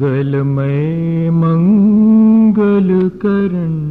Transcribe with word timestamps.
गल 0.00 0.42
मय 0.42 1.30
मङ्ग 1.30 2.58
गल 2.58 3.87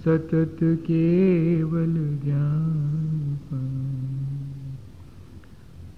सतत 0.00 0.56
केवल 0.62 2.20
ज्ञान। 2.24 3.38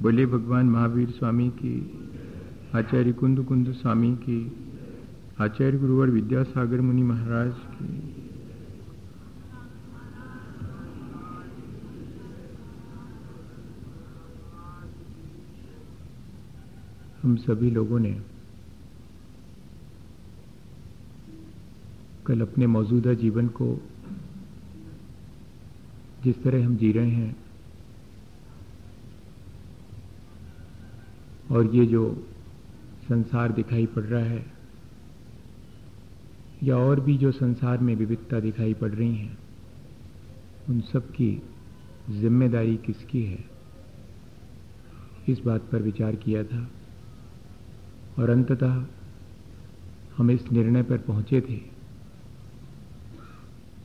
बोले 0.02 0.26
भगवान 0.26 0.66
महावीर 0.66 1.10
स्वामी 1.10 1.50
की, 1.50 1.98
आचार्य 2.74 3.12
कुंद 3.12 3.44
कुंद 3.44 3.72
स्वामी 3.72 4.16
की, 4.16 4.52
आचार्य 5.40 5.78
गुरुवर 5.78 6.10
विद्यासागर 6.10 6.80
मुनि 6.80 7.02
महाराज 7.02 7.52
की। 7.52 8.14
हम 17.22 17.36
सभी 17.36 17.70
लोगों 17.70 17.98
ने 17.98 18.20
कल 22.26 22.40
अपने 22.40 22.66
मौजूदा 22.66 23.12
जीवन 23.12 23.48
को 23.48 23.80
जिस 26.24 26.42
तरह 26.42 26.66
हम 26.66 26.76
जी 26.76 26.92
रहे 26.92 27.10
हैं। 27.10 27.36
और 31.50 31.74
ये 31.74 31.86
जो 31.86 32.28
संसार 33.08 33.52
दिखाई 33.52 33.86
पड़ 33.86 34.02
रहा 34.02 34.24
है, 34.24 34.46
या 36.62 36.76
और 36.76 37.00
भी 37.00 37.18
जो 37.18 37.32
संसार 37.32 37.78
में 37.78 37.96
विविधता 37.96 38.40
दिखाई 38.40 38.74
पड़ 38.74 38.90
रही 38.90 39.16
हैं, 39.16 39.38
उन 40.68 40.80
सब 40.80 41.10
की 41.10 41.42
ज़िम्मेदारी 42.10 42.76
किसकी 42.76 43.24
है? 43.24 43.44
इस 45.28 45.40
बात 45.40 45.62
पर 45.72 45.82
विचार 45.82 46.16
किया 46.16 46.44
था। 46.44 46.70
और 48.18 48.30
अंततः 48.30 48.86
हम 50.16 50.30
इस 50.30 50.52
निर्णय 50.52 50.82
पर 50.82 50.98
पहुँचे 50.98 51.40
थे 51.40 51.56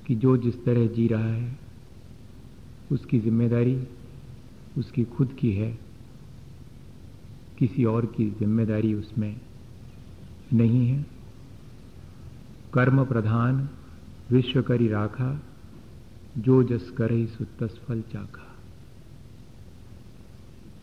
कि 0.08 0.16
जो 0.16 0.38
जिस 0.38 0.66
तरह 0.66 0.88
जी 0.88 1.08
रहा 1.08 1.34
है 1.34 1.67
उसकी 2.92 3.20
ज़िम्मेदारी 3.20 3.88
उसकी 4.78 5.04
खुद 5.04 5.34
की 5.34 5.52
है। 5.52 5.80
किसी 7.60 7.86
और 7.86 8.06
की 8.06 8.30
ज़िम्मेदारी 8.30 8.94
उसमें 8.94 9.42
नहीं 10.54 10.88
है। 10.88 11.06
कर्म 12.74 13.06
प्रधान 13.06 13.70
विश्व 14.32 14.62
करी 14.62 14.88
राखा, 14.88 15.42
जो 16.38 16.64
जस 16.64 16.90
करे 16.98 17.26
सुतस 17.28 17.80
फल 17.88 18.02
चाखा। 18.02 18.56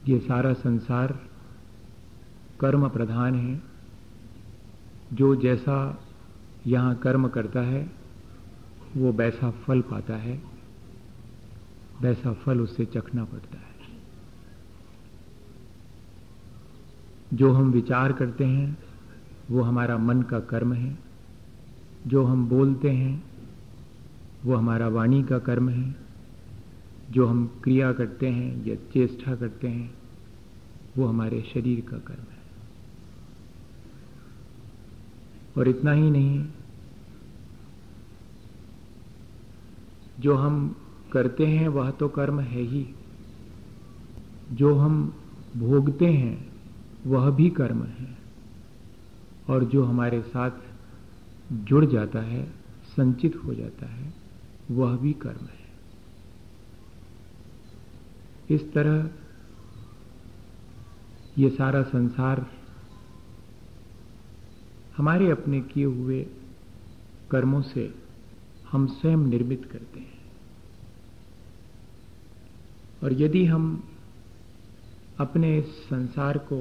ये 0.09 0.19
सारा 0.21 0.53
संसार 0.53 1.19
कर्म 2.61 2.89
प्रधान 2.89 3.35
है। 3.35 3.63
जो 5.13 5.35
जैसा 5.37 5.77
यहाँ 6.67 6.95
कर्म 6.95 7.29
करता 7.29 7.61
है, 7.61 7.93
वो 8.97 9.13
वैसा 9.13 9.51
फल 9.51 9.81
पाता 9.81 10.17
है। 10.17 10.54
वैसा 12.01 12.33
फल 12.33 12.61
उससे 12.61 12.85
चखना 12.85 13.25
पड़ता 13.25 13.59
है। 13.59 13.75
जो 17.35 17.53
हम 17.53 17.71
विचार 17.71 18.13
करते 18.13 18.45
हैं, 18.45 18.79
वो 19.51 19.63
हमारा 19.63 19.99
मन 19.99 20.23
का 20.23 20.41
कर्म 20.41 20.73
है। 20.73 20.99
जो 22.07 22.25
हम 22.25 22.49
बोलते 22.49 22.91
हैं, 22.91 23.25
वो 24.45 24.57
हमारा 24.57 24.89
वाणी 24.89 25.23
का 25.23 25.39
कर्म 25.39 25.69
है। 25.69 25.97
जो 27.11 27.27
हम 27.27 27.61
क्रिया 27.65 27.93
करते 27.93 28.29
हैं 28.29 28.65
या 28.65 28.75
चेष्टा 28.75 29.37
करते 29.37 29.69
हैं, 29.69 29.95
वो 30.97 31.07
हमारे 31.07 31.43
शरीर 31.55 31.81
का 31.81 31.99
कर्म 31.99 32.21
है। 32.21 32.35
और 35.59 35.69
इतना 35.69 35.93
ही 35.93 36.11
नहीं, 36.11 36.49
जो 40.21 40.35
हम 40.35 40.77
करते 41.15 41.47
हैं, 41.47 41.69
वह 41.69 41.91
तो 41.91 42.09
कर्म 42.09 42.41
है 42.41 42.61
ही। 42.61 42.95
जो 44.53 44.75
हम 44.75 45.15
भोगते 45.57 46.07
हैं, 46.07 46.53
वह 47.07 47.31
भी 47.31 47.51
कर्म 47.51 47.85
है। 47.85 48.19
और 49.49 49.65
जो 49.65 49.85
हमारे 49.85 50.23
साथ 50.23 50.51
जुड़ 51.53 51.85
जाता 51.85 52.21
है, 52.21 52.51
संचित 52.87 53.37
हो 53.45 53.55
जाता 53.55 53.87
है, 53.87 54.15
वह 54.71 54.97
भी 54.97 55.13
कर्म 55.13 55.47
है। 55.47 55.65
इस 58.51 58.73
तरह 58.73 59.11
ये 61.39 61.51
सारा 61.51 61.83
संसार 61.83 62.47
हमारे 64.97 65.31
अपने 65.31 65.61
किए 65.61 65.85
हुए 65.85 66.27
कर्मों 67.31 67.63
से 67.63 67.95
हम 68.71 68.87
स्वयं 68.87 69.17
निर्मित 69.17 69.69
करते 69.73 70.01
हैं। 70.01 70.14
और 73.05 73.13
यदि 73.13 73.45
हम 73.45 73.65
अपने 75.21 75.61
संसार 75.61 76.39
को 76.39 76.59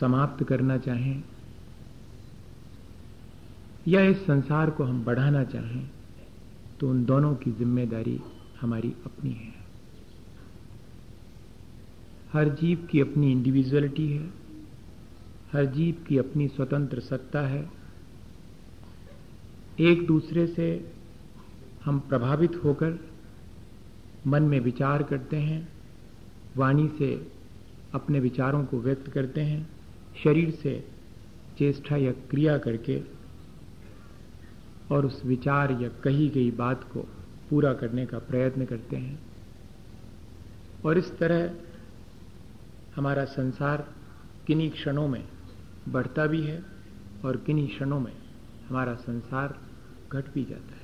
समाप्त 0.00 0.44
करना 0.44 0.76
चाहें, 0.78 1.22
या 3.88 4.00
इस 4.02 4.16
संसार 4.16 4.70
को 4.70 4.84
हम 4.84 5.04
बढ़ाना 5.04 5.42
चाहें 5.44 5.88
तो 6.80 6.88
उन 6.90 7.04
दोनों 7.04 7.34
की 7.34 7.50
ज़िम्मेदारी 7.50 8.18
हमारी 8.60 8.94
अपनी 9.06 9.30
है। 9.30 9.52
हर 12.32 12.48
जीव 12.54 12.86
की 12.90 13.00
अपनी 13.00 13.30
इंडिविजुअलिटी 13.32 14.06
है, 14.08 14.30
हर 15.52 15.64
जीव 15.66 16.04
की 16.08 16.18
अपनी 16.18 16.48
स्वतंत्र 16.48 17.00
सत्ता 17.00 17.40
है। 17.40 17.68
एक 19.80 20.06
दूसरे 20.06 20.46
से 20.46 20.68
हम 21.84 21.98
प्रभावित 22.00 22.60
होकर 22.64 22.98
मन 24.26 24.42
में 24.42 24.60
विचार 24.60 25.02
करते 25.02 25.36
हैं, 25.36 25.68
वाणी 26.56 26.88
से 26.88 27.32
अपने 27.94 28.20
विचारों 28.20 28.64
को 28.64 28.80
व्यक्त 28.80 29.10
करते 29.10 29.40
हैं, 29.40 29.70
शरीर 30.24 30.50
से 30.50 30.88
चेष्टा 31.58 31.96
या 31.96 32.12
क्रिया 32.12 32.58
करके 32.58 33.02
और 34.92 35.06
उस 35.06 35.24
विचार 35.24 35.70
या 35.70 35.88
कही 35.88 36.28
गई 36.28 36.50
बात 36.50 36.84
को 36.84 37.00
पूरा 37.50 37.72
करने 37.74 38.06
का 38.06 38.18
प्रयत्न 38.18 38.64
करते 38.64 38.96
हैं। 38.96 39.20
और 40.84 40.98
इस 40.98 41.18
तरह 41.18 41.54
हमारा 42.96 43.24
संसार 43.24 43.94
किन्हीं 44.46 44.70
क्षणों 44.70 45.08
में 45.08 45.28
बढ़ता 45.88 46.26
भी 46.26 46.42
है 46.42 46.62
और 47.24 47.36
किन्हीं 47.36 47.68
क्षणों 47.68 48.00
में 48.00 48.12
हमारा 48.68 48.94
संसार 48.94 49.58
घट 50.12 50.24
भी 50.34 50.44
जाता 50.44 50.74
है। 50.74 50.79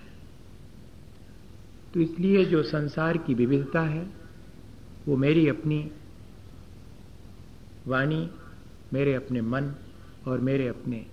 तो 1.97 2.01
इसलिए 2.01 2.45
जो 2.45 2.63
संसार 2.63 3.17
की 3.17 3.35
विविधता 3.35 3.81
है, 3.81 4.11
वो 5.09 5.17
मेरी 5.17 5.49
अपनी 5.49 5.91
वाणी, 7.87 8.31
मेरे 8.93 9.15
अपने 9.15 9.41
मन 9.41 9.75
और 10.27 10.41
मेरे 10.41 10.69
अपने 10.69 11.07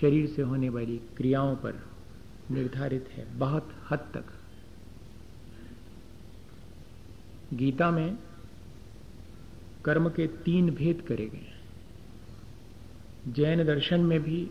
शरीर 0.00 0.26
से 0.26 0.42
होने 0.42 0.68
वाली 0.68 1.00
क्रियाओं 1.16 1.56
पर 1.56 1.74
निर्धारित 2.50 3.08
है। 3.08 3.38
बहुत 3.38 3.68
हद 3.90 3.98
तक। 3.98 4.24
गीता 7.54 7.90
में 7.90 8.18
कर्म 9.84 10.08
के 10.08 10.26
तीन 10.26 10.70
भेद 10.70 11.00
करे 11.00 11.26
गए 11.26 11.52
जैन 13.28 13.64
दर्शन 13.64 14.00
में 14.00 14.22
भी 14.22 14.50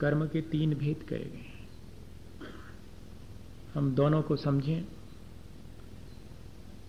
कर्म 0.00 0.26
के 0.26 0.40
तीन 0.40 0.74
भेद 0.74 1.02
करे 1.08 1.24
गए 1.24 1.51
हम 3.74 3.94
दोनों 3.94 4.22
को 4.22 4.36
समझें। 4.36 4.84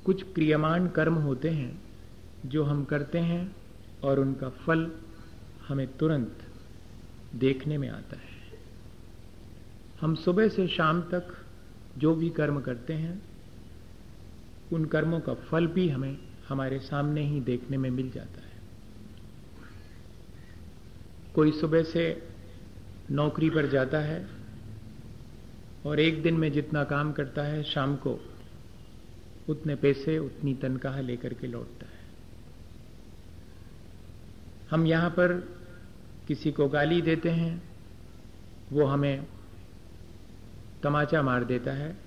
कुछ 0.05 0.23
क्रियमान 0.23 0.87
कर्म 0.87 1.13
होते 1.13 1.49
हैं, 1.49 1.81
जो 2.45 2.63
हम 2.63 2.83
करते 2.83 3.17
हैं 3.17 3.55
और 4.03 4.19
उनका 4.19 4.49
फल 4.49 4.91
हमें 5.67 5.97
तुरंत 5.97 6.37
देखने 7.35 7.77
में 7.77 7.89
आता 7.89 8.17
है। 8.17 8.33
हम 10.01 10.15
सुबह 10.15 10.47
से 10.47 10.67
शाम 10.67 11.01
तक 11.01 11.45
जो 11.97 12.15
भी 12.15 12.29
कर्म 12.29 12.61
करते 12.61 12.93
हैं, 12.93 13.21
उन 14.73 14.85
कर्मों 14.85 15.19
का 15.19 15.33
फल 15.33 15.67
भी 15.67 15.89
हमें 15.89 16.17
हमारे 16.49 16.79
सामने 16.79 17.21
ही 17.21 17.39
देखने 17.39 17.77
में 17.77 17.89
मिल 17.89 18.11
जाता 18.11 18.41
है। 18.41 18.53
कोई 21.35 21.51
सुबह 21.51 21.83
से 21.83 22.29
नौकरी 23.11 23.49
पर 23.49 23.67
जाता 23.67 23.99
है 23.99 24.42
और 25.85 25.99
एक 25.99 26.23
दिन 26.23 26.33
में 26.33 26.51
जितना 26.51 26.83
काम 26.83 27.11
करता 27.11 27.43
है, 27.43 27.63
शाम 27.63 27.95
को 27.95 28.19
उतने 29.49 29.75
पैसे, 29.75 30.19
उतनी 30.19 30.53
तनख्वाह 30.53 31.01
लेकर 31.01 31.33
के 31.33 31.47
लौटता 31.47 31.85
है। 31.85 32.03
हम 34.71 34.87
यहाँ 34.87 35.09
पर 35.09 35.57
किसी 36.27 36.51
को 36.51 36.69
गाली 36.69 37.01
देते 37.01 37.29
हैं, 37.29 37.63
वो 38.71 38.85
हमें 38.85 39.27
तमाचा 40.83 41.21
मार 41.21 41.43
देता 41.43 41.71
है। 41.71 41.97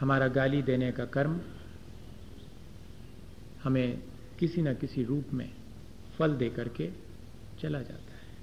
हमारा 0.00 0.28
गाली 0.28 0.62
देने 0.62 0.92
का 0.92 1.04
कर्म 1.04 1.40
हमें 3.62 4.02
किसी 4.38 4.62
न 4.62 4.74
किसी 4.74 5.04
रूप 5.04 5.24
में 5.34 5.54
फल 6.18 6.34
दे 6.34 6.50
करके 6.50 6.90
चला 7.60 7.78
जाता 7.78 8.12
है। 8.12 8.36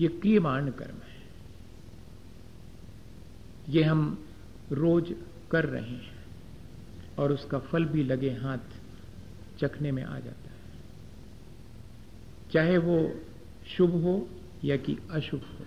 ये 0.00 0.08
क्रियमाण 0.08 0.70
कर्म 0.70 0.96
है। 0.96 1.11
ये 3.68 3.82
हम 3.82 4.26
रोज 4.72 5.14
कर 5.50 5.64
रहे 5.66 5.90
हैं 5.90 6.24
और 7.18 7.32
उसका 7.32 7.58
फल 7.58 7.84
भी 7.84 8.04
लगे 8.04 8.30
हाथ 8.30 8.58
चखने 9.58 9.92
में 9.92 10.04
आ 10.04 10.18
जाता 10.18 10.50
है। 10.50 10.60
चाहे 12.52 12.78
वो 12.78 13.20
शुभ 13.76 13.90
हो 13.90 14.28
या 14.64 14.76
कि 14.76 14.96
अशुभ 15.10 15.40
हो। 15.40 15.66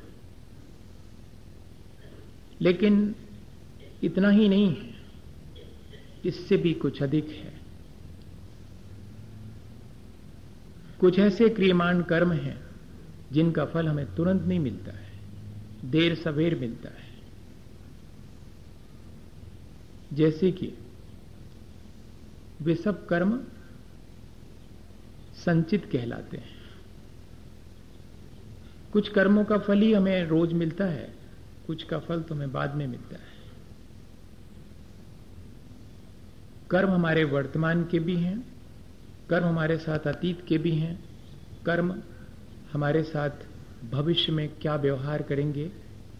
लेकिन 2.61 3.15
इतना 4.03 4.29
ही 4.29 4.49
नहीं 4.49 4.75
है। 4.75 4.95
इससे 6.25 6.57
भी 6.57 6.73
कुछ 6.73 7.03
अधिक 7.03 7.29
है। 7.29 7.53
कुछ 10.99 11.19
ऐसे 11.19 11.49
क्रियमान 11.49 12.01
कर्म 12.01 12.31
हैं 12.31 12.63
जिनका 13.31 13.65
फल 13.65 13.87
हमें 13.87 14.15
तुरंत 14.15 14.41
नहीं 14.41 14.59
मिलता 14.59 14.91
है। 14.91 15.19
देर 15.85 16.15
सवेर 16.15 16.59
मिलता 16.59 16.89
है। 16.89 17.04
जैसे 20.13 20.51
कि 20.51 20.73
वे 22.61 22.75
सब 22.75 23.07
कर्म 23.07 23.43
संचित 25.35 25.85
कहलाते 25.85 26.37
हैं। 26.37 26.53
कुछ 28.93 29.09
कर्मों 29.09 29.45
का 29.45 29.57
फल 29.57 29.81
ही 29.81 29.93
हमें 29.93 30.25
रोज 30.25 30.53
मिलता 30.53 30.85
है, 30.85 31.13
कुछ 31.67 31.83
का 31.83 31.99
फल 31.99 32.21
तो 32.21 32.35
हमें 32.35 32.51
बाद 32.51 32.75
में 32.75 32.87
मिलता 32.87 33.15
है। 33.15 33.35
कर्म 36.69 36.89
हमारे 36.89 37.23
वर्तमान 37.23 37.83
के 37.83 37.99
भी 37.99 38.15
हैं, 38.15 38.55
कर्म 39.29 39.45
हमारे 39.45 39.77
साथ 39.77 39.99
अतीत 39.99 40.45
के 40.47 40.57
भी 40.57 40.71
हैं, 40.71 41.03
कर्म 41.65 42.01
हमारे 42.73 43.03
साथ 43.03 43.29
भविष्य 43.91 44.31
में 44.31 44.49
क्या 44.49 44.75
व्यवहार 44.75 45.21
करेंगे, 45.21 45.71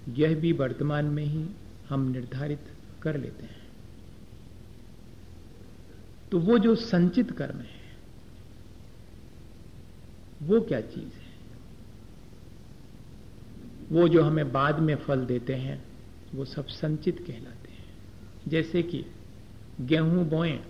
यह 0.09 0.35
भी 0.35 0.51
वर्तमान 0.51 1.05
में 1.05 1.23
ही 1.23 1.49
हम 1.89 2.11
निर्धारित 2.11 2.61
कर 3.01 3.17
लेते 3.17 3.43
हैं। 3.43 3.64
तो 6.31 6.39
वो 6.39 6.57
जो 6.57 6.75
संचित 6.75 7.31
कर्म 7.31 7.59
है, 7.59 7.85
वो 10.43 10.61
क्या 10.61 10.81
चीज़ 10.81 11.13
है? 11.13 11.25
वो 13.91 14.07
जो 14.07 14.23
हमें 14.23 14.51
बाद 14.51 14.79
में 14.79 14.95
फल 14.95 15.25
देते 15.25 15.53
हैं, 15.53 15.85
वो 16.35 16.45
सब 16.45 16.67
संचित 16.67 17.23
कहलाते 17.27 17.71
हैं। 17.71 17.85
जैसे 18.47 18.83
कि 18.83 19.05
गेहूँ 19.81 20.29
बोएँ 20.29 20.63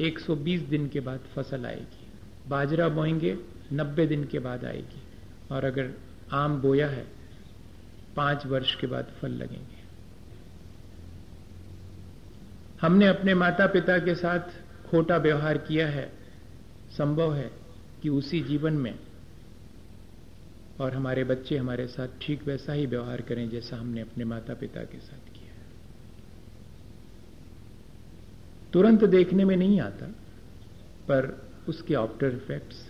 120 0.00 0.60
दिन 0.60 0.88
के 0.88 1.00
बाद 1.00 1.20
फ़सल 1.20 1.66
आएगी। 1.66 2.06
बाजरा 2.48 2.88
बोएँगे 2.88 3.38
90 3.72 4.06
दिन 4.06 4.24
के 4.24 4.38
बाद 4.38 4.64
आएगी। 4.64 5.02
और 5.50 5.64
अगर 5.64 5.94
आम 6.32 6.60
बोया 6.60 6.88
है, 6.88 7.06
पाँच 8.16 8.46
वर्ष 8.46 8.74
के 8.74 8.86
बाद 8.86 9.04
फल 9.20 9.28
लगेंगे। 9.28 9.82
हमने 12.80 13.06
अपने 13.06 13.34
माता 13.34 13.66
पिता 13.66 13.98
के 13.98 14.14
साथ 14.14 14.61
खोटा 14.92 15.16
व्यवहार 15.16 15.58
किया 15.58 15.86
है, 15.88 16.12
संभव 16.96 17.34
है 17.34 17.50
कि 18.02 18.08
उसी 18.08 18.40
जीवन 18.40 18.72
में 18.72 18.98
और 20.80 20.94
हमारे 20.94 21.24
बच्चे 21.24 21.56
हमारे 21.56 21.86
साथ 21.86 22.08
ठीक 22.20 22.46
वैसा 22.46 22.72
ही 22.72 22.86
व्यवहार 22.86 23.20
करें 23.20 23.48
जैसा 23.50 23.76
हमने 23.76 24.00
अपने 24.00 24.24
माता 24.24 24.54
पिता 24.54 24.82
के 24.82 24.98
साथ 24.98 25.32
किया 25.32 25.52
है। 25.52 25.60
तुरंत 28.72 29.04
देखने 29.04 29.44
में 29.44 29.56
नहीं 29.56 29.80
आता, 29.80 30.06
पर 31.08 31.50
उसके 31.68 31.94
आफ्टर 31.94 32.34
इफेक्ट्स 32.34 32.88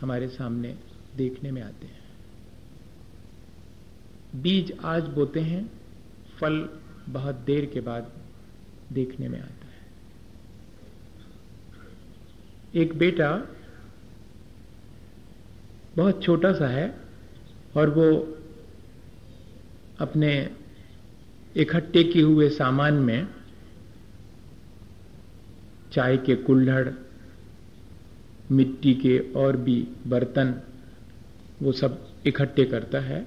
हमारे 0.00 0.28
सामने 0.28 0.76
देखने 1.16 1.50
में 1.50 1.62
आते 1.62 1.86
हैं। 1.86 2.02
बीज 4.42 4.72
आज 4.84 5.02
बोते 5.02 5.40
हैं, 5.40 5.70
फल 6.40 6.68
बहुत 7.08 7.34
देर 7.34 7.66
के 7.66 7.80
बाद 7.80 8.12
देखने 8.92 9.28
में 9.28 9.40
आते 9.40 9.52
है। 9.52 9.63
एक 12.74 12.94
बेटा 12.94 13.48
बहुत 15.96 16.22
छोटा 16.22 16.52
सा 16.52 16.68
है 16.68 16.96
और 17.76 17.90
वो 17.90 18.38
अपने 19.98 20.50
इकट्ठे 21.56 22.04
किए 22.04 22.22
हुए 22.22 22.48
सामान 22.48 22.94
में 22.94 23.28
चाय 25.92 26.16
के 26.16 26.36
कुल्हड़, 26.36 26.88
मिट्टी 28.52 28.94
के 28.94 29.18
और 29.18 29.56
भी 29.56 29.88
बर्तन, 30.06 30.60
वो 31.62 31.72
सब 31.72 32.08
इकट्ठे 32.26 32.64
करता 32.64 33.00
है। 33.00 33.26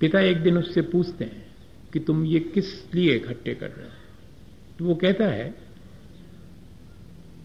पिता 0.00 0.20
एक 0.20 0.36
दिन 0.36 0.58
उससे 0.58 0.82
पूछते 0.82 1.24
हैं 1.24 1.54
कि 1.92 2.00
तुम 2.00 2.24
ये 2.24 2.40
किस 2.40 2.94
लिए 2.94 3.14
इकट्ठे 3.14 3.54
कर 3.54 3.70
रहे 3.70 3.86
हो? 3.86 3.92
तो 4.78 4.84
वो 4.84 4.94
कहता 4.94 5.24
है 5.24 5.65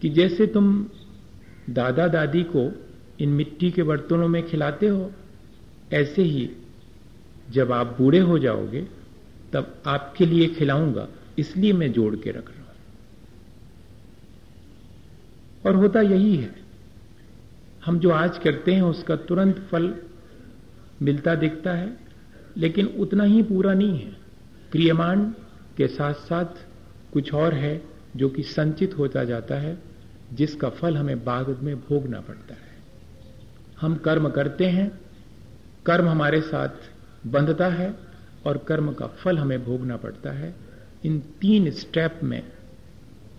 कि 0.02 0.08
जैसे 0.08 0.46
तुम 0.46 0.86
दादा 1.70 2.08
दादी 2.08 2.42
को 2.42 2.82
इन 3.20 3.28
मिट्टी 3.28 3.70
के 3.70 3.82
बर्तनों 3.82 4.28
में 4.28 4.46
खिलाते 4.46 4.88
हो, 4.88 5.12
ऐसे 5.92 6.22
ही 6.22 6.50
जब 7.50 7.72
आप 7.72 7.86
बूढ़े 7.86 8.18
हो 8.18 8.38
जाओगे, 8.38 8.88
तब 9.52 9.82
आपके 9.86 10.26
लिए 10.26 10.48
खिलाऊँगा, 10.48 11.08
इसलिए 11.38 11.72
मैं 11.72 11.92
जोड़ 11.92 12.16
के 12.16 12.30
रख 12.30 12.48
रहा 12.48 12.56
हूँ। 12.56 12.66
और 15.66 15.76
होता 15.76 16.00
यही 16.00 16.36
है, 16.36 16.54
हम 17.84 17.98
जो 17.98 18.10
आज 18.10 18.38
करते 18.38 18.72
हैं, 18.72 18.82
उसका 18.82 19.16
तुरंत 19.16 19.68
फल 19.70 19.94
मिलता 21.02 21.34
दिखता 21.34 21.72
है, 21.72 21.96
लेकिन 22.56 22.86
उतना 22.86 23.24
ही 23.24 23.42
पूरा 23.42 23.74
नहीं 23.74 23.98
है। 23.98 24.16
क्रियमान 24.72 25.34
के 25.76 25.86
साथ 25.86 26.14
साथ 26.14 26.66
कुछ 27.12 27.34
और 27.34 27.54
है, 27.54 27.82
जो 28.16 28.28
कि 28.28 28.42
संचित 28.42 28.98
होता 28.98 29.24
जाता 29.24 29.54
है। 29.54 29.91
जिसका 30.32 30.68
फल 30.68 30.96
हमें 30.96 31.24
बाद 31.24 31.60
में 31.62 31.76
भोगना 31.76 32.20
पड़ता 32.20 32.54
है। 32.54 32.72
हम 33.80 33.94
कर्म 33.94 34.28
करते 34.30 34.66
हैं, 34.66 35.00
कर्म 35.86 36.08
हमारे 36.08 36.40
साथ 36.40 36.68
बंधता 37.26 37.66
है 37.66 37.94
और 38.46 38.58
कर्म 38.58 38.92
का 38.92 39.06
फल 39.06 39.38
हमें 39.38 39.64
भोगना 39.64 39.96
पड़ता 39.96 40.30
है। 40.30 40.54
इन 41.04 41.20
तीन 41.20 41.70
स्टेप 41.70 42.20
में 42.22 42.52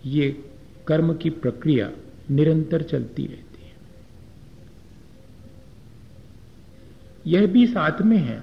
ये 0.06 0.50
कर्म 0.86 1.14
की 1.14 1.30
प्रक्रिया 1.30 1.90
निरंतर 2.30 2.82
चलती 2.82 3.26
रहती 3.26 3.66
है। 3.66 3.74
यह 7.26 7.46
भी 7.46 7.66
साथ 7.66 8.02
में 8.02 8.18
है 8.18 8.42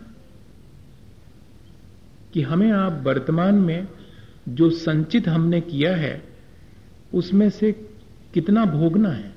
कि 2.33 2.41
हमें 2.41 2.71
आप 2.71 3.01
वर्तमान 3.03 3.55
में 3.55 3.87
जो 4.49 4.69
संचित 4.69 5.27
हमने 5.27 5.61
किया 5.61 5.95
है, 5.95 6.23
उसमें 7.13 7.49
से 7.49 7.87
कितना 8.33 8.65
भोगना 8.65 9.09
है? 9.09 9.31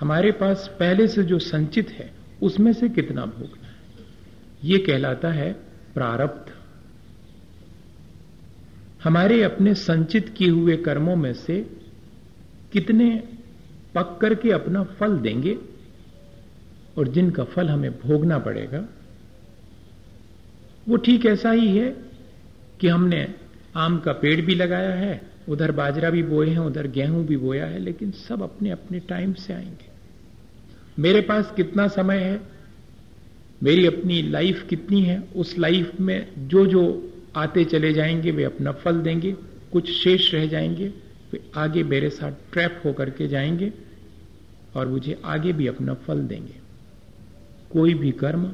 हमारे 0.00 0.32
पास 0.32 0.76
पहले 0.80 1.08
से 1.08 1.22
जो 1.22 1.38
संचित 1.38 1.90
है, 1.90 2.10
उसमें 2.42 2.72
से 2.72 2.88
कितना 2.88 3.24
भोगना 3.24 3.68
है? 3.68 3.76
ये 4.64 4.78
कहलाता 4.78 5.28
है 5.28 5.52
प्रारब्ध। 5.94 6.52
हमारे 9.04 9.42
अपने 9.42 9.74
संचित 9.74 10.28
किए 10.28 10.50
हुए 10.50 10.76
कर्मों 10.76 11.16
में 11.16 11.32
से 11.32 11.60
कितने 12.72 13.28
पक 13.94 14.18
करके 14.20 14.50
अपना 14.50 14.82
फल 14.82 15.18
देंगे 15.18 15.56
और 16.98 17.08
जिनका 17.08 17.44
फल 17.44 17.68
हमें 17.68 17.90
भोगना 17.92 18.38
पड़ेगा, 18.38 18.84
वो 20.88 20.96
ठीक 20.96 21.26
ऐसा 21.26 21.50
ही 21.50 21.76
है 21.78 21.90
कि 22.80 22.88
हमने 22.88 23.34
आम 23.76 23.98
का 23.98 24.12
पेड़ 24.12 24.40
भी 24.40 24.54
लगाया 24.54 24.94
है 24.94 25.29
उधर 25.48 25.72
बाजरा 25.72 26.10
भी 26.10 26.22
बोए 26.22 26.48
हैं, 26.48 26.58
उधर 26.58 26.86
गेहूँ 26.86 27.26
भी 27.26 27.36
बोया 27.36 27.66
है, 27.66 27.78
लेकिन 27.78 28.10
सब 28.10 28.42
अपने 28.42 28.70
अपने 28.70 28.98
टाइम 29.00 29.32
से 29.32 29.52
आएँगे। 29.52 29.90
मेरे 30.98 31.20
पास 31.20 31.52
कितना 31.56 31.88
समय 31.88 32.18
है? 32.18 32.40
मेरी 33.62 33.86
अपनी 33.86 34.22
लाइफ 34.22 34.66
कितनी 34.68 35.02
है? 35.02 35.22
उस 35.36 35.58
लाइफ 35.58 36.00
में 36.00 36.48
जो 36.48 36.66
जो 36.66 37.12
आते 37.36 37.64
चले 37.64 37.92
जाएँगे, 37.92 38.30
वे 38.30 38.44
अपना 38.44 38.72
फल 38.72 39.00
देंगे, 39.00 39.32
कुछ 39.72 39.90
शेष 39.90 40.34
रह 40.34 40.46
जाएँगे, 40.46 40.88
वे 41.32 41.50
आगे 41.56 41.82
मेरे 41.82 42.10
साथ 42.10 42.32
ट्रैप 42.52 42.82
होकर 42.84 43.10
के 43.10 43.28
जाएँगे 43.28 43.72
और 44.76 44.88
मुझे 44.88 45.22
आगे 45.24 45.52
भी 45.52 45.66
अपना 45.66 45.94
फल 45.94 46.18
देंगे। 46.22 46.54
कोई 47.72 47.94
भी 47.94 48.10
कर्म 48.10 48.52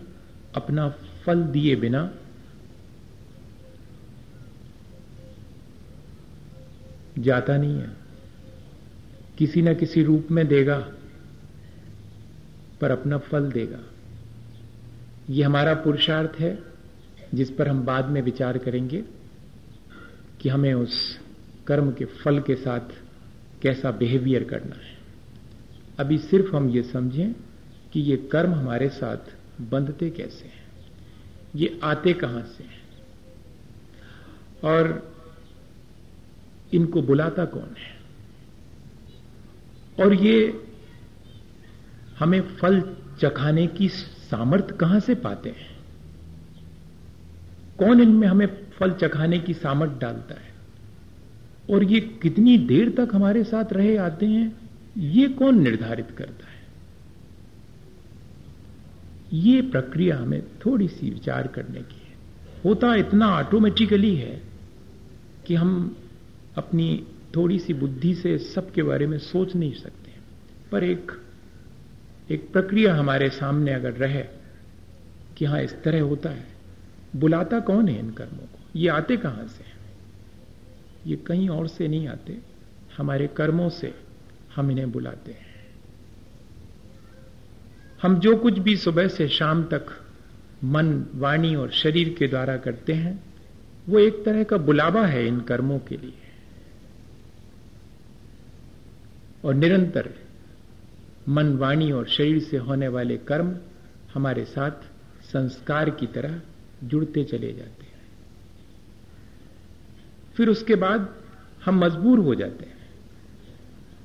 अपना 0.54 0.88
फल 1.24 1.42
दिए 1.42 1.76
बिना 1.76 2.14
जाता 7.18 7.56
नहीं 7.56 7.78
है। 7.78 7.96
किसी 9.38 9.62
न 9.62 9.74
किसी 9.74 10.02
रूप 10.02 10.28
में 10.30 10.46
देगा, 10.46 10.92
पर 12.80 12.90
अपना 12.90 13.18
फल 13.18 13.50
देगा। 13.52 13.80
ये 15.30 15.42
हमारा 15.42 15.74
पुरुषार्थ 15.74 16.40
है, 16.40 16.58
जिस 17.34 17.50
पर 17.50 17.68
हम 17.68 17.84
बाद 17.84 18.04
में 18.04 18.22
विचार 18.22 18.58
करेंगे 18.58 19.04
कि 20.40 20.48
हमें 20.48 20.74
उस 20.74 21.20
कर्म 21.66 21.92
के 21.92 22.04
फल 22.04 22.40
के 22.40 22.54
साथ 22.54 22.80
कैसा 23.62 23.90
बिहेवियर 23.90 24.44
करना 24.44 24.76
है। 24.76 24.98
अभी 25.98 26.18
सिर्फ़ 26.18 26.56
हम 26.56 26.70
ये 26.70 26.82
समझें 26.82 27.32
कि 27.92 28.00
ये 28.00 28.16
कर्म 28.16 28.54
हमारे 28.54 28.88
साथ 28.88 29.16
बंधते 29.60 30.10
कैसे 30.10 30.44
हैं। 30.44 30.66
ये 31.56 31.80
आते 31.82 32.12
कहाँ 32.12 32.42
से 32.42 32.64
हैं? 32.64 32.82
और 34.64 35.15
इनको 36.76 37.02
बुलाता 37.02 37.44
कौन 37.44 37.74
है? 37.78 37.96
और 40.04 40.14
ये 40.14 40.64
हमें 42.18 42.40
फल 42.40 42.96
चखाने 43.20 43.66
की 43.66 43.88
सामर्थ 44.30 44.70
कहाँ 44.70 45.00
से 45.00 45.14
पाते 45.14 45.48
हैं? 45.48 45.76
कौन 47.78 48.00
इनमें 48.00 48.28
हमें 48.28 48.46
फल 48.46 48.90
चखाने 48.92 49.38
की 49.38 49.54
सामर्थ 49.54 49.92
डालता 50.00 50.34
है? 50.34 50.56
और 51.70 51.84
ये 51.84 52.00
कितनी 52.00 52.58
देर 52.58 52.90
तक 52.90 53.08
हमारे 53.14 53.44
साथ 53.44 53.72
रहे 53.72 53.96
आते 53.96 54.26
हैं, 54.26 54.70
ये 54.98 55.28
कौन 55.28 55.62
निर्धारित 55.62 56.10
करता 56.10 56.46
है? 56.46 56.56
ये 59.32 59.62
प्रक्रिया 59.62 60.18
हमें 60.18 60.42
थोड़ी 60.66 60.88
सी 60.88 61.10
विचार 61.10 61.46
करने 61.46 61.80
की 61.80 62.02
है। 62.06 62.16
होता 62.64 62.94
इतना 62.94 63.28
ऑटोमेटिकली 63.28 64.16
है 64.16 64.42
कि 65.46 65.54
हम 65.54 65.96
अपनी 66.56 67.06
थोड़ी 67.36 67.58
सी 67.58 67.74
बुद्धि 67.74 68.14
से 68.14 68.38
सबके 68.38 68.82
बारे 68.82 69.06
में 69.06 69.18
सोच 69.18 69.56
नहीं 69.56 69.72
सकते। 69.72 70.12
पर 70.72 70.84
एक 70.84 71.12
एक 72.30 72.52
प्रक्रिया 72.52 72.94
हमारे 72.94 73.30
सामने 73.30 73.72
अगर 73.72 73.92
रहे 73.92 74.24
कि 75.36 75.44
हाँ, 75.44 75.62
इस 75.62 75.82
तरह 75.82 76.00
होता 76.00 76.30
है, 76.30 76.46
बुलाता 77.16 77.60
कौन 77.60 77.88
है 77.88 77.98
इन 77.98 78.10
कर्मों 78.10 78.44
को? 78.44 78.58
ये 78.76 78.88
आते 78.88 79.16
कहाँ 79.16 79.46
से? 79.48 79.64
हैं 79.64 79.76
ये 81.06 81.16
कहीं 81.16 81.48
और 81.48 81.68
से 81.68 81.88
नहीं 81.88 82.08
आते। 82.08 82.38
हमारे 82.96 83.26
कर्मों 83.26 83.68
से 83.68 83.94
हम 84.56 84.70
इन्हें 84.70 84.92
बुलाते 84.92 85.32
हैं। 85.32 85.46
हम 88.02 88.18
जो 88.18 88.36
कुछ 88.36 88.58
भी 88.58 88.76
सुबह 88.76 89.08
से 89.08 89.28
शाम 89.28 89.64
तक 89.64 89.86
मन, 90.64 91.06
वाणी 91.14 91.54
और 91.54 91.70
शरीर 91.70 92.16
के 92.18 92.26
द्वारा 92.26 92.56
करते 92.56 92.92
हैं, 92.92 93.24
वो 93.88 93.98
एक 93.98 94.24
तरह 94.24 94.44
का 94.44 94.56
बुलावा 94.56 95.06
है 95.06 95.26
इन 95.26 95.40
कर्मों 95.40 95.78
के 95.78 95.96
लिए। 95.96 96.25
और 99.44 99.54
निरंतर 99.54 100.08
मन 101.28 101.56
वाणी 101.56 101.90
और 101.92 102.06
शरीर 102.08 102.38
से 102.40 102.56
होने 102.56 102.88
वाले 102.88 103.16
कर्म 103.28 103.56
हमारे 104.14 104.44
साथ 104.44 104.84
संस्कार 105.24 105.90
की 105.90 106.06
तरह 106.06 106.40
जुड़ते 106.84 107.24
चले 107.24 107.52
जाते 107.52 107.84
हैं। 107.84 107.94
फिर 110.36 110.48
उसके 110.48 110.74
बाद 110.74 111.08
हम 111.64 111.78
मजबूर 111.84 112.18
हो 112.18 112.34
जाते 112.34 112.64
हैं। 112.64 112.74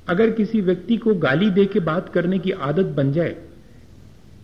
अगर 0.08 0.32
किसी 0.32 0.62
व्यक्ति 0.62 0.98
को 0.98 1.14
गाली 1.16 1.50
दे 1.50 1.66
के 1.66 1.80
बात 1.80 2.10
करने 2.10 2.40
की 2.40 2.52
आदत 2.52 2.86
बन 2.96 3.12
जाए 3.14 3.36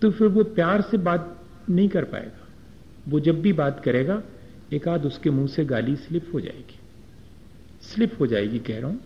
तो 0.01 0.12
फिर 0.12 0.27
वो 0.27 0.44
प्यार 0.44 0.82
से 0.82 0.98
बात 0.98 1.34
नहीं 1.70 1.89
कर 1.89 2.03
पाएगा। 2.03 2.48
वो 3.08 3.20
जब 3.20 3.41
भी 3.41 3.53
बात 3.53 3.82
करेगा, 3.84 4.22
एक 4.74 4.88
आध 4.88 5.06
उसके 5.06 5.29
मुँह 5.29 5.48
से 5.48 5.65
गाली 5.65 5.96
स्लिप 5.96 6.32
हो 6.34 6.39
जाएगी। 6.39 6.79
स्लिप 7.84 8.20
हो 8.20 8.27
जाएगी, 8.27 8.60
कह 8.60 8.79
रहा 8.79 8.89
हूँ। 8.89 9.00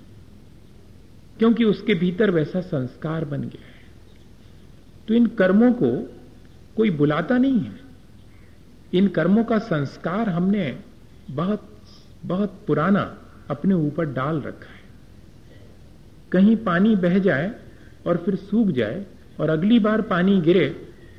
क्योंकि 1.39 1.63
उसके 1.63 1.93
भीतर 1.93 2.31
वैसा 2.31 2.61
संस्कार 2.61 3.25
बन 3.25 3.41
गया 3.41 3.65
है। 3.65 3.79
तो 5.07 5.13
इन 5.13 5.25
कर्मों 5.27 5.71
को 5.73 5.91
कोई 6.75 6.89
बुलाता 6.89 7.37
नहीं 7.37 7.59
है। 7.59 7.79
इन 8.93 9.07
कर्मों 9.07 9.43
का 9.43 9.57
संस्कार 9.57 10.29
हमने 10.29 10.77
बहुत 11.29 11.67
बहुत 12.25 12.59
पुराना 12.67 13.01
अपने 13.49 13.73
ऊपर 13.73 14.05
डाल 14.05 14.41
रखा 14.41 14.71
है। 14.71 14.79
कहीं 16.31 16.55
पानी 16.57 16.95
बह 16.95 17.17
जाए 17.19 17.51
और 18.07 18.17
फिर 18.17 18.35
सूख 18.35 18.67
जाए 18.67 19.05
और 19.39 19.49
अगली 19.49 19.79
बार 19.79 20.01
पानी 20.01 20.39
गिरे 20.41 20.67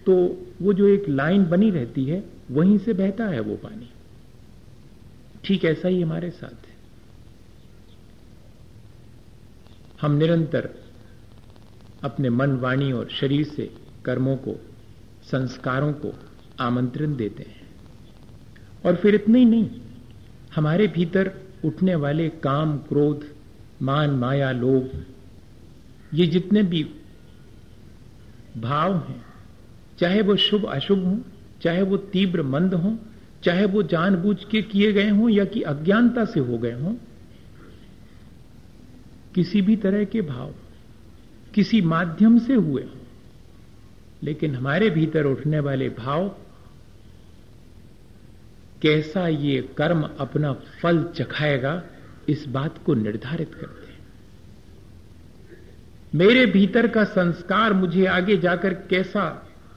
तो 0.06 0.14
वो 0.62 0.72
जो 0.72 0.86
एक 0.86 1.08
लाइन 1.08 1.44
बनी 1.44 1.70
रहती 1.70 2.04
है, 2.04 2.22
वहीं 2.50 2.78
से 2.78 2.92
बहता 2.92 3.24
है 3.24 3.40
वो 3.40 3.56
पानी। 3.56 3.88
ठीक 5.44 5.64
ऐसा 5.64 5.88
ही 5.88 6.00
हमारे 6.02 6.30
साथ 6.30 6.66
है। 6.66 6.71
हम 10.02 10.12
निरंतर 10.12 10.70
अपने 12.02 12.30
मन, 12.30 12.50
वाणी 12.50 12.92
और 12.92 13.08
शरीर 13.08 13.44
से 13.44 13.76
कर्मों 14.04 14.36
को, 14.36 14.60
संस्कारों 15.22 15.92
को 15.92 16.14
आमंत्रण 16.60 17.16
देते 17.16 17.42
हैं। 17.42 17.62
और 18.86 18.96
फिर 18.96 19.14
इतना 19.14 19.38
ही 19.38 19.44
नहीं, 19.44 19.70
हमारे 20.54 20.86
भीतर 20.86 21.32
उठने 21.64 21.94
वाले 21.94 22.28
काम, 22.28 22.78
क्रोध, 22.78 23.24
मान, 23.82 24.10
माया, 24.10 24.50
लोभ, 24.50 25.04
ये 26.14 26.26
जितने 26.26 26.62
भी 26.62 26.90
भाव 28.56 28.94
हैं, 28.94 29.24
चाहे 29.98 30.22
वो 30.22 30.36
शुभ, 30.36 30.64
अशुभ 30.64 31.04
हो, 31.04 31.18
चाहे 31.62 31.82
वो 31.82 31.96
तीव्र, 31.96 32.42
मंद 32.42 32.74
हो, 32.74 32.98
चाहे 33.44 33.64
वो 33.64 33.82
जानबूझ 33.82 34.44
के 34.44 34.62
किए 34.62 34.92
गए 34.92 35.10
हों 35.10 35.28
या 35.28 35.44
कि 35.44 35.62
अज्ञानता 35.62 36.24
से 36.24 36.40
हो 36.40 36.58
गए 36.58 36.72
हों 36.72 36.94
किसी 39.34 39.60
भी 39.62 39.76
तरह 39.76 40.04
के 40.04 40.20
भाव, 40.20 40.54
किसी 41.54 41.80
माध्यम 41.82 42.38
से 42.38 42.54
हुए 42.54 42.84
लेकिन 44.22 44.54
हमारे 44.54 44.90
भीतर 44.90 45.26
उठने 45.26 45.60
वाले 45.60 45.88
भाव, 45.88 46.28
कैसा 48.82 49.26
ये 49.28 49.60
कर्म 49.78 50.02
अपना 50.20 50.52
फल 50.82 51.02
चखाएगा, 51.16 51.82
इस 52.28 52.44
बात 52.48 52.78
को 52.84 52.94
निर्धारित 52.94 53.54
करते 53.54 53.86
हैं। 53.86 53.98
मेरे 56.14 56.44
भीतर 56.46 56.86
का 56.86 57.04
संस्कार 57.04 57.72
मुझे 57.72 58.06
आगे 58.06 58.36
जाकर 58.36 58.74
कैसा 58.90 59.28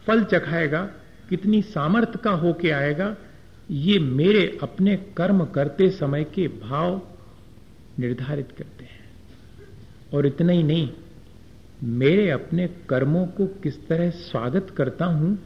फल 0.07 0.23
चखाएगा, 0.23 0.81
कितनी 1.29 1.61
सामर्थ्य 1.61 2.19
का 2.23 2.31
होके 2.31 2.71
आएगा, 2.71 3.15
ये 3.71 3.99
मेरे 3.99 4.45
अपने 4.63 4.95
कर्म 5.17 5.45
करते 5.45 5.89
समय 5.89 6.23
के 6.23 6.47
भाव 6.47 7.01
निर्धारित 7.99 8.51
करते 8.57 8.84
और 10.13 10.25
इतना 10.25 10.53
ही 10.53 10.63
नहीं, 10.63 10.89
मेरे 11.81 12.29
अपने 12.29 12.67
कर्मों 12.89 13.25
को 13.27 13.45
किस 13.63 13.87
तरह 13.87 14.09
स्वागत 14.09 14.73
करता 14.77 15.05
हूँ, 15.05 15.37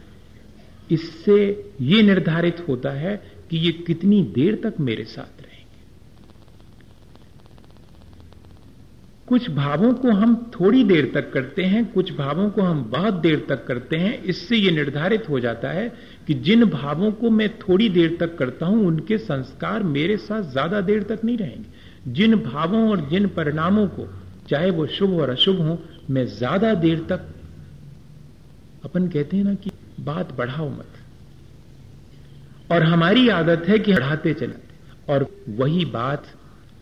इससे 0.90 1.38
ये 1.82 2.02
निर्धारित 2.02 2.64
होता 2.68 2.92
है 2.92 3.16
कि 3.50 3.58
ये 3.58 3.72
कितनी 3.88 4.22
देर 4.36 4.56
तक 4.64 4.80
मेरे 4.80 5.04
साथ 5.04 5.42
रहेंगे। 5.42 5.58
कुछ 9.28 9.50
भावों 9.52 9.92
को 9.94 10.12
हम 10.12 10.36
थोड़ी 10.54 10.84
देर 10.84 11.12
तक 11.14 11.32
करते 11.32 11.64
हैं, 11.64 11.86
कुछ 11.86 12.12
भावों 12.14 12.50
को 12.50 12.62
हम 12.62 12.84
बहुत 12.84 13.14
देर 13.14 13.46
तक 13.50 13.66
करते 13.66 13.96
हैं, 13.96 14.22
इससे 14.24 14.58
ये 14.58 14.72
निर्धारित 14.72 15.30
हो 15.30 15.40
जाता 15.40 15.72
है 15.72 15.88
कि 16.28 16.34
जिन 16.34 16.66
भावों 16.66 17.12
को 17.12 17.30
मैं 17.30 17.50
थोड़ी 17.60 17.90
देर 17.90 18.18
तक 18.20 18.38
करता 18.38 18.66
हूँ, 18.66 18.86
उनके 18.88 19.18
संस्कार 19.18 19.84
मेरे 19.84 20.18
साथ 20.18 20.52
ज़्यादा 20.52 20.82
देर 20.82 21.04
तक 21.04 21.24
नहीं 21.26 21.38
रहेंगे। 21.38 22.14
जिन 22.14 22.36
भावों 22.36 22.90
और 22.90 23.08
जिन 23.10 23.28
परिणामों 23.28 23.88
को 23.90 24.08
चाहे 24.50 24.70
वो 24.72 24.86
शुभ 24.90 25.14
और 25.14 25.30
अशुभ 25.30 25.60
हो, 25.62 25.78
मैं 26.10 26.26
ज़्यादा 26.28 26.74
देर 26.76 27.00
तक 27.10 27.28
अपन 28.84 29.08
कहते 29.08 29.38
हैं 29.38 29.44
ना 29.44 29.54
कि 29.56 29.72
बात 30.00 30.32
बढ़ाओ 30.34 30.70
मत। 30.70 30.98
और 32.72 32.84
हमारी 32.84 33.28
आदत 33.30 33.66
है 33.68 33.78
कि 33.80 33.94
बढ़ाते 33.94 34.34
चलाते 34.34 35.14
और 35.14 35.26
वही 35.52 35.86
बात 35.92 36.28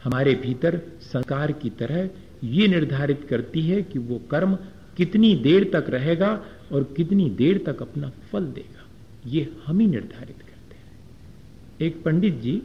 हमारे 0.04 0.34
भीतर 0.36 0.80
संस्कार 1.04 1.52
की 1.52 1.70
तरह 1.80 2.10
ये 2.46 2.68
निर्धारित 2.68 3.26
करती 3.30 3.62
है 3.62 3.82
कि 3.84 4.00
वो 4.00 4.20
कर्म 4.32 4.56
कितनी 4.98 5.36
देर 5.36 5.70
तक 5.74 5.90
रहेगा 5.90 6.30
और 6.72 6.84
कितनी 6.98 7.30
देर 7.32 7.64
तक 7.66 7.82
अपना 7.82 8.12
फल 8.32 8.46
देगा। 8.52 8.86
ये 9.26 9.50
हम 9.66 9.80
ही 9.80 9.88
निर्धारित 9.88 10.38
करते 10.38 10.76
हैं। 10.76 11.88
एक 11.88 12.04
पंडित 12.04 12.40
जी 12.42 12.62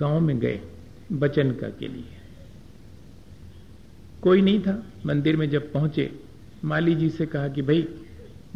गाँव 0.00 0.20
में 0.20 0.38
गए 0.38 0.60
बचन 1.12 1.50
का 1.52 1.68
के 1.70 1.88
लिए। 1.88 2.17
कोई 4.22 4.42
नहीं 4.42 4.60
था। 4.60 4.82
मंदिर 5.06 5.36
में 5.36 5.50
जब 5.50 5.72
पहुँचे, 5.72 6.10
माली 6.64 6.94
जी 6.94 7.10
से 7.10 7.26
कहा 7.26 7.48
कि 7.48 7.62
भाई, 7.62 7.88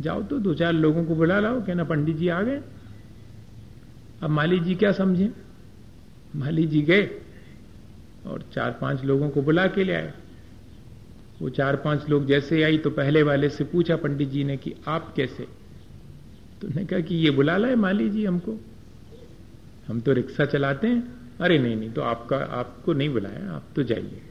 जाओ 0.01 0.23
तो 0.23 0.39
दो 0.39 0.55
चार 0.55 0.73
लोगों 0.73 1.05
को 1.05 1.15
बुला 1.15 1.41
लाओ, 1.41 1.65
कहना, 1.67 1.85
पंडित 1.85 2.17
जी 2.17 2.29
आ 2.29 2.43
गए। 2.43 2.63
अब 4.23 4.31
माली 4.31 4.61
जी 4.61 4.75
क्या 4.75 4.93
समझे? 4.93 5.33
माली 6.37 6.67
जी 6.67 6.83
गए 6.83 7.21
और 8.27 8.45
चार 8.53 8.79
पाँच 8.81 9.05
लोगों 9.05 9.31
को 9.31 9.43
बुला 9.43 9.67
के 9.67 9.85
ले 9.85 9.93
आए। 9.93 10.15
वो 11.43 11.49
चार 11.49 11.77
पाँच 11.77 12.09
लोग 12.09 12.27
जैसे 12.27 12.63
आई 12.63 12.79
तो 12.79 12.91
पहले 12.91 13.23
वाले 13.23 13.49
से 13.49 13.65
पूछा 13.65 13.97
पंडित 13.97 14.29
जी 14.29 14.45
ने 14.45 14.57
कि 14.57 14.75
आप 14.89 15.13
कैसे? 15.17 15.47
तो 16.63 16.69
ने 16.69 16.85
कहा 16.85 17.01
कि 17.01 17.15
ये 17.15 17.31
बुला 17.31 17.57
लाए 17.57 17.75
माली 17.75 18.11
जी 18.11 18.25
हमको। 18.25 18.59
हम 19.89 20.01
तो 20.01 20.13
रिक्शा 20.13 20.45
चलाते 20.45 20.87
हैं। 20.87 21.21
अरे 21.41 21.59
नहीं 21.59 21.77
नहीं 21.77 21.91
तो 21.91 22.03
आपका, 22.03 22.37
आपको 22.37 22.93
नहीं 22.93 23.09
बुलाया, 23.09 23.53
आप 23.53 23.65
तो 23.77 23.83
जाइए। 23.83 24.23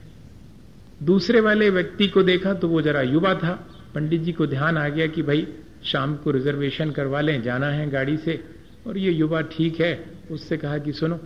दूसरे 1.04 1.40
वाले 1.40 1.70
व्यक्ति 1.70 2.08
को 2.08 2.24
देखा 2.24 2.54
तो 2.54 2.68
वो 2.68 2.82
जरा 2.82 3.02
युवा 3.02 3.34
था। 3.36 3.68
पंडित 3.96 4.22
जी 4.22 4.32
को 4.32 4.48
ध्यान 4.48 4.78
आ 4.78 4.90
गया 4.90 5.08
कि 5.08 5.22
भाई, 5.22 5.48
शाम 5.84 6.16
को 6.16 6.32
रिजर्वेशन 6.32 6.92
करवा 6.92 7.22
लें, 7.22 7.42
जाना 7.42 7.68
है 7.68 7.90
गाड़ी 7.90 8.18
से। 8.18 8.44
और 8.88 8.98
ये 8.98 9.12
युवा 9.12 9.42
ठीक 9.42 9.80
है, 9.80 10.12
उससे 10.32 10.58
कहा 10.58 10.78
कि 10.78 10.94
सुनो, 10.94 11.20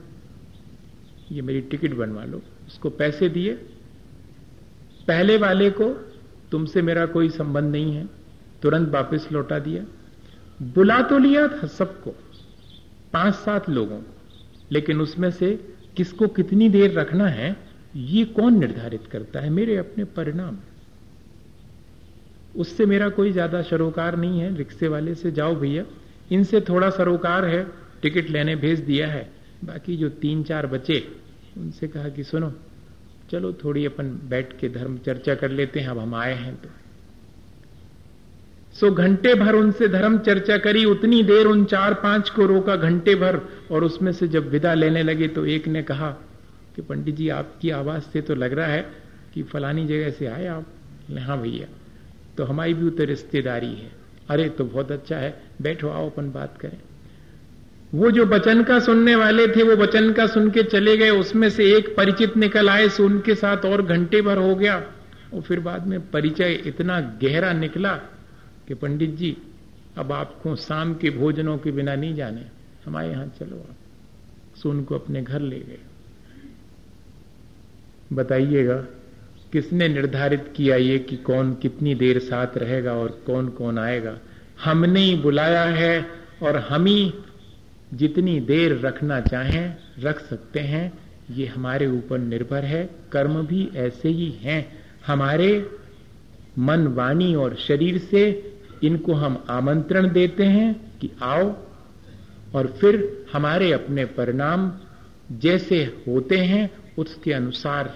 ये 1.32 1.42
मेरी 1.42 1.62
टिकट 1.62 1.94
बनवा 1.94 2.24
लो, 2.24 2.42
उसको 2.68 2.90
पैसे 2.90 3.30
दिए। 3.30 3.54
पहले 5.08 5.38
वाले 5.38 5.70
को, 5.70 5.90
तुमसे 6.52 6.82
मेरा 6.82 7.06
कोई 7.06 7.30
संबंध 7.30 7.72
नहीं 7.72 7.96
है, 7.96 8.10
तुरंत 8.62 8.90
वापस 8.90 9.28
लौटा 9.32 9.60
दिया। 9.60 9.86
बुला 10.62 11.02
तो 11.02 11.18
लिया 11.18 11.48
था 11.48 11.68
सबको, 11.68 12.16
पाँच 13.14 13.34
सात 13.34 13.70
लोगों 13.70 13.98
को, 13.98 14.16
लेकिन 14.72 15.02
उसमें 15.02 15.32
से 15.32 15.74
किसको 15.98 16.28
कितनी 16.28 16.70
देर 16.70 16.92
रखना 16.92 17.28
है 17.28 17.65
ये 17.96 18.26
कौन 18.26 18.60
निर्धारित 18.60 19.08
करता 19.12 19.40
है? 19.40 19.50
मेरे 19.50 19.78
अपने 19.78 20.04
परिणाम। 20.04 20.58
उससे 22.56 22.86
मेरा 22.86 23.10
कोई 23.10 23.32
ज़्यादा 23.32 23.62
सरोकार 23.62 24.16
नहीं 24.16 24.40
है, 24.40 24.58
रिक्शे 24.58 24.88
वाले 24.88 25.16
से, 25.16 25.32
जाओ 25.32 25.56
भैया, 25.56 25.84
इनसे 26.32 26.62
थोड़ा 26.62 26.90
सरोकार 26.90 27.46
है, 27.46 27.68
टिकट 28.02 28.30
लेने 28.30 28.56
भेज 28.56 28.80
दिया 28.80 29.08
है। 29.08 29.32
बाकी 29.66 29.98
जो 29.98 30.10
तीन 30.10 30.44
चार 30.44 30.68
बचे, 30.68 31.08
उनसे 31.58 31.88
कहा 31.88 32.10
कि, 32.10 32.24
सुनो, 32.24 32.54
चलो 33.32 33.54
थोड़ी 33.54 33.86
अपन 33.86 34.20
बैठ 34.30 34.60
के 34.60 34.70
धर्म 34.70 34.98
चर्चा 34.98 35.36
कर 35.36 35.52
लेते 35.52 35.80
हैं, 35.80 35.88
अब 35.88 36.00
हम 36.00 36.16
आए 36.16 36.34
हैं 36.34 36.56
तो। 36.56 36.70
सो 38.74 38.92
घंटे 38.92 39.34
भर 39.36 39.56
उनसे 39.56 39.88
धर्म 39.88 40.18
चर्चा 40.18 40.58
करी, 40.58 40.86
उतनी 40.86 41.24
देर 41.24 41.46
उन 41.46 41.66
चार 41.66 41.94
पाँच 41.94 42.30
को 42.30 42.46
रोका 42.46 42.76
घंटे 42.76 43.16
भर, 43.16 43.42
और 43.72 43.84
उसमें 43.84 44.12
से 44.12 44.28
जब 44.28 44.50
विदा 44.50 44.74
लेने 44.74 45.04
लगे 45.04 45.28
तो 45.28 45.46
एक 45.46 45.68
ने 45.68 45.84
कहा 45.84 46.16
कि 46.76 46.82
पंडित 46.82 47.16
जी, 47.16 47.30
आपकी 47.30 47.70
आवाज़ 47.70 48.04
से 48.04 48.22
तो 48.22 48.36
लग 48.36 48.54
रहा 48.54 48.68
है 48.68 48.92
कि 49.34 49.44
फलानी 49.44 49.88
जगह 49.88 50.10
से 50.10 50.26
आए 50.26 50.48
आप। 50.48 50.68
हाँ 51.20 51.42
भैया 51.42 51.68
तो 52.38 52.44
हमारी 52.44 52.74
भी 52.74 52.90
तो 52.90 53.04
रिश्तेदारी 53.04 53.74
है। 53.74 53.92
अरे 54.30 54.50
तो 54.50 54.66
बहुत 54.66 54.92
अच्छा 54.92 55.18
है। 55.18 55.44
बैठो, 55.62 55.90
आओ, 55.90 56.10
अपन 56.10 56.32
बात 56.32 56.58
करें। 56.58 56.78
वो 57.94 58.12
जो 58.12 58.26
बचन 58.26 58.64
का 58.64 58.80
सुनने 58.80 59.16
वाले 59.16 59.48
थे, 59.48 59.64
वो 59.64 59.76
वचन 59.76 60.14
का 60.14 60.28
सुन 60.28 60.50
के 60.50 60.64
चले 60.64 60.98
गए। 60.98 61.10
उसमें 61.10 61.50
से 61.50 61.76
एक 61.76 61.96
परिचित 61.96 62.38
निकल 62.38 62.70
आए, 62.70 62.90
सो 62.90 63.06
उनके 63.06 63.36
साथ 63.36 63.58
और 63.58 63.86
घंटे 63.86 64.22
भर 64.22 64.38
हो 64.38 64.56
गया। 64.56 64.92
और 65.34 65.42
फिर 65.42 65.60
बाद 65.60 65.88
में 65.88 66.12
परिचय 66.12 66.54
इतना 66.54 67.00
गहरा 67.00 67.54
निकला 67.54 67.94
कि 68.68 68.74
पंडित 68.74 69.10
जी, 69.10 69.38
अब 69.98 70.12
आपको 70.12 70.56
शाम 70.56 70.94
के 70.94 71.10
भोजनों 71.10 71.58
के 71.58 71.72
बिना 71.72 71.96
नहीं 71.96 72.16
जाने। 72.16 72.42
हमारे 72.86 73.10
यहाँ 73.10 73.28
चलो 73.40 73.58
आप। 73.58 73.76
सो 74.56 74.70
उनको 74.70 74.96
अपने 74.96 75.22
घर 75.22 75.42
ले 75.42 75.60
गए। 75.60 75.80
बताइएगा, 78.14 78.76
किसने 79.52 79.88
निर्धारित 79.88 80.54
किया 80.56 80.76
ये 80.76 81.00
कि 81.00 81.18
कौन 81.18 81.54
कितनी 81.54 81.96
देर 81.96 82.20
साथ 82.20 82.48
रहेगा 82.58 82.94
और 82.94 83.24
कौन 83.26 83.48
कौन 83.48 83.80
आएगा? 83.80 84.20
हमने 84.64 85.00
ही 85.00 85.16
बुलाया 85.16 85.64
है 85.64 86.06
और 86.44 86.56
हम 86.58 86.86
ही 86.86 87.14
जितनी 87.94 88.40
देर 88.40 88.80
रखना 88.80 89.22
चाहें, 89.22 89.76
रख 90.00 90.20
सकते 90.20 90.60
हैं। 90.60 90.94
ये 91.32 91.46
हमारे 91.46 91.88
ऊपर 91.88 92.18
निर्भर 92.18 92.66
है। 92.66 92.90
कर्म 93.12 93.48
भी 93.48 93.70
ऐसे 93.76 94.10
ही 94.10 94.30
हैं। 94.32 94.80
हमारे 95.08 95.70
मन, 96.60 96.88
वाणी 96.88 97.36
और 97.36 97.56
शरीर 97.56 97.98
से 97.98 98.54
इनको 98.84 99.14
हम 99.14 99.46
आमंत्रण 99.50 100.12
देते 100.12 100.44
हैं 100.44 101.00
कि 101.00 101.10
आओ 101.22 101.56
और 102.56 102.68
फिर 102.68 103.26
हमारे 103.34 103.72
अपने 103.72 104.06
परिणाम 104.06 104.74
जैसे 105.32 105.84
होते 106.08 106.38
हैं 106.38 106.85
उसके 106.98 107.34
अनुसार 107.34 107.94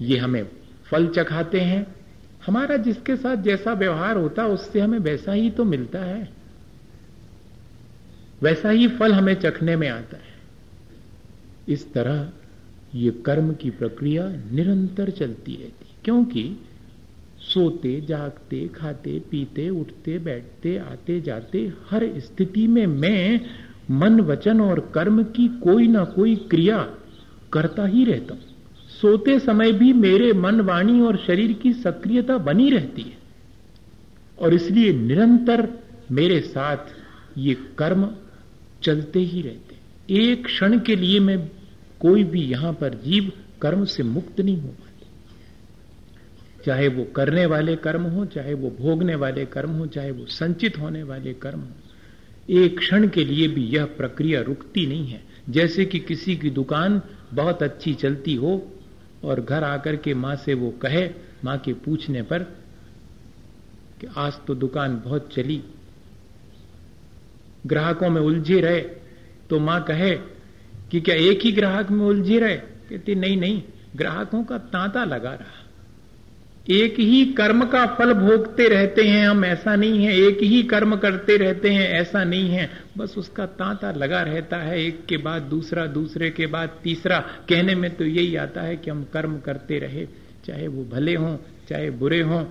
ये 0.00 0.18
हमें 0.18 0.46
फल 0.84 1.06
चखाते 1.06 1.60
हैं। 1.60 1.94
हमारा 2.46 2.76
जिसके 2.76 3.16
साथ 3.16 3.36
जैसा 3.36 3.72
व्यवहार 3.72 4.16
होता, 4.16 4.46
उससे 4.46 4.80
हमें 4.80 4.98
वैसा 4.98 5.32
ही 5.32 5.50
तो 5.50 5.64
मिलता 5.64 5.98
है। 5.98 6.28
वैसा 8.42 8.70
ही 8.70 8.88
फल 8.88 9.12
हमें 9.12 9.34
चखने 9.34 9.76
में 9.76 9.88
आता 9.88 10.16
है। 10.16 10.34
इस 11.68 11.92
तरह 11.92 12.28
ये 12.94 13.10
कर्म 13.10 13.52
की 13.54 13.70
प्रक्रिया 13.70 14.28
निरंतर 14.28 15.10
चलती 15.10 15.56
रहती, 15.56 15.86
क्योंकि 16.04 16.60
सोते, 17.40 18.00
जागते, 18.00 18.68
खाते, 18.68 19.18
पीते, 19.30 19.68
उठते, 19.70 20.18
बैठते, 20.18 20.78
आते, 20.78 21.20
जाते, 21.20 21.72
हर 21.90 22.20
स्थिति 22.20 22.66
में 22.66 22.86
मैं 22.86 23.40
मन, 23.90 24.20
वचन 24.20 24.60
और 24.60 24.80
कर्म 24.94 25.22
की 25.24 25.48
कोई 25.48 25.86
ना 25.88 26.04
कोई 26.04 26.36
क्रिया 26.36 26.78
करता 27.52 27.86
ही 27.86 28.04
रहता 28.04 28.34
हूँ। 28.34 28.42
सोते 29.00 29.38
समय 29.38 29.72
भी 29.72 29.92
मेरे 29.92 30.32
मन 30.32 30.60
वाणी 30.60 31.00
और 31.00 31.16
शरीर 31.16 31.52
की 31.52 31.72
सक्रियता 31.72 32.38
बनी 32.38 32.70
रहती 32.70 33.02
है। 33.02 33.18
और 34.38 34.54
इसलिए 34.54 34.92
निरंतर 34.92 35.68
मेरे 36.12 36.40
साथ 36.40 36.76
ये 37.38 37.54
कर्म 37.78 38.10
चलते 38.82 39.18
ही 39.18 39.42
रहते 39.42 39.76
एक 40.10 40.44
क्षण 40.46 40.78
के 40.78 40.96
लिए 40.96 41.20
मैं 41.20 41.50
कोई 42.00 42.24
भी 42.24 42.42
यहाँ 42.42 42.72
पर 42.72 42.94
जीव 42.94 43.32
कर्म 43.62 43.84
से 43.84 44.02
मुक्त 44.02 44.40
नहीं 44.40 44.56
हो 44.56 44.68
पाती। 44.68 45.06
चाहे 46.66 46.88
वो 46.88 47.04
करने 47.04 47.46
वाले 47.46 47.76
कर्म 47.76 48.02
हो, 48.02 48.24
चाहे 48.24 48.54
वो 48.54 48.70
भोगने 48.80 49.14
वाले 49.14 49.44
कर्म 49.44 49.70
हो, 49.70 49.86
चाहे 49.86 50.10
वो 50.10 50.26
संचित 50.26 50.78
होने 50.78 51.02
वाले 51.02 51.32
कर्म 51.32 51.60
हो, 51.60 51.72
एक 52.50 52.78
क्षण 52.78 53.08
के 53.08 53.24
लिए 53.24 53.48
भी 53.48 53.64
यह 53.64 53.84
प्रक्रिया 53.84 54.40
रुकती 54.40 54.86
नहीं 54.86 55.06
है। 55.06 55.22
जैसे 55.50 55.84
कि 55.84 55.98
किसी 55.98 56.36
की 56.36 56.50
दुकान 56.50 57.02
बहुत 57.34 57.62
अच्छी 57.62 57.94
चलती 57.94 58.34
हो 58.34 58.72
और 59.24 59.40
घर 59.40 59.64
आकर 59.64 59.96
के 59.96 60.14
माँ 60.14 60.36
से 60.36 60.54
वो 60.54 60.70
कहे, 60.70 61.10
माँ 61.44 61.58
के 61.58 61.72
पूछने 61.74 62.22
पर 62.22 62.42
कि 64.00 64.06
आज 64.16 64.32
तो 64.46 64.54
दुकान 64.54 65.00
बहुत 65.04 65.34
चली। 65.34 65.62
ग्राहकों 67.66 68.10
में 68.10 68.20
उलझे 68.20 68.60
रहे 68.60 68.80
तो 69.50 69.60
माँ 69.60 69.82
कहे 69.84 70.14
कि 70.90 71.00
क्या 71.00 71.14
एक 71.14 71.40
ही 71.42 71.52
ग्राहक 71.52 71.90
में 71.90 72.06
उलझे 72.06 72.38
रहे? 72.38 72.56
कहती, 72.56 73.14
नहीं 73.14 73.36
नहीं, 73.36 73.62
ग्राहकों 73.96 74.44
का 74.44 74.58
तांता 74.58 75.04
लगा 75.04 75.34
रहा। 75.34 75.65
एक 76.70 76.94
ही 77.00 77.24
कर्म 77.24 77.64
का 77.64 77.86
फल 77.86 78.12
भोगते 78.12 78.68
रहते 78.68 79.02
हैं 79.02 79.28
हम, 79.28 79.44
ऐसा 79.44 79.76
नहीं 79.76 80.04
है। 80.04 80.16
एक 80.18 80.38
ही 80.42 80.62
कर्म 80.62 80.96
करते 80.96 81.36
रहते 81.36 81.70
हैं, 81.70 81.88
ऐसा 81.88 82.24
नहीं 82.24 82.48
है। 82.48 82.70
बस 82.98 83.14
उसका 83.18 83.46
तांता 83.46 83.92
लगा 83.92 84.22
रहता 84.22 84.56
है, 84.56 84.84
एक 84.84 85.06
के 85.06 85.16
बाद 85.16 85.42
दूसरा, 85.42 85.86
दूसरे 85.86 86.30
के 86.30 86.46
बाद 86.46 86.70
तीसरा। 86.82 87.18
कहने 87.18 87.74
में 87.74 87.96
तो 87.96 88.04
यही 88.04 88.36
आता 88.36 88.60
है 88.60 88.76
कि 88.76 88.90
हम 88.90 89.04
कर्म 89.12 89.38
करते 89.38 89.78
रहे, 89.78 90.06
चाहे 90.46 90.68
वो 90.68 90.84
भले 90.84 91.14
हों, 91.14 91.36
चाहे 91.68 91.90
बुरे 91.90 92.20
हों, 92.20 92.44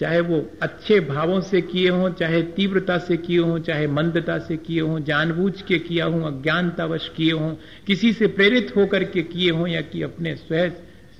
चाहे 0.00 0.20
वो 0.20 0.50
अच्छे 0.62 1.00
भावों 1.00 1.40
से 1.40 1.60
किए 1.60 1.88
हों, 1.88 2.10
चाहे 2.10 2.42
तीव्रता 2.42 2.98
से 2.98 3.16
किए 3.16 3.38
हों, 3.38 3.58
चाहे 3.58 3.86
मंदता 3.86 4.38
से 4.38 4.56
किए 4.56 4.80
हों, 4.80 5.04
जानबूझ 5.04 5.62
के 5.62 5.78
किया 5.78 6.04
हूँ, 6.04 6.26
अज्ञानतावश 6.26 7.10
किए 7.16 7.32
हों, 7.32 7.54
किसी 7.86 8.12
से 8.12 8.26
प्रेरित 8.26 8.72
होकर 8.76 9.04
के 9.04 9.22
किए 9.22 9.50
हों, 9.50 9.66
या 9.66 9.80
कि 9.80 10.02
अपने 10.02 10.36
सहज 10.36 10.72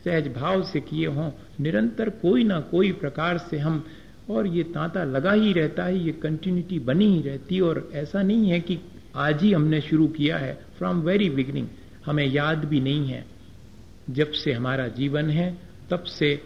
सहज 0.04 0.28
भाव 0.28 0.62
से 0.62 0.80
किए 0.80 1.06
हों 1.06 1.30
निरंतर 1.60 2.08
कोई 2.08 2.44
ना 2.44 2.60
कोई 2.60 2.92
प्रकार 2.92 3.38
से 3.38 3.58
हम, 3.58 3.84
और 4.30 4.46
ये 4.46 4.62
तांता 4.62 5.04
लगा 5.04 5.32
ही 5.32 5.52
रहता 5.52 5.84
है, 5.84 5.98
ये 5.98 6.12
कंटिन्यूटी 6.12 6.78
बनी 6.78 7.06
ही 7.06 7.22
रहती 7.22 7.60
और 7.60 7.90
ऐसा 7.92 8.22
नहीं 8.22 8.50
है 8.50 8.60
कि 8.60 8.78
आज 9.16 9.42
ही 9.42 9.52
हमने 9.52 9.80
शुरू 9.80 10.06
किया 10.06 10.38
है 10.38 10.66
फ्रॉम 10.78 11.00
वेरी 11.00 11.30
बिगिनिंग 11.30 11.68
हमें 12.06 12.26
याद 12.26 12.64
भी 12.64 12.80
नहीं 12.80 13.06
है। 13.06 13.26
जब 14.10 14.32
से 14.32 14.52
हमारा 14.52 14.88
जीवन 14.88 15.30
है, 15.30 15.58
तब 15.90 16.02
से 16.02 16.42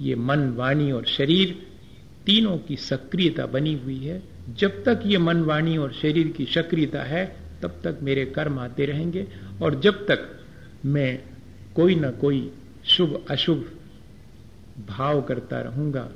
ये 0.00 0.14
मन, 0.14 0.48
वाणी 0.50 0.92
और 0.92 1.04
शरीर 1.04 1.66
तीनों 2.26 2.58
की 2.58 2.76
सक्रियता 2.76 3.46
बनी 3.46 3.74
हुई 3.74 3.98
है। 3.98 4.22
जब 4.58 4.84
तक 4.84 5.00
ये 5.06 5.18
मन, 5.18 5.40
वाणी 5.40 5.76
और 5.76 5.92
शरीर 5.92 6.28
की 6.28 6.44
सक्रियता 6.44 7.02
है, 7.02 7.36
तब 7.62 7.80
तक 7.84 7.98
मेरे 8.02 8.24
कर्म 8.24 8.58
आते 8.58 8.84
रहेंगे, 8.84 9.26
और 9.62 9.80
जब 9.80 10.06
तक 10.06 10.44
मैं 10.84 11.22
कोई 11.76 11.94
ना 11.94 12.10
कोई 12.10 12.52
शुभ, 12.84 13.24
अशुभ 13.30 13.70
भाव 14.88 15.22
करता 15.22 15.60
रहूँगा। 15.60 16.12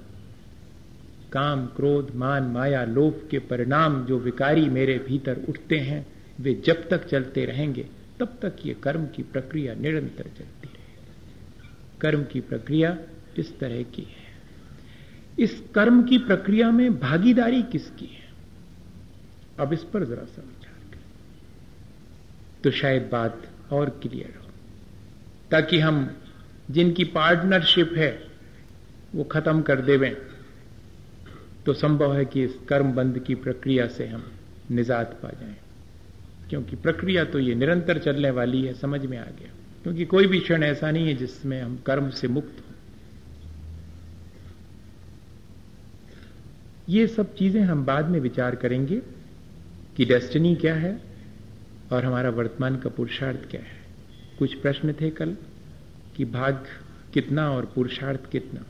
काम, 1.32 1.66
क्रोध, 1.66 2.14
मान, 2.14 2.42
माया, 2.42 2.84
लोभ 2.84 3.28
के 3.30 3.38
परिणाम 3.38 4.04
जो 4.04 4.18
विकारी 4.18 4.68
मेरे 4.68 4.98
भीतर 4.98 5.40
उठते 5.48 5.76
हैं, 5.76 6.06
वे 6.40 6.62
जब 6.64 6.88
तक 6.88 7.06
चलते 7.08 7.44
रहेंगे, 7.44 7.86
तब 8.20 8.38
तक 8.42 8.56
ये 8.66 8.74
कर्म 8.74 9.06
की 9.06 9.22
प्रक्रिया 9.22 9.74
निरंतर 9.74 10.24
चलती 10.24 10.66
रहेगी। 10.66 11.14
कर्म 12.00 12.24
की 12.24 12.40
प्रक्रिया 12.40 12.98
इस 13.38 13.58
तरह 13.58 13.82
की 13.82 14.02
है। 14.02 14.24
इस 15.38 15.64
कर्म 15.74 16.02
की 16.02 16.18
प्रक्रिया 16.18 16.70
में 16.70 17.00
भागीदारी 17.00 17.62
किसकी 17.62 18.06
है? 18.06 18.24
अब 19.60 19.72
इस 19.72 19.84
पर 19.84 20.04
जरा 20.04 20.24
सा 20.24 20.42
विचार 20.42 20.90
करें। 20.90 21.02
तो 22.64 22.70
शायद 22.70 23.08
बात 23.12 23.42
और 23.72 23.90
क्लियर 23.90 24.38
हो। 24.42 24.50
ताकि 25.50 25.78
हम 25.78 26.16
जिनकी 26.70 27.04
पार्टनरशिप 27.04 27.92
है 27.96 28.23
वो 29.14 29.24
खत्म 29.24 29.62
कर 29.62 29.80
देवें 29.80 30.16
तो 31.66 31.72
संभव 31.72 32.14
है 32.16 32.24
कि 32.24 32.44
इस 32.44 32.54
कर्म 32.68 32.92
बंद 32.92 33.18
की 33.18 33.34
प्रक्रिया 33.34 33.86
से 33.86 34.06
हम 34.06 34.32
निजात 34.70 35.20
पा 35.22 35.28
जाएँ। 35.28 35.56
क्योंकि 36.50 36.76
प्रक्रिया 36.76 37.24
तो 37.24 37.38
ये 37.38 37.54
निरंतर 37.54 37.98
चलने 37.98 38.30
वाली 38.30 38.62
है, 38.62 38.74
समझ 38.74 39.06
में 39.06 39.18
आ 39.18 39.24
गया। 39.24 39.48
क्योंकि 39.82 40.04
कोई 40.04 40.26
भी 40.26 40.40
क्षण 40.40 40.62
ऐसा 40.62 40.90
नहीं 40.90 41.08
है 41.08 41.14
जिसमें 41.14 41.62
हम 41.62 41.76
कर्म 41.76 42.10
से 42.10 42.28
मुक्त 42.28 42.56
हो। 42.60 42.74
ये 46.88 47.06
सब 47.06 47.34
चीज़ें 47.34 47.60
हम 47.60 47.84
बाद 47.84 48.08
में 48.08 48.20
विचार 48.20 48.54
करेंगे 48.54 49.02
कि 49.96 50.04
डेस्टिनी 50.04 50.54
क्या 50.54 50.74
है 50.74 51.00
और 51.92 52.04
हमारा 52.04 52.30
वर्तमान 52.30 52.76
का 52.76 52.90
पुरुषार्थ 52.90 53.50
क्या 53.50 53.60
है। 53.60 53.84
कुछ 54.38 54.54
प्रश्न 54.54 54.92
थे 54.92 55.10
कल 55.10 55.36
कि 56.16 56.24
भाग 56.24 56.64
कितना 57.12 57.50
और 57.50 57.72
पुरुषार्थ 57.74 58.30
कितना। 58.30 58.64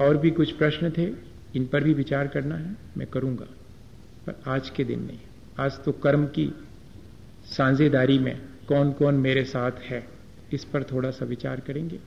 और 0.00 0.16
भी 0.16 0.30
कुछ 0.30 0.52
प्रश्न 0.52 0.90
थे, 0.90 1.10
इन 1.54 1.66
पर 1.66 1.84
भी 1.84 1.94
विचार 1.94 2.26
करना 2.26 2.54
है, 2.54 2.76
मैं 2.96 3.06
करूँगा। 3.06 3.46
पर 4.26 4.40
आज 4.46 4.70
के 4.70 4.84
दिन 4.84 5.02
नहीं। 5.02 5.18
आज 5.58 5.84
तो 5.84 5.92
कर्म 5.92 6.26
की 6.26 6.52
साझेदारी 7.46 8.18
में 8.18 8.40
कौन 8.68 8.92
कौन 8.92 9.14
मेरे 9.14 9.44
साथ 9.44 9.72
है, 9.72 10.08
इस 10.52 10.64
पर 10.64 10.84
थोड़ा 10.84 11.10
सा 11.10 11.24
विचार 11.24 11.60
करेंगे। 11.60 12.00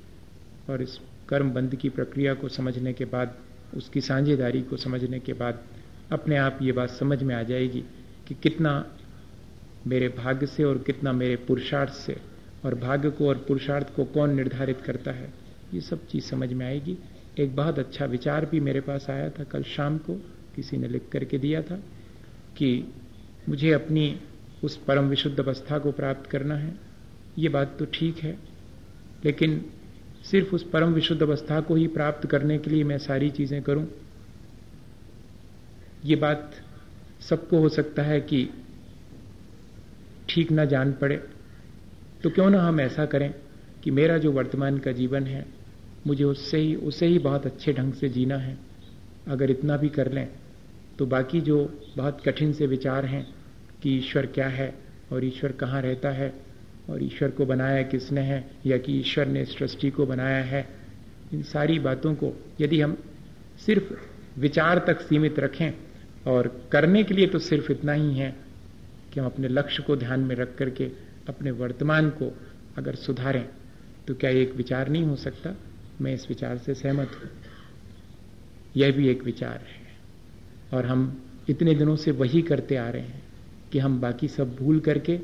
और 0.70 0.82
इस 0.82 1.00
कर्म 1.30 1.52
बंद 1.52 1.76
की 1.76 1.90
प्रक्रिया 1.90 2.34
को 2.34 2.50
समझने 2.50 2.94
के 2.94 3.06
बाद, 3.06 3.38
उसकी 3.76 4.02
साझेदारी 4.02 4.62
को 4.62 4.78
समझने 4.78 5.20
के 5.20 5.34
बाद, 5.34 5.64
अपने 6.12 6.38
आप 6.38 6.60
ये 6.62 6.72
बात 6.72 6.90
समझ 6.90 7.24
में 7.24 7.36
आ 7.36 7.44
जाएगी 7.44 7.84
कि 8.28 8.34
कितना 8.34 8.86
मेरे 9.88 10.10
भाग्य 10.10 10.46
से 10.46 10.64
और 10.64 10.78
कितना 10.78 11.12
मेरे 11.12 11.36
पुरुषार्थ 11.36 11.94
से, 11.94 12.18
और 12.66 12.76
भाग्य 12.76 13.10
को 13.10 13.28
और 13.28 13.36
पुरुषार्थ 13.38 13.96
को 13.96 14.06
कौन 14.06 14.36
निर्धारित 14.36 14.82
करता 14.82 15.12
है, 15.12 15.34
ये 15.74 15.82
सब 15.82 16.08
चीज़ 16.08 16.24
समझ 16.24 16.54
में 16.54 16.66
आएगी। 16.66 16.98
एक 17.40 17.56
बहुत 17.56 17.80
अच्छा 17.80 18.06
विचार 18.06 18.46
भी 18.46 18.60
मेरे 18.60 18.82
पास 18.82 19.06
आया 19.10 19.30
था 19.30 19.44
कल 19.44 19.64
शाम 19.66 19.98
को, 19.98 20.14
किसी 20.56 20.78
ने 20.78 20.88
लिख 20.88 21.10
करके 21.12 21.38
दिया 21.38 21.62
था 21.62 21.76
कि 22.58 22.94
मुझे 23.50 23.72
अपनी 23.72 24.20
उस 24.64 24.78
परम 24.78 25.08
विशुद्ध 25.08 25.40
अवस्था 25.40 25.78
को 25.80 25.92
प्राप्त 25.92 26.30
करना 26.30 26.56
है। 26.56 26.74
ये 27.38 27.50
बात 27.50 27.76
तो 27.80 27.86
ठीक 27.86 28.18
है, 28.18 28.38
लेकिन 29.26 29.64
सिर्फ़ 30.26 30.56
उस 30.56 30.70
परम 30.70 30.94
विशुद्ध 30.94 31.22
अवस्था 31.22 31.60
को 31.62 31.76
ही 31.76 31.88
प्राप्त 31.88 32.28
करने 32.28 32.58
के 32.58 32.70
लिए 32.70 32.84
मैं 32.84 32.98
सारी 32.98 33.30
चीज़ें 33.30 33.62
करूँ। 33.62 33.88
ये 36.06 36.16
बात 36.16 36.52
सबको 37.22 37.60
हो 37.60 37.70
सकता 37.70 38.04
है 38.04 38.20
कि 38.22 38.50
ठीक 40.30 40.52
ना 40.52 40.66
जान 40.66 40.92
पड़े। 40.94 41.16
तो 42.24 42.30
क्यों 42.30 42.50
ना 42.50 42.62
हम 42.62 42.80
ऐसा 42.82 43.06
करें 43.06 43.34
कि 43.84 43.92
मेरा 43.92 44.18
जो 44.18 44.32
वर्तमान 44.32 44.78
का 44.78 44.92
जीवन 44.92 45.24
है 45.24 45.46
मुझे 46.08 46.24
उससे 46.24 46.58
ही, 46.58 46.76
उसे 46.76 47.06
ही 47.06 47.20
बहुत 47.20 47.46
अच्छे 47.46 47.74
ढंग 47.74 47.94
से 47.94 48.10
जीना 48.10 48.38
है। 48.38 48.58
अगर 49.28 49.52
इतना 49.52 49.78
भी 49.78 49.90
कर 49.90 50.12
लें 50.12 50.28
तो 51.00 51.06
बाकी 51.06 51.42
जो 51.42 51.58
बहुत 51.98 52.22
कठिन 52.26 52.54
से 52.54 52.66
विचार 52.68 53.06
हैं 53.06 53.26
कि 53.84 53.98
ईश्वर 53.98 54.26
क्या 54.26 54.48
है 54.48 54.74
और 55.12 55.26
ईश्वर 55.26 55.52
कहाँ 55.52 55.82
रहता 55.82 56.10
है 56.10 56.34
और 56.90 57.04
ईश्वर 57.04 57.32
को 57.32 57.46
बनाया 57.46 57.82
किसने 57.84 58.22
है 58.22 58.44
या 58.66 58.78
कि 58.78 59.00
ईश्वर 59.00 59.28
ने 59.28 59.46
सृष्टि 59.46 59.90
को 59.90 60.06
बनाया 60.06 60.44
है, 60.44 60.68
इन 61.34 61.42
सारी 61.44 61.80
बातों 61.80 62.14
को 62.16 62.34
यदि 62.62 62.82
हम 62.82 62.98
सिर्फ़ 63.66 63.94
विचार 64.40 64.80
तक 64.88 65.02
सीमित 65.02 65.40
रखें 65.40 65.72
और 66.28 66.48
करने 66.72 67.04
के 67.04 67.14
लिए 67.14 67.28
तो 67.28 67.40
सिर्फ़ 67.40 67.72
इतना 67.72 67.94
ही 67.94 68.14
है 68.16 68.36
कि 69.14 69.20
हम 69.20 69.26
अपने 69.26 69.48
लक्ष्य 69.48 69.84
को 69.84 69.96
ध्यान 69.96 70.20
में 70.20 70.36
रख 70.36 70.56
करके 70.56 70.92
अपने 71.30 71.52
वर्तमान 71.52 72.10
को 72.10 72.32
अगर 72.78 72.96
सुधारें 72.96 73.46
तो 74.08 74.16
क्या 74.16 74.30
एक 74.30 74.56
विचार 74.56 74.90
नहीं 74.90 75.04
हो 75.04 75.16
सकता? 75.16 75.56
मैं 76.02 76.14
इस 76.14 76.30
विचार 76.30 76.58
से 76.58 76.74
सहमत 76.74 77.12
हूँ। 77.24 77.30
यह 78.78 78.92
भी 78.92 79.10
एक 79.10 79.24
विचार 79.24 79.58
है। 79.58 79.82
और 80.74 80.86
हम 80.86 81.24
इतने 81.50 81.76
दिनों 81.76 81.96
से 81.96 82.12
वही 82.12 82.42
करते 82.42 82.76
आ 82.76 82.90
रहे 82.90 83.02
हैं 83.02 83.24
कि 83.72 83.80
हम 83.80 84.02
बाकी 84.02 84.28
सब 84.28 84.56
भूल 84.56 84.80
करके, 84.80 85.20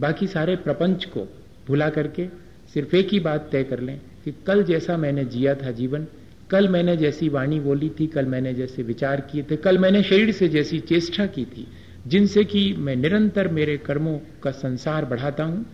बाकी 0.00 0.26
सारे 0.26 0.56
प्रपंच 0.56 1.04
को 1.04 1.20
भुला 1.66 1.90
करके 1.90 2.28
सिर्फ़ 2.74 2.96
एक 2.96 3.08
ही 3.08 3.20
बात 3.20 3.48
तय 3.52 3.64
कर 3.64 3.80
लें 3.80 4.00
कि 4.24 4.34
कल 4.46 4.64
जैसा 4.64 4.96
मैंने 4.96 5.24
जिया 5.24 5.54
था 5.54 5.70
जीवन, 5.70 6.06
कल 6.50 6.68
मैंने 6.68 6.96
जैसी 6.96 7.28
वाणी 7.28 7.60
बोली 7.60 7.90
थी, 8.00 8.06
कल 8.06 8.26
मैंने 8.26 8.54
जैसे 8.54 8.82
विचार 8.82 9.20
किए 9.20 9.42
थे, 9.42 9.56
कल 9.56 9.78
मैंने 9.78 10.02
शरीर 10.02 10.32
से 10.32 10.48
जैसी 10.48 10.80
चेष्टा 10.80 11.26
की 11.26 11.44
थी, 11.44 11.68
जिनसे 12.06 12.44
कि 12.44 12.74
मैं 12.78 12.96
निरंतर 12.96 13.48
मेरे 13.48 13.76
कर्मों 13.76 14.18
का 14.42 14.50
संसार 14.50 15.04
बढ़ाता 15.04 15.44
हूँ, 15.44 15.66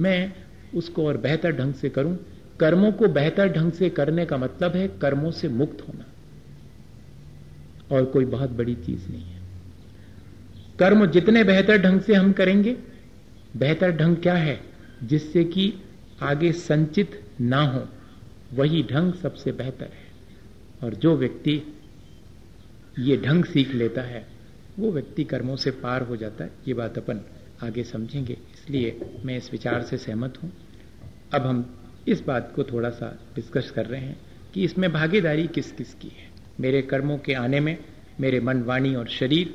मैं 0.00 0.32
उसको 0.74 1.06
और 1.06 1.16
बेहतर 1.16 1.52
ढंग 1.52 1.74
से 1.74 1.88
करूँ 1.88 2.18
कर्मों 2.60 2.92
को 2.92 3.08
बेहतर 3.08 3.48
ढंग 3.48 3.72
से 3.72 3.90
करने 3.90 4.26
का 4.26 4.36
मतलब 4.36 4.76
है 4.76 4.88
कर्मों 4.88 5.30
से 5.30 5.48
मुक्त 5.48 5.88
होना। 5.88 6.04
और 7.96 8.04
कोई 8.04 8.24
बहुत 8.24 8.50
बड़ी 8.50 8.74
चीज़ 8.74 9.08
नहीं 9.08 9.22
है। 9.22 9.42
कर्म 10.78 11.06
जितने 11.06 11.44
बेहतर 11.44 11.78
ढंग 11.82 12.00
से 12.00 12.14
हम 12.14 12.32
करेंगे, 12.32 12.76
बेहतर 13.56 13.90
ढंग 13.90 14.16
क्या 14.16 14.34
है? 14.34 14.60
जिससे 15.04 15.44
कि 15.44 15.74
आगे 16.22 16.52
संचित 16.52 17.24
ना 17.40 17.62
हो, 17.62 17.88
वही 18.54 18.82
ढंग 18.82 19.14
सबसे 19.14 19.52
बेहतर 19.52 19.84
है। 19.84 20.12
और 20.84 20.94
जो 20.94 21.16
व्यक्ति 21.16 21.62
ये 22.98 23.16
ढंग 23.16 23.44
सीख 23.44 23.74
लेता 23.74 24.02
है, 24.02 24.26
वो 24.78 24.92
व्यक्ति 24.92 25.24
कर्मों 25.24 25.56
से 25.56 25.70
पार 25.70 26.02
हो 26.02 26.16
जाता 26.16 26.44
है। 26.44 26.50
ये 26.68 26.74
बात 26.74 26.98
अपन 26.98 27.20
आगे 27.62 27.84
समझेंगे। 27.84 28.32
इसलिए 28.32 29.00
मैं 29.24 29.36
इस 29.36 29.52
विचार 29.52 29.82
से 29.82 29.98
सहमत 29.98 30.38
हूँ। 30.42 30.52
अब 31.34 31.46
हम 31.46 31.81
इस 32.08 32.24
बात 32.26 32.52
को 32.56 32.64
थोड़ा 32.64 32.90
सा 32.90 33.18
डिस्कस 33.34 33.70
कर 33.70 33.86
रहे 33.86 34.00
हैं 34.00 34.16
कि 34.54 34.64
इसमें 34.64 34.92
भागीदारी 34.92 35.46
किस 35.46 35.72
किस 35.72 35.94
की 35.94 36.08
है। 36.08 36.30
मेरे 36.60 36.82
कर्मों 36.82 37.18
के 37.18 37.32
आने 37.32 37.60
में, 37.60 37.78
मेरे 38.20 38.40
मन 38.40 38.62
वाणी 38.62 38.94
और 38.94 39.08
शरीर, 39.08 39.54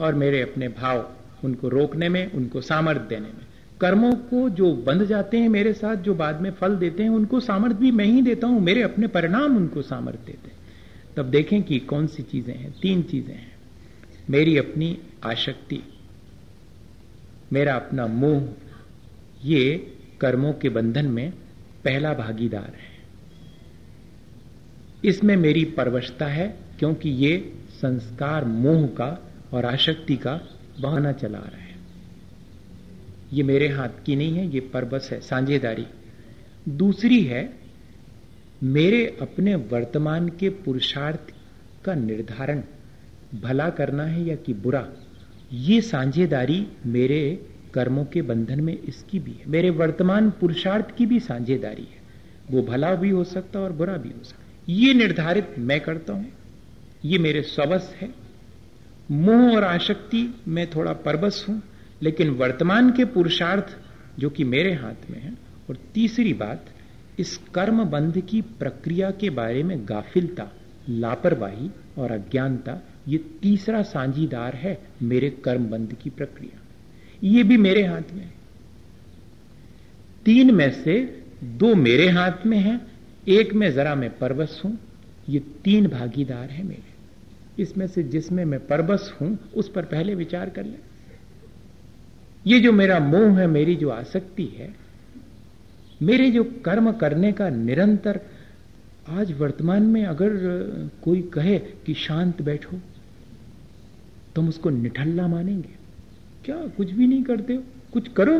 और 0.00 0.14
मेरे 0.14 0.40
अपने 0.42 0.68
भाव, 0.68 1.10
उनको 1.44 1.68
रोकने 1.68 2.08
में, 2.08 2.32
उनको 2.32 2.60
सामर्थ्य 2.60 3.06
देने 3.08 3.28
में। 3.28 3.46
कर्मों 3.80 4.12
को 4.12 4.48
जो 4.50 4.74
बंध 4.74 5.04
जाते 5.04 5.38
हैं 5.38 5.48
मेरे 5.48 5.72
साथ, 5.72 5.96
जो 5.96 6.14
बाद 6.14 6.40
में 6.40 6.50
फल 6.50 6.76
देते 6.76 7.02
हैं, 7.02 7.10
उनको 7.10 7.40
सामर्थ्य 7.40 7.78
भी 7.78 7.90
मैं 7.90 8.04
ही 8.04 8.22
देता 8.22 8.46
हूँ, 8.46 8.60
मेरे 8.60 8.82
अपने 8.82 9.06
परिणाम 9.06 9.56
उनको 9.56 9.82
सामर्थ्य 9.82 10.22
देते 10.26 10.48
हैं। 10.48 10.56
तब 11.16 11.30
देखें 11.30 11.62
कि 11.62 11.78
कौन 11.78 12.06
सी 12.06 12.22
चीज़ें 12.22 12.54
हैं, 12.54 12.74
तीन 12.82 13.02
चीज़ें 13.02 13.34
हैं। 13.34 13.52
मेरी 14.30 14.58
अपनी 14.58 14.98
आशक्ति, 15.24 15.82
मेरा 17.52 17.74
अपना 17.74 18.06
मोह, 18.06 18.42
ये 19.44 19.92
कर्मों 20.20 20.52
के 20.52 20.68
बंधन 20.68 21.06
में 21.06 21.32
पहला 21.84 22.14
भागीदार 22.14 22.72
है। 22.76 23.00
इसमें 25.04 25.36
मेरी 25.36 25.64
परवशता 25.64 26.26
है 26.26 26.56
क्योंकि 26.78 27.10
ये 27.10 27.52
संस्कार 27.70 28.44
मोह 28.44 28.86
का 28.86 29.32
और 29.52 29.64
आशक्ति 29.64 30.16
का 30.16 30.40
बहाना 30.80 31.12
चला 31.12 31.38
रहा 31.38 31.60
है। 31.60 31.76
ये 33.32 33.42
मेरे 33.42 33.68
हाथ 33.68 33.88
की 34.06 34.16
नहीं 34.16 34.34
है, 34.34 34.54
ये 34.54 34.60
परबस 34.60 35.08
है, 35.12 35.20
साझेदारी। 35.20 35.86
दूसरी 36.68 37.22
है, 37.22 37.52
मेरे 38.62 39.18
अपने 39.20 39.54
वर्तमान 39.54 40.28
के 40.28 40.48
पुरुषार्थ 40.48 41.34
का 41.84 41.94
निर्धारण, 41.94 42.62
भला 43.40 43.70
करना 43.70 44.04
है 44.04 44.24
या 44.24 44.36
कि 44.36 44.54
बुरा, 44.54 44.88
ये 45.52 45.80
साझेदारी 45.80 46.66
मेरे 46.86 47.46
कर्मों 47.74 48.04
के 48.04 48.22
बंधन 48.22 48.60
में 48.60 48.78
इसकी 48.78 49.18
भी 49.18 49.30
है। 49.30 49.46
मेरे 49.46 49.70
वर्तमान 49.70 50.30
पुरुषार्थ 50.30 50.96
की 50.96 51.06
भी 51.06 51.20
साझेदारी 51.20 51.82
है। 51.82 52.00
वो 52.50 52.62
भला 52.62 52.94
भी 52.94 53.10
हो 53.10 53.24
सकता 53.24 53.58
है 53.58 53.64
और 53.64 53.72
बुरा 53.72 53.96
भी 53.96 54.08
हो 54.08 54.24
सकता 54.24 54.42
ये 54.68 54.94
निर्धारित 54.94 55.54
मैं 55.58 55.80
करता 55.80 56.12
हूँ। 56.12 56.26
ये 57.04 57.18
मेरे 57.18 57.42
स्वस 57.42 57.94
है। 58.00 58.14
मोह 59.10 59.56
और 59.56 59.64
आशक्ति 59.64 60.34
में 60.48 60.70
थोड़ा 60.70 60.92
परबस 60.92 61.46
हूँ, 61.48 61.62
लेकिन 62.02 62.30
वर्तमान 62.30 62.90
के 62.90 63.04
पुरुषार्थ 63.04 63.78
जो 64.18 64.30
कि 64.30 64.44
मेरे 64.44 64.72
हाथ 64.72 65.10
में 65.10 65.20
है, 65.20 65.32
और 65.70 65.78
तीसरी 65.94 66.32
बात, 66.32 66.64
इस 67.18 67.36
कर्म 67.54 67.84
बंध 67.84 68.20
की 68.20 68.40
प्रक्रिया 68.40 69.10
के 69.10 69.30
बारे 69.30 69.62
में 69.62 69.88
गाफिलता, 69.88 70.50
लापरवाही 70.88 71.70
और 71.98 72.12
अज्ञानता, 72.12 72.82
ये 73.08 73.18
तीसरा 73.42 73.82
साझीदार 73.82 74.54
है 74.54 74.82
मेरे 75.02 75.30
कर्म 75.30 75.64
बंध 75.64 75.94
की 75.94 76.10
प्रक्रिया। 76.10 76.59
ये 77.24 77.42
भी 77.42 77.56
मेरे 77.56 77.86
हाथ 77.86 78.12
में 78.12 78.30
तीन 80.24 80.54
में 80.54 80.70
से 80.84 81.22
दो 81.44 81.74
मेरे 81.74 82.08
हाथ 82.08 82.46
में 82.46 82.58
है, 82.58 82.80
एक 83.28 83.54
में 83.54 83.72
जरा 83.72 83.94
मैं 83.94 84.18
परवश 84.18 84.62
हूँ। 84.64 84.78
ये 85.28 85.38
तीन 85.38 85.86
भागीदार 85.88 86.50
हैं 86.50 86.64
मेरे। 86.64 87.62
इसमें 87.62 87.86
से 87.86 88.02
जिसमें 88.02 88.44
मैं 88.44 88.66
परबस 88.66 89.14
हूँ, 89.20 89.38
उस 89.54 89.68
पर 89.68 89.84
पहले 89.84 90.14
विचार 90.14 90.50
कर 90.50 90.64
ले। 90.64 90.76
ये 92.46 92.60
जो 92.60 92.72
मेरा 92.72 92.98
मोह 92.98 93.38
है, 93.38 93.46
मेरी 93.46 93.76
जो 93.76 93.88
आसक्ति 93.88 94.44
है, 94.44 94.74
मेरे 96.02 96.30
जो 96.30 96.44
कर्म 96.44 96.92
करने 96.92 97.32
का 97.32 97.48
निरंतर, 97.48 98.20
आज 99.08 99.32
वर्तमान 99.32 99.82
में 99.82 100.04
अगर 100.04 100.30
कोई 101.02 101.22
कहे 101.22 101.58
कि 101.58 101.94
शांत 101.94 102.42
बैठो, 102.42 102.80
तुम 104.34 104.48
उसको 104.48 104.70
निठल्ला 104.70 105.28
मानेंगे। 105.28 105.79
क्या 106.44 106.56
कुछ 106.76 106.90
भी 106.90 107.06
नहीं 107.06 107.22
करते 107.22 107.54
हो? 107.54 107.62
कुछ 107.92 108.08
करो। 108.08 108.34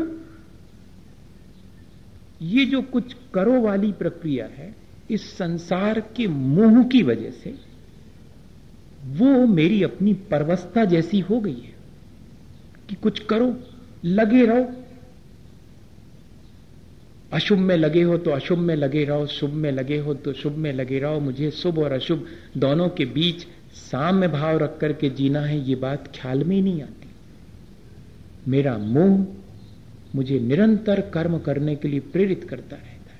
ये 2.41 2.65
जो 2.65 2.81
कुछ 2.81 3.15
करो 3.33 3.61
वाली 3.61 3.91
प्रक्रिया 3.91 4.45
है, 4.45 4.73
इस 5.11 5.29
संसार 5.37 5.99
के 6.15 6.27
मोह 6.27 6.83
की 6.83 7.01
वजह 7.03 7.31
से, 7.31 7.53
वो 9.07 9.47
मेरी 9.47 9.83
अपनी 9.83 10.13
परवस्था 10.13 10.85
जैसी 10.85 11.19
हो 11.19 11.39
गई 11.39 11.59
है 11.59 11.73
कि 12.89 12.95
कुछ 12.95 13.19
करो, 13.19 13.55
लगे 14.05 14.45
रहो। 14.45 14.69
अशुभ 17.33 17.59
में 17.59 17.75
लगे 17.77 18.01
हो 18.01 18.17
तो 18.17 18.31
अशुभ 18.31 18.57
में 18.57 18.75
लगे 18.75 19.03
रहो, 19.03 19.25
शुभ 19.25 19.49
में 19.49 19.71
लगे 19.71 19.97
हो 19.97 20.13
तो 20.13 20.33
शुभ 20.33 20.55
में 20.55 20.71
लगे 20.73 20.99
रहो। 20.99 21.19
मुझे 21.19 21.51
शुभ 21.51 21.79
और 21.79 21.91
अशुभ 21.91 22.25
दोनों 22.57 22.89
के 22.89 23.05
बीच 23.05 23.45
साम्य 23.73 24.27
भाव 24.27 24.57
रख 24.57 24.77
करके 24.81 25.09
जीना 25.09 25.39
है, 25.39 25.59
ये 25.69 25.75
बात 25.75 26.11
ख्याल 26.15 26.43
में 26.43 26.55
ही 26.55 26.61
नहीं 26.61 26.81
आती। 26.81 27.00
मेरा 28.47 28.77
मोह 28.77 29.25
मुझे 30.15 30.39
निरंतर 30.39 31.01
कर्म 31.01 31.39
करने 31.39 31.75
के 31.75 31.87
लिए 31.87 31.99
प्रेरित 31.99 32.43
करता 32.43 32.75
रहता 32.75 33.13
है। 33.13 33.19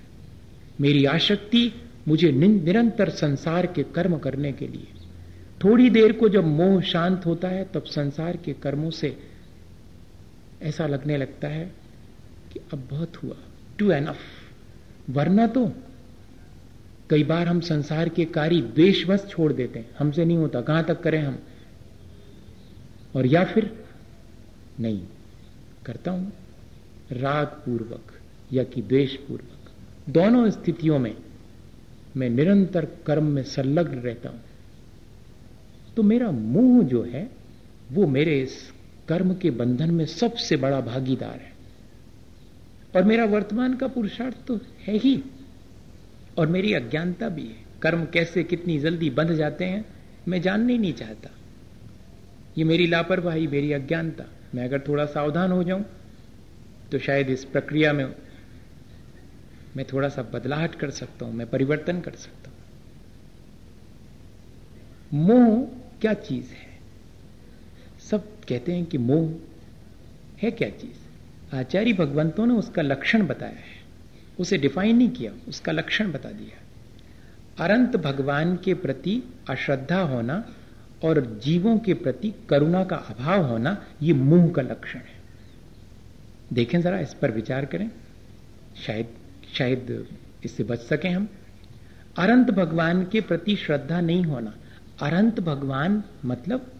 मेरी 0.81 1.05
आशक्ति 1.05 1.73
मुझे 2.07 2.31
निरंतर 2.31 3.09
संसार 3.09 3.65
के 3.65 3.83
कर्म 3.83 4.17
करने 4.17 4.51
के 4.51 4.67
लिए। 4.67 4.87
थोड़ी 5.63 5.89
देर 5.89 6.11
को 6.11 6.29
जब 6.29 6.45
मोह 6.45 6.81
शांत 6.81 7.25
होता 7.25 7.47
है, 7.47 7.63
तब 7.73 7.83
संसार 7.83 8.37
के 8.37 8.53
कर्मों 8.53 8.89
से 8.89 9.17
ऐसा 10.61 10.87
लगने 10.87 11.17
लगता 11.17 11.47
है 11.47 11.71
कि 12.53 12.59
अब 12.73 12.87
बहुत 12.89 13.23
हुआ। 13.23 13.35
टू 13.79 13.91
एनफ 13.91 14.17
वरना 15.09 15.47
तो 15.47 15.71
कई 17.09 17.23
बार 17.23 17.47
हम 17.47 17.59
संसार 17.59 18.09
के 18.09 18.25
कार्य 18.25 18.61
द्वेशवश 18.61 19.25
छोड़ 19.29 19.53
देते 19.53 19.79
हैं। 19.79 19.89
हमसे 19.99 20.25
नहीं 20.25 20.37
होता। 20.37 20.61
कहाँ 20.61 20.83
तक 20.83 21.01
करें 21.01 21.21
हम? 21.21 21.39
और 23.15 23.25
या 23.25 23.43
फिर 23.43 23.80
नहीं, 24.79 25.01
करता 25.85 26.11
हूँ। 26.11 26.33
राग 27.11 27.47
पूर्वक 27.47 28.11
या 28.53 28.63
कि 28.63 28.81
द्वेश 28.81 29.15
पूर्वक 29.15 29.71
दोनों 30.09 30.49
स्थितियों 30.49 30.99
में 30.99 31.17
मैं 32.17 32.29
निरंतर 32.29 32.85
कर्म 32.85 33.23
में 33.23 33.43
संलग्न 33.43 33.97
रहता 33.97 34.29
हूँ। 34.29 34.41
तो 35.95 36.03
मेरा 36.03 36.31
मुँह 36.31 36.83
जो 36.83 37.03
है, 37.03 37.31
वो 37.91 38.07
मेरे 38.07 38.41
इस 38.41 38.73
कर्म 39.07 39.33
के 39.33 39.51
बंधन 39.51 39.91
में 39.91 40.05
सबसे 40.05 40.57
बड़ा 40.57 40.81
भागीदार 40.81 41.33
है। 41.33 41.51
और 42.95 43.03
मेरा 43.03 43.25
वर्तमान 43.25 43.73
का 43.73 43.87
पुरुषार्थ 43.87 44.37
तो 44.47 44.55
है 44.55 44.97
ही। 44.97 45.23
और 46.37 46.47
मेरी 46.47 46.73
अज्ञानता 46.73 47.29
भी 47.29 47.43
है। 47.43 47.55
कर्म 47.81 48.05
कैसे 48.05 48.43
कितनी 48.43 48.79
जल्दी 48.79 49.09
बंध 49.09 49.31
जाते 49.31 49.65
हैं, 49.65 49.85
मैं 50.27 50.41
जानने 50.41 50.77
नहीं 50.77 50.93
चाहता। 50.93 51.29
ये 52.57 52.63
मेरी 52.63 52.87
लापरवाही, 52.87 53.47
मेरी 53.47 53.73
अज्ञानता। 53.73 54.23
मैं 54.55 54.63
अगर 54.63 54.79
थोड़ा 54.87 55.05
सावधान 55.05 55.51
हो 55.51 55.63
जाऊँ 55.63 55.85
तो 56.91 56.99
शायद 56.99 57.29
इस 57.29 57.45
प्रक्रिया 57.45 57.93
में 57.93 58.15
मैं 59.77 59.85
थोड़ा 59.93 60.09
सा 60.09 60.21
बदलाहट 60.21 60.75
कर 60.75 60.89
सकता 60.89 61.25
हूँ, 61.25 61.33
मैं 61.33 61.49
परिवर्तन 61.49 62.01
कर 62.01 62.11
सकता 62.11 62.49
हूँ। 62.49 62.57
मोह 65.13 65.67
क्या 66.01 66.13
चीज़ 66.13 66.45
है? 66.45 66.79
सब 68.11 68.27
कहते 68.49 68.71
हैं 68.71 68.85
कि 68.85 68.97
मोह 68.97 69.33
है 70.41 70.51
क्या 70.51 70.69
चीज़? 70.69 71.55
आचार्य 71.55 71.93
भगवंतों 71.93 72.45
ने 72.45 72.53
उसका 72.53 72.81
लक्षण 72.81 73.27
बताया 73.27 73.51
है। 73.51 73.81
उसे 74.39 74.57
डिफाइन 74.57 74.97
नहीं 74.97 75.09
किया, 75.09 75.33
उसका 75.47 75.71
लक्षण 75.71 76.11
बता 76.11 76.31
दिया। 76.31 76.57
अनंत 77.65 77.95
भगवान 77.95 78.55
के 78.57 78.73
प्रति 78.73 79.23
अश्रद्धा 79.49 80.01
होना 80.01 80.43
और 81.03 81.39
जीवों 81.43 81.77
के 81.77 81.93
प्रति 81.93 82.33
करुणा 82.49 82.83
का 82.83 82.95
अभाव 82.95 83.45
होना 83.45 83.85
यह 84.01 84.15
मुँह 84.15 84.51
का 84.51 84.61
लक्षण 84.61 84.99
है। 84.99 85.21
देखें 86.53 86.81
जरा, 86.81 86.99
इस 86.99 87.13
पर 87.13 87.31
विचार 87.31 87.65
करें। 87.65 87.91
शायद 88.85 89.07
शायद 89.53 90.07
इससे 90.45 90.63
बच 90.63 90.79
सके 90.79 91.07
हम। 91.07 91.27
अनंत 92.19 92.51
भगवान 92.51 93.03
के 93.03 93.21
प्रति 93.21 93.55
श्रद्धा 93.55 94.01
नहीं 94.01 94.23
होना। 94.23 94.53
अनंत 95.01 95.39
भगवान 95.39 96.03
मतलब 96.25 96.71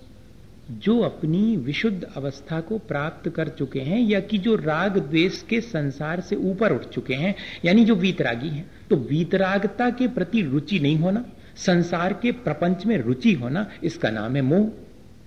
जो 0.71 0.99
अपनी 0.99 1.57
विशुद्ध 1.57 2.03
अवस्था 2.03 2.62
को 2.62 2.77
प्राप्त 2.77 3.29
कर 3.29 3.47
चुके 3.47 3.79
हैं 3.79 3.99
या 3.99 4.19
कि 4.19 4.38
जो 4.38 4.55
राग 4.55 4.97
द्वेष 4.97 5.43
के 5.43 5.62
संसार 5.62 6.21
से 6.21 6.36
ऊपर 6.36 6.71
उठ 6.71 6.86
चुके 6.86 7.13
हैं, 7.13 7.36
यानी 7.65 7.86
जो 7.86 7.95
वीतरागी 7.95 8.49
हैं। 8.49 8.71
तो 8.89 8.95
वीतरागता 8.95 9.89
के 9.89 10.07
प्रति 10.07 10.41
रुचि 10.41 10.79
नहीं 10.79 10.97
होना। 10.97 11.25
संसार 11.57 12.13
के 12.13 12.31
प्रपंच 12.31 12.85
में 12.85 12.97
रुचि 12.97 13.33
होना 13.33 13.71
इसका 13.83 14.09
नाम 14.09 14.35
है 14.35 14.41
मोह। 14.41 14.71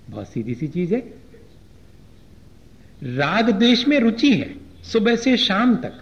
बहुत 0.09 0.29
सीधी 0.29 0.55
सी 0.55 0.67
चीज़ 0.67 0.95
है। 0.95 1.13
राग 3.03 3.49
देश 3.49 3.87
में 3.87 3.99
रुचि 3.99 4.37
है, 4.37 4.55
सुबह 4.83 5.15
से 5.15 5.37
शाम 5.37 5.75
तक, 5.75 5.93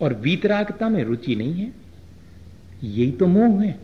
और 0.00 0.14
वीतरागता 0.14 0.88
में 0.88 1.04
रुचि 1.04 1.36
नहीं 1.36 1.54
है। 1.54 1.72
यही 2.84 3.12
तो 3.12 3.26
मोह 3.26 3.64
है। 3.64 3.78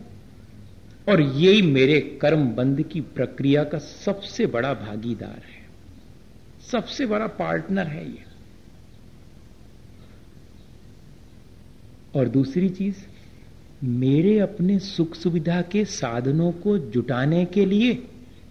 और 1.09 1.21
यही 1.21 1.61
मेरे 1.61 2.19
कर्म 2.21 2.49
बंद 2.49 2.81
की 2.81 3.01
प्रक्रिया 3.01 3.63
का 3.63 3.77
सबसे 3.77 4.45
बड़ा 4.45 4.73
भागीदार 4.73 5.41
है। 5.45 5.69
सबसे 6.71 7.05
बड़ा 7.05 7.27
पार्टनर 7.27 7.87
है 7.87 8.09
ये। 8.09 8.23
और 12.15 12.27
दूसरी 12.27 12.69
चीज़ 12.69 12.95
मेरे 13.83 14.39
अपने 14.39 14.79
सुख 14.79 15.15
सुविधा 15.15 15.61
के 15.61 15.85
साधनों 15.85 16.51
को 16.51 16.77
जुटाने 16.77 17.45
के 17.45 17.65
लिए 17.65 18.07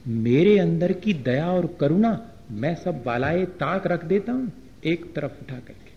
मेरे 0.06 0.58
अंदर 0.58 0.92
की 0.92 1.12
दया 1.12 1.52
और 1.52 1.76
करुणा 1.80 2.28
मैं 2.50 2.74
सब 2.74 3.02
बालाए 3.06 3.44
ताक 3.44 3.86
रख 3.86 4.04
देता 4.04 4.32
हूँ, 4.32 4.52
एक 4.84 5.14
तरफ़ 5.14 5.32
उठा 5.32 5.58
करके। 5.58 5.88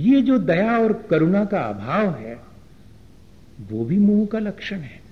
ये 0.00 0.22
जो 0.22 0.38
दया 0.38 0.78
और 0.78 0.92
करुणा 0.92 1.44
का 1.44 1.60
अभाव 1.60 2.14
है, 2.14 2.34
वो 3.70 3.84
भी 3.84 3.98
मोह 3.98 4.26
का 4.26 4.38
लक्षण 4.38 4.76
है। 4.76 5.02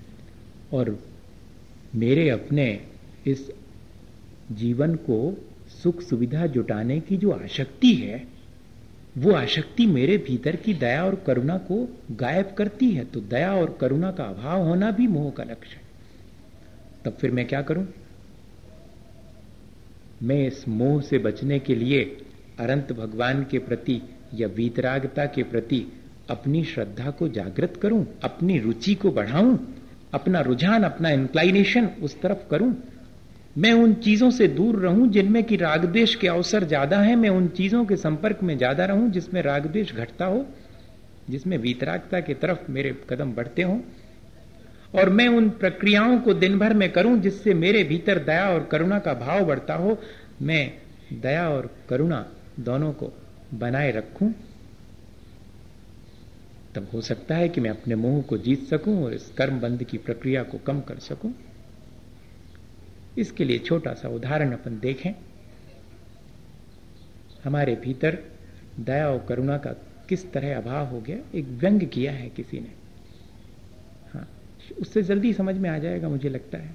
और 0.73 1.03
मेरे 1.95 2.29
अपने 2.29 2.87
इस 3.27 3.51
जीवन 4.51 4.95
को 4.95 5.47
सुख 5.83 6.01
सुविधा 6.01 6.45
जुटाने 6.45 6.99
की 6.99 7.17
जो 7.17 7.31
आशक्ति 7.31 7.93
है 7.93 8.30
वो 9.17 9.31
आशक्ति 9.31 9.85
मेरे 9.85 10.17
भीतर 10.17 10.55
की 10.55 10.73
दया 10.73 11.05
और 11.05 11.15
करुणा 11.15 11.57
को 11.57 11.99
गायब 12.11 12.55
करती 12.57 12.91
है 12.91 13.05
तो 13.05 13.19
दया 13.19 13.53
और 13.53 13.77
करुणा 13.81 14.11
का 14.11 14.23
अभाव 14.23 14.63
होना 14.63 14.91
भी 14.91 15.07
मोह 15.07 15.31
का 15.31 15.43
लक्ष्य 15.43 15.75
है 15.75 15.81
तब 17.05 17.11
फिर 17.11 17.31
मैं 17.31 17.47
क्या 17.47 17.61
करूँ? 17.61 17.87
मैं 20.23 20.47
इस 20.47 20.67
मोह 20.67 21.01
से 21.01 21.17
बचने 21.17 21.59
के 21.59 21.75
लिए 21.75 22.17
अनंत 22.59 22.93
भगवान 22.93 23.43
के 23.43 23.59
प्रति 23.59 24.01
या 24.33 24.47
वीतरागता 24.47 25.25
के 25.25 25.43
प्रति 25.43 25.85
अपनी 26.29 26.63
श्रद्धा 26.63 27.11
को 27.11 27.27
जागृत 27.27 27.79
करूँ? 27.81 28.05
अपनी 28.23 28.59
रुचि 28.59 28.95
को 28.95 29.11
बढ़ाऊं? 29.11 29.57
अपना 30.13 30.39
रुझान, 30.39 30.83
अपना 30.83 31.09
इंक्लाइनेशन 31.09 31.85
उस 31.85 32.21
तरफ़ 32.21 32.49
करूँ? 32.49 32.75
मैं 33.57 33.71
उन 33.73 33.93
चीज़ों 33.93 34.29
से 34.31 34.47
दूर 34.47 34.75
रहूँ 34.75 35.07
जिनमें 35.07 35.43
कि 35.43 35.55
रागदेश 35.55 36.15
के 36.15 36.27
अवसर 36.27 36.63
ज़्यादा 36.63 36.99
है। 36.99 37.15
मैं 37.15 37.29
उन 37.29 37.47
चीज़ों 37.47 37.85
के 37.85 37.95
संपर्क 37.95 38.43
में 38.43 38.57
ज़्यादा 38.57 38.85
रहूँ 38.85 39.09
जिसमें 39.09 39.41
रागदेश 39.41 39.93
घटता 39.93 40.25
हो, 40.25 40.45
जिसमें 41.29 41.57
वीतरागता 41.57 42.19
की 42.19 42.33
तरफ़ 42.33 42.71
मेरे 42.71 42.95
कदम 43.09 43.33
बढ़ते 43.33 43.61
हों। 43.61 43.79
और 44.93 45.09
मैं 45.09 45.27
उन 45.27 45.49
प्रक्रियाओं 45.49 46.17
को 46.17 46.33
दिन 46.33 46.57
भर 46.59 46.73
में 46.73 46.91
करूँ 46.91 47.17
जिससे 47.19 47.53
मेरे 47.53 47.83
भीतर 47.83 48.19
दया 48.19 48.49
और 48.49 48.63
करुणा 48.63 48.99
का 48.99 49.13
भाव 49.13 49.45
बढ़ता 49.45 49.73
हो। 49.73 49.97
मैं 50.41 50.71
दया 51.13 51.49
और 51.49 51.69
करुणा 51.89 52.25
दोनों 52.59 52.93
को 52.93 53.13
बनाए 53.53 53.91
रखूँ। 53.91 54.33
तब 56.75 56.87
हो 56.93 57.01
सकता 57.01 57.35
है 57.35 57.49
कि 57.49 57.61
मैं 57.61 57.69
अपने 57.69 57.95
मोह 57.95 58.21
को 58.21 58.37
जीत 58.37 58.67
सकूँ 58.67 59.03
और 59.03 59.13
इस 59.13 59.31
कर्म 59.37 59.59
बंद 59.59 59.83
की 59.83 59.97
प्रक्रिया 59.97 60.43
को 60.43 60.57
कम 60.57 60.79
कर 60.81 60.99
सकूँ। 60.99 61.33
इसके 63.17 63.43
लिए 63.43 63.59
छोटा 63.59 63.93
सा 63.93 64.09
उदाहरण 64.09 64.51
अपन 64.51 64.79
देखें। 64.79 65.11
हमारे 67.43 67.75
भीतर 67.75 68.17
दया 68.79 69.09
और 69.09 69.25
करुणा 69.29 69.57
का 69.57 69.71
किस 70.09 70.31
तरह 70.31 70.55
अभाव 70.57 70.85
हो 70.85 70.99
गया, 71.01 71.17
एक 71.35 71.45
व्यंग 71.51 71.81
किया 71.87 72.11
है 72.11 72.29
किसी 72.29 72.59
ने। 72.59 72.71
हाँ 74.13 74.27
उससे 74.79 75.01
जल्दी 75.03 75.33
समझ 75.33 75.55
में 75.55 75.69
आ 75.69 75.77
जाएगा, 75.77 76.09
मुझे 76.09 76.29
लगता 76.29 76.57
है। 76.57 76.73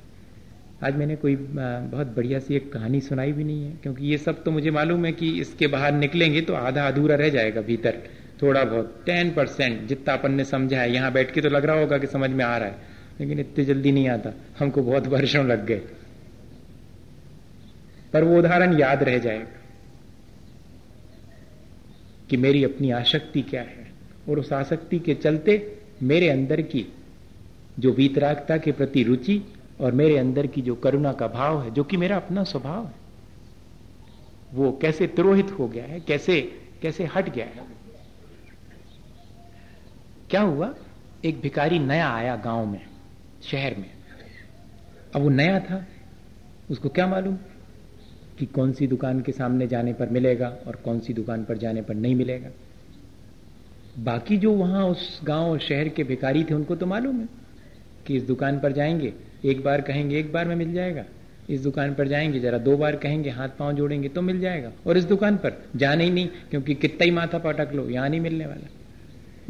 आज 0.84 0.96
मैंने 0.96 1.16
कोई 1.16 1.36
बहुत 1.36 2.06
बढ़िया 2.06 2.38
सी 2.38 2.54
एक 2.56 2.72
कहानी 2.72 3.00
सुनाई 3.00 3.32
भी 3.32 3.44
नहीं 3.44 3.64
है, 3.64 3.72
क्योंकि 3.82 4.06
ये 4.06 4.18
सब 4.18 4.42
तो 4.44 4.50
मुझे 4.50 4.70
मालूम 4.70 5.04
है 5.06 5.12
कि 5.12 5.30
इसके 5.40 5.66
बाहर 5.66 5.92
निकलेंगे 5.94 6.40
तो 6.40 6.54
आधा 6.54 6.86
अधूरा 6.88 7.16
रह 7.16 7.28
जाएगा 7.28 7.60
भीतर, 7.60 8.02
थोड़ा 8.42 8.64
बहुत। 8.64 9.02
टेन 9.06 9.30
परसेंट 9.30 9.86
जितना 9.88 10.14
अपन 10.14 10.32
ने 10.32 10.44
समझा 10.44 10.80
है, 10.80 10.92
यहाँ 10.92 11.12
बैठ 11.12 11.32
के 11.32 11.40
तो 11.40 11.48
लग 11.48 11.64
रहा 11.64 11.80
होगा 11.80 11.98
कि 11.98 12.06
समझ 12.06 12.30
में 12.30 12.44
आ 12.44 12.56
रहा 12.56 12.68
है, 12.68 12.76
लेकिन 13.20 13.40
इतनी 13.40 13.64
जल्दी 13.64 13.92
नहीं 13.92 14.08
आता। 14.08 14.32
हमको 14.58 14.82
बहुत 14.82 15.06
वर्षों 15.06 15.46
लग 15.46 15.64
गए। 15.66 15.80
पर 18.12 18.24
वो 18.24 18.38
उदाहरण 18.38 18.78
याद 18.78 19.02
रह 19.02 19.18
जाएगा 19.18 19.60
कि 22.30 22.36
मेरी 22.36 22.64
अपनी 22.64 22.90
आसक्ति 22.90 23.42
क्या 23.42 23.62
है 23.62 23.92
और 24.28 24.38
उस 24.38 24.52
आसक्ति 24.52 24.98
के 24.98 25.14
चलते 25.14 25.78
मेरे 26.02 26.28
अंदर 26.28 26.62
की 26.62 26.86
जो 27.78 27.92
वीतरागता 27.92 28.56
के 28.56 28.72
प्रति 28.72 29.02
रुचि 29.02 29.42
और 29.80 29.92
मेरे 29.92 30.18
अंदर 30.18 30.46
की 30.46 30.62
जो 30.62 30.74
करुणा 30.74 31.12
का 31.12 31.26
भाव 31.26 31.62
है, 31.62 31.70
जो 31.70 31.84
कि 31.84 31.96
मेरा 31.96 32.16
अपना 32.16 32.44
स्वभाव 32.44 32.86
है, 32.86 32.92
वो 34.54 34.78
कैसे 34.82 35.06
तिरोहित 35.06 35.50
हो 35.50 35.68
गया 35.68 35.84
है, 35.84 36.00
कैसे 36.00 36.60
कैसे 36.82 37.04
हट 37.04 37.34
गया 37.34 37.46
है। 37.46 37.66
क्या 40.30 40.40
हुआ? 40.40 40.74
एक 41.24 41.40
भिकारी 41.40 41.78
नया 41.78 42.10
आया 42.10 42.36
गाँव 42.36 42.66
में, 42.66 42.86
शहर 43.42 43.76
में। 43.76 43.90
अब 45.16 45.22
वो 45.22 45.28
नया 45.28 45.60
था, 45.60 45.86
उसको 46.70 46.88
क्या 46.88 47.06
मालूम? 47.06 47.38
कि 48.38 48.46
कौन 48.46 48.72
सी 48.72 48.86
दुकान 48.86 49.20
के 49.20 49.32
सामने 49.32 49.66
जाने 49.66 49.92
पर 49.92 50.08
मिलेगा 50.08 50.56
और 50.66 50.76
कौन 50.76 51.00
सी 51.00 51.12
दुकान 51.12 51.44
पर 51.44 51.56
जाने 51.58 51.82
पर 51.82 51.94
नहीं 51.94 52.14
मिलेगा। 52.14 52.48
बाकी 53.98 54.36
जो 54.36 54.52
वहाँ 54.52 54.86
उस 54.86 55.20
गाँव 55.24 55.50
और 55.50 55.58
शहर 55.58 55.88
के 55.88 56.04
भिकारी 56.04 56.44
थे, 56.44 56.54
उनको 56.54 56.76
तो 56.76 56.86
मालूम 56.86 57.20
है 57.20 57.28
कि 58.06 58.16
इस 58.16 58.22
दुकान 58.22 58.60
पर 58.60 58.72
जाएँगे, 58.72 59.12
एक 59.44 59.64
बार 59.64 59.80
कहेंगे, 59.80 60.18
एक 60.18 60.32
बार 60.32 60.48
में 60.48 60.56
मिल 60.56 60.72
जाएगा। 60.72 61.04
इस 61.50 61.60
दुकान 61.60 61.94
पर 61.94 62.08
जाएँगे, 62.08 62.40
जरा 62.40 62.58
दो 62.58 62.76
बार 62.76 62.96
कहेंगे, 62.96 63.30
हाथ 63.30 63.48
पाँव 63.48 63.72
जोड़ेंगे 63.72 64.08
तो 64.08 64.22
मिल 64.22 64.40
जाएगा। 64.40 64.72
और 64.86 64.96
इस 64.96 65.04
दुकान 65.04 65.36
पर 65.36 65.64
जाने 65.76 66.04
ही 66.04 66.10
नहीं, 66.10 66.28
क्योंकि 66.50 66.74
कितना 66.74 67.04
ही 67.04 67.10
माथा 67.10 67.38
पटक 67.38 67.72
लो, 67.74 67.90
यहाँ 67.90 68.08
नहीं 68.08 68.20
मिलने 68.20 68.46
वाला। 68.46 68.68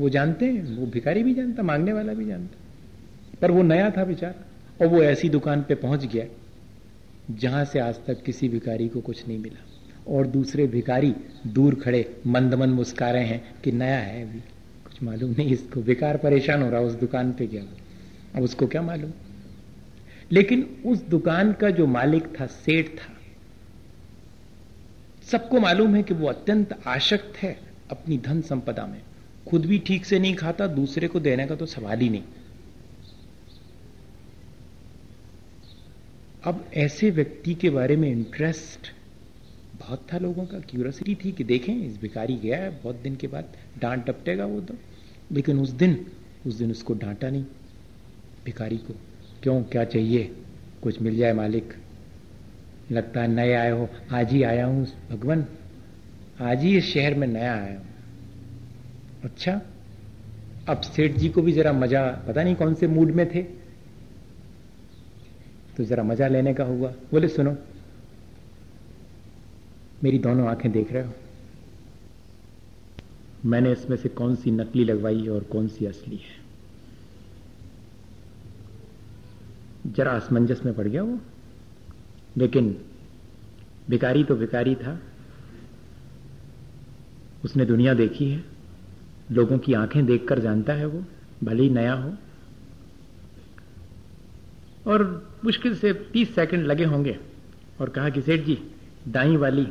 वो 0.01 0.09
जानते 0.09 0.47
हैं, 0.47 0.77
वो 0.77 0.87
भिखारी 0.87 1.23
भी 1.23 1.35
जानता, 1.35 1.63
मांगने 1.63 1.93
वाला 1.93 2.13
भी 2.13 2.25
जानता। 2.25 2.59
पर 3.43 3.51
वो 3.51 3.63
नया 3.63 3.91
था 3.91 4.05
बेचारा 4.05 4.35
और 4.81 4.87
वो 4.87 5.03
ऐसी 5.03 5.29
दुकान 5.29 5.63
पे 5.63 5.75
पहुँच 5.75 6.07
गया। 6.07 6.25
जहाँ 7.31 7.65
से 7.65 7.79
आज 7.79 7.95
तक 8.07 8.23
किसी 8.23 8.49
भिखारी 8.49 8.89
को 8.89 9.01
कुछ 9.01 9.29
नहीं 9.29 9.39
मिला। 9.39 9.67
और 10.09 10.27
दूसरे 10.27 10.67
भिखारी 10.67 11.15
दूर 11.47 11.75
खड़े 11.75 12.21
मंद 12.27 12.55
मंद 12.55 12.75
मुस्का 12.75 13.11
रहे 13.11 13.25
हैं 13.25 13.55
कि 13.65 13.73
नया 13.73 13.99
है 13.99 14.29
अभी। 14.29 14.41
कुछ 14.85 15.03
मालूम 15.03 15.31
नहीं 15.31 15.51
इसको। 15.51 15.83
बेकार 15.83 16.17
परेशान 16.17 16.63
हो 16.63 16.71
रहा 16.71 16.81
उस 16.81 16.93
दुकान 16.93 17.33
पे 17.33 17.47
गया। 17.47 17.63
अब 18.37 18.43
उसको 18.43 18.67
क्या 18.67 18.83
मालूम? 18.83 19.11
लेकिन 20.33 20.83
उस 20.87 21.07
दुकान 21.07 21.53
का 21.53 21.71
जो 21.71 21.87
मालिक 21.87 22.41
था, 22.41 22.47
सेठ 22.47 22.87
था, 22.87 23.13
सबको 25.23 25.61
मालूम 25.61 25.95
है 25.95 26.03
कि 26.03 26.15
वो 26.15 26.27
अत्यंत 26.27 26.79
आशक्त 26.87 27.37
है 27.37 27.59
अपनी 27.91 28.19
धन 28.19 28.41
संपदा 28.41 28.87
में। 28.87 29.03
खुद 29.49 29.67
भी 29.67 29.79
ठीक 29.79 30.05
से 30.05 30.19
नहीं 30.19 30.35
खाता, 30.35 30.67
दूसरे 30.67 31.09
को 31.09 31.21
देने 31.21 31.47
का 31.47 31.55
तो 31.55 31.67
सवाल 31.67 31.99
ही 31.99 32.09
नहीं। 32.09 32.23
अब 36.47 36.71
ऐसे 36.75 37.11
व्यक्ति 37.11 37.55
के 37.55 37.71
बारे 37.71 37.97
में 37.97 38.11
इंटरेस्ट 38.11 38.93
बहुत 39.81 40.07
था 40.13 40.19
लोगों 40.19 40.47
का 40.47 40.59
क्यूरसिटी 40.59 41.15
थी 41.15 41.33
कि 41.33 41.45
देखें, 41.45 41.75
इस 41.75 42.01
भिकारी 42.01 42.37
गया 42.37 42.59
है, 42.59 42.83
बहुत 42.83 42.97
दिन 42.97 43.17
के 43.17 43.27
बाद 43.27 43.45
डांट 43.79 44.07
टपटेगा 44.07 44.47
वो 44.47 44.61
तो। 44.61 44.75
लेकिन 45.33 45.59
उस 45.59 45.71
दिन 45.71 46.07
उस 46.47 46.55
दिन 46.55 46.71
उसको 46.71 46.95
डांटा 46.95 47.31
नहीं। 47.31 47.45
भिकारी 48.45 48.77
को, 48.77 48.95
क्यों, 49.43 49.63
क्या 49.63 49.85
चाहिए? 49.85 50.37
कुछ 50.83 51.03
मिल 51.03 51.17
जाए 51.17 51.33
मालिक? 51.33 51.75
लगता 52.93 53.21
है 53.21 53.29
नए 53.29 53.53
आए 53.53 53.71
हो। 53.71 53.89
आज 54.13 54.33
ही 54.33 54.43
आया 54.43 54.67
हूँ, 54.67 54.87
भगवान। 55.11 55.47
आज 56.41 56.63
ही 56.63 56.77
इस 56.77 56.85
शहर 56.85 57.15
में 57.15 57.27
नया 57.27 57.55
आया 57.55 57.79
हूँ। 57.79 57.87
अच्छा 59.25 59.61
अब 60.69 60.81
सेठ 60.81 61.13
जी 61.13 61.29
को 61.29 61.43
भी 61.43 61.53
जरा 61.53 61.73
मज़ा, 61.73 62.25
पता 62.29 62.43
नहीं 62.43 62.55
कौन 62.55 62.75
से 62.75 62.87
मूड 62.87 63.11
में 63.11 63.35
थे। 63.35 63.56
तो 65.77 65.85
जरा 65.85 66.03
मज़ा 66.03 66.29
लेने 66.29 66.55
का 66.55 66.65
हुआ। 66.65 66.91
बोले, 66.91 67.29
सुनो, 67.29 67.57
मेरी 70.05 70.19
दोनों 70.19 70.49
आँखें 70.49 70.73
देख 70.73 70.93
रहे 70.93 71.07
हो। 71.07 71.13
मैंने 73.45 73.73
इसमें 73.73 73.97
से 73.97 74.09
कौन 74.09 74.37
सी 74.37 74.51
नकली 74.51 74.85
लगवाई 74.85 75.23
है 75.23 75.31
और 75.31 75.43
कौन 75.43 75.69
सी 75.69 75.87
असली 75.87 76.17
है? 76.17 76.47
जरा 79.93 80.13
असमंजस 80.13 80.63
में 80.65 80.75
पड़ 80.75 80.89
गया 80.89 81.03
वो। 81.03 81.19
लेकिन 82.37 82.85
भिकारी 83.91 84.25
तो 84.25 84.37
भिकारी 84.37 84.75
था। 84.75 85.01
उसने 87.45 87.65
दुनिया 87.65 87.95
देखी 87.95 88.31
है। 88.31 88.45
लोगों 89.31 89.59
की 89.59 89.73
आँखें 89.73 90.07
देखकर 90.07 90.39
जानता 90.39 90.73
है 90.73 90.87
वो, 90.87 91.05
भले 91.45 91.63
ही 91.63 91.71
नया 91.71 91.93
हो। 91.93 92.15
और 94.87 95.05
मुश्किल 95.45 95.75
से 95.77 95.93
तीस 96.13 96.35
सेकंड 96.35 96.67
लगे 96.67 96.85
होंगे। 96.85 97.19
और 97.81 97.89
कहा 97.89 98.09
कि 98.09 98.21
सेठ 98.23 98.45
जी, 98.45 98.59
दाई 99.09 99.37
वाली 99.37 99.67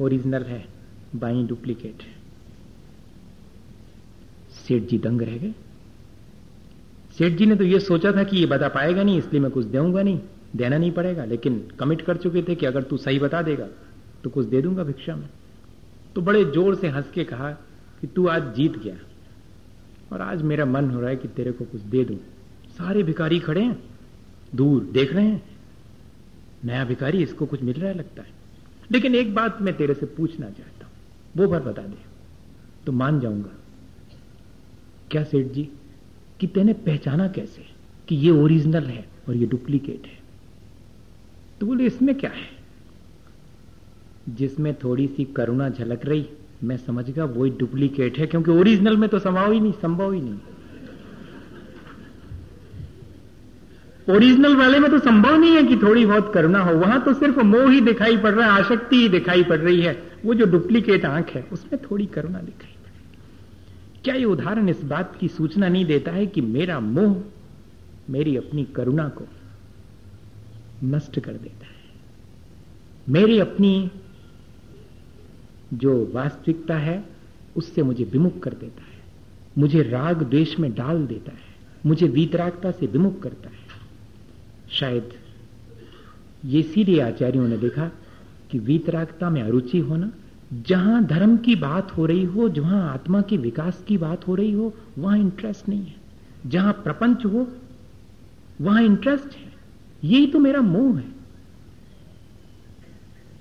ओरिजिनल 0.00 0.42
है, 0.42 0.64
बाई 1.16 1.42
डुप्लीकेट 1.46 2.02
है। 2.02 2.14
सेठ 4.58 4.82
जी 4.82 4.98
दंग 4.98 5.22
रह 5.22 5.36
गए। 5.36 5.52
सेठ 7.18 7.32
जी 7.32 7.46
ने 7.46 7.56
तो 7.56 7.64
ये 7.64 7.78
सोचा 7.80 8.12
था 8.12 8.22
कि 8.24 8.36
ये 8.36 8.46
बता 8.46 8.68
पाएगा 8.68 9.02
नहीं, 9.02 9.18
इसलिए 9.18 9.40
मैं 9.40 9.50
कुछ 9.50 9.66
दूँगा 9.66 10.02
नहीं, 10.02 10.20
देना 10.56 10.78
नहीं 10.78 10.92
पड़ेगा, 10.92 11.24
लेकिन 11.24 11.58
कमिट 11.78 12.02
कर 12.02 12.16
चुके 12.16 12.42
थे 12.42 12.54
कि 12.54 12.66
अगर 12.66 12.82
तू 12.82 12.96
सही 12.98 13.18
बता 13.18 13.42
देगा 13.42 13.66
तो 14.24 14.30
कुछ 14.30 14.46
दे 14.46 14.62
दूँगा 14.62 14.82
भिक्षा 14.84 15.16
में। 15.16 15.28
तो 16.14 16.20
बड़े 16.20 16.44
ज़ोर 16.44 16.74
से 16.74 16.88
हंस 16.88 17.10
के 17.10 17.24
कहा 17.24 17.50
कि 18.00 18.06
तू 18.06 18.26
आज 18.28 18.54
जीत 18.54 18.78
गया, 18.78 18.96
और 20.12 20.20
आज 20.20 20.42
मेरा 20.42 20.64
मन 20.66 20.90
हो 20.90 21.00
रहा 21.00 21.10
है 21.10 21.16
कि 21.16 21.28
तेरे 21.28 21.52
को 21.52 21.64
कुछ 21.64 21.80
दे 21.82 22.04
दूँ। 22.04 22.18
सारे 22.78 23.02
भिकारी 23.02 23.40
खड़े 23.40 23.62
हैं, 23.62 23.82
दूर 24.54 24.84
देख 24.84 25.12
रहे 25.12 25.26
हैं। 25.26 25.42
नया 26.64 26.84
भिकारी 26.84 27.22
इसको 27.22 27.46
कुछ 27.46 27.62
मिल 27.62 27.74
रहा 27.74 27.90
है, 27.90 27.98
लगता 27.98 28.22
है। 28.22 28.28
लेकिन 28.92 29.14
एक 29.14 29.34
बात 29.34 29.62
मैं 29.62 29.76
तेरे 29.76 29.94
से 29.94 30.06
पूछना 30.06 30.50
चाहता 30.50 30.86
हूँ, 30.86 30.92
वो 31.36 31.52
भर 31.52 31.60
बता 31.62 31.82
दे। 31.82 31.96
तो 32.86 32.92
मान 32.92 33.20
जाऊँगा। 33.20 33.50
क्या 35.10 35.24
सेठ 35.24 35.46
जी, 35.46 35.68
कि 36.40 36.46
तेने 36.46 36.72
पहचाना 36.72 37.28
कैसे 37.28 37.62
कि 38.08 38.16
ये 38.16 38.30
ओरिजिनल 38.30 38.84
है 38.84 39.08
और 39.28 39.36
ये 39.36 39.46
डुप्लीकेट 39.46 40.06
है? 40.06 40.18
तो 41.60 41.66
बोले, 41.66 41.84
इसमें 41.84 42.14
क्या 42.14 42.30
है? 42.30 42.56
जिसमें 44.28 44.74
थोड़ी 44.74 45.06
सी 45.06 45.24
करुणा 45.24 45.68
झलक 45.68 46.04
रही, 46.04 46.26
मैं 46.64 46.76
समझ 46.76 47.10
गया, 47.10 47.24
वही 47.24 47.50
डुप्लीकेट 47.50 48.18
है, 48.18 48.26
क्योंकि 48.26 48.50
ओरिजिनल 48.50 48.96
में 48.96 49.08
तो 49.08 49.18
संभव 49.18 49.52
ही 49.52 49.60
नहीं, 49.60 49.72
संभव 49.72 50.12
ही 50.12 50.20
नहीं। 50.20 50.38
ओरिजिनल 54.10 54.56
वाले 54.56 54.78
में 54.78 54.90
तो 54.90 54.98
संभव 54.98 55.36
नहीं 55.36 55.56
है 55.56 55.62
कि 55.62 55.76
थोड़ी 55.76 56.06
बहुत 56.06 56.34
करुणा 56.34 56.60
हो। 56.60 56.74
वहाँ 56.74 57.04
तो 57.04 57.14
सिर्फ़ 57.14 57.40
मोह 57.40 57.70
ही 57.70 57.80
दिखाई 57.80 58.16
पड़ 58.16 58.34
रहा 58.34 58.54
है, 58.54 58.62
आशक्ति 58.62 58.96
ही 58.96 59.08
दिखाई 59.08 59.44
पड़ 59.44 59.58
रही 59.58 59.80
है। 59.80 60.12
वो 60.24 60.34
जो 60.34 60.46
डुप्लीकेट 60.46 61.04
आँख 61.04 61.30
है, 61.30 61.48
उसमें 61.52 61.82
थोड़ी 61.90 62.06
करुणा 62.06 62.38
दिखाई 62.38 62.74
पड़ 62.84 62.90
रही 62.90 63.16
क्या 64.04 64.14
ये 64.14 64.24
उदाहरण 64.24 64.68
इस 64.68 64.82
बात 64.84 65.16
की 65.20 65.28
सूचना 65.28 65.68
नहीं 65.68 65.84
देता 65.84 66.10
है 66.10 66.26
कि 66.26 66.40
मेरा 66.40 66.80
मोह 66.80 67.22
मेरी 68.10 68.36
अपनी 68.36 68.64
करुणा 68.64 69.08
को 69.08 69.24
नष्ट 70.84 71.20
कर 71.20 71.32
देता 71.32 71.66
है? 71.66 71.76
मेरी 73.08 73.38
अपनी 73.38 73.90
जो 75.74 76.10
वास्तविकता 76.14 76.76
है, 76.76 77.04
उससे 77.56 77.82
मुझे 77.82 78.04
विमुख 78.04 78.38
कर 78.38 78.50
देता 78.50 78.82
है। 78.82 79.04
मुझे 79.58 79.82
राग 79.82 80.22
देश 80.22 80.58
में 80.58 80.74
डाल 80.74 81.06
देता 81.06 81.32
है। 81.32 81.56
मुझे 81.86 82.08
वीतरागता 82.08 82.70
से 82.70 82.86
विमुख 82.86 83.22
करता 83.22 83.48
है। 83.48 83.65
शायद 84.70 85.12
ये 86.44 86.62
सीधे 86.62 87.00
आचार्यों 87.00 87.48
ने 87.48 87.56
देखा 87.56 87.90
कि 88.50 88.58
वीतरागता 88.58 89.30
में 89.30 89.42
अरुचि 89.42 89.78
होना, 89.78 90.12
जहाँ 90.62 91.04
धर्म 91.04 91.36
की 91.36 91.54
बात 91.54 91.96
हो 91.96 92.06
रही 92.06 92.24
हो, 92.24 92.48
जहाँ 92.48 92.92
आत्मा 92.92 93.20
के 93.20 93.36
विकास 93.36 93.84
की 93.88 93.98
बात 93.98 94.28
हो 94.28 94.34
रही 94.34 94.52
हो, 94.52 94.74
वहाँ 94.98 95.18
इंटरेस्ट 95.18 95.68
नहीं 95.68 95.86
है। 95.86 95.94
जहाँ 96.46 96.72
प्रपंच 96.72 97.24
हो, 97.24 97.48
वहाँ 98.60 98.82
इंटरेस्ट 98.82 99.36
है। 99.36 99.52
यही 100.04 100.26
तो 100.26 100.38
मेरा 100.38 100.60
मोह 100.60 100.98
है। 100.98 101.16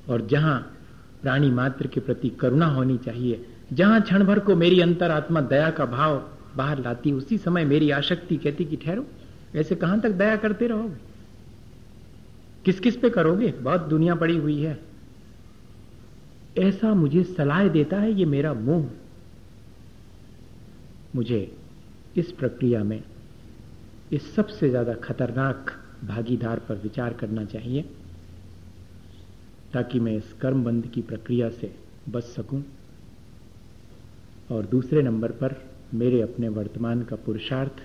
और 0.10 0.28
जहाँ 0.28 0.78
प्राणी 1.22 1.52
मात्र 1.52 1.88
के 1.88 2.00
प्रति 2.00 2.30
करुणा 2.30 2.66
होनी 2.66 2.98
चाहिए, 2.98 3.46
जहाँ 3.74 4.02
क्षण 4.02 4.24
भर 4.24 4.40
को 4.40 4.56
मेरी 4.56 4.82
अंतरात्मा 4.82 5.42
दया 5.42 5.70
का 5.70 5.86
भाव 5.86 6.30
बाहर 6.58 6.80
लाती 6.80 7.12
उसी 7.12 7.38
समय 7.38 7.66
मेरी 7.66 7.90
आशक्ति 7.90 8.38
कहती 8.38 8.66
कि 8.66 8.76
ठहरो, 8.76 9.06
ऐसे 9.56 9.76
कहाँ 9.76 10.00
तक 10.00 10.12
दया 10.12 10.36
करते 10.36 10.68
रहोगे? 10.68 11.15
किस 12.66 12.80
किस 12.80 12.98
पे 12.98 13.10
करोगे? 13.10 13.52
बहुत 13.52 13.82
दुनिया 13.82 14.16
पड़ी 14.16 14.38
हुई 14.38 14.62
है। 14.62 14.80
ऐसा 16.58 16.94
मुझे 16.94 17.24
सलाह 17.24 17.68
देता 17.68 17.98
है, 17.98 18.12
ये 18.14 18.26
मेरा 18.26 18.54
मोह। 18.54 18.86
मुझे 21.16 21.58
इस 22.18 22.32
प्रक्रिया 22.32 22.84
में 22.84 23.04
इस 24.12 24.36
सबसे 24.36 24.70
ज़्यादा 24.70 24.94
खतरनाक 24.94 25.72
भागीदार 26.04 26.60
पर 26.60 26.76
विचार 26.76 27.14
करना 27.14 27.46
चाहिए, 27.46 27.82
ताकि 29.74 30.00
मैं 30.00 30.18
इस 30.18 30.34
कर्म 30.34 30.64
बंद 30.64 30.88
की 30.88 31.02
प्रक्रिया 31.02 31.50
से 31.50 31.76
बच 32.10 32.24
सकूँ। 32.24 32.64
और 34.52 34.66
दूसरे 34.66 35.02
नंबर 35.02 35.32
पर, 35.32 35.70
मेरे 35.94 36.22
अपने 36.22 36.50
वर्तमान 36.50 37.04
का 37.04 37.16
पुरुषार्थ। 37.16 37.82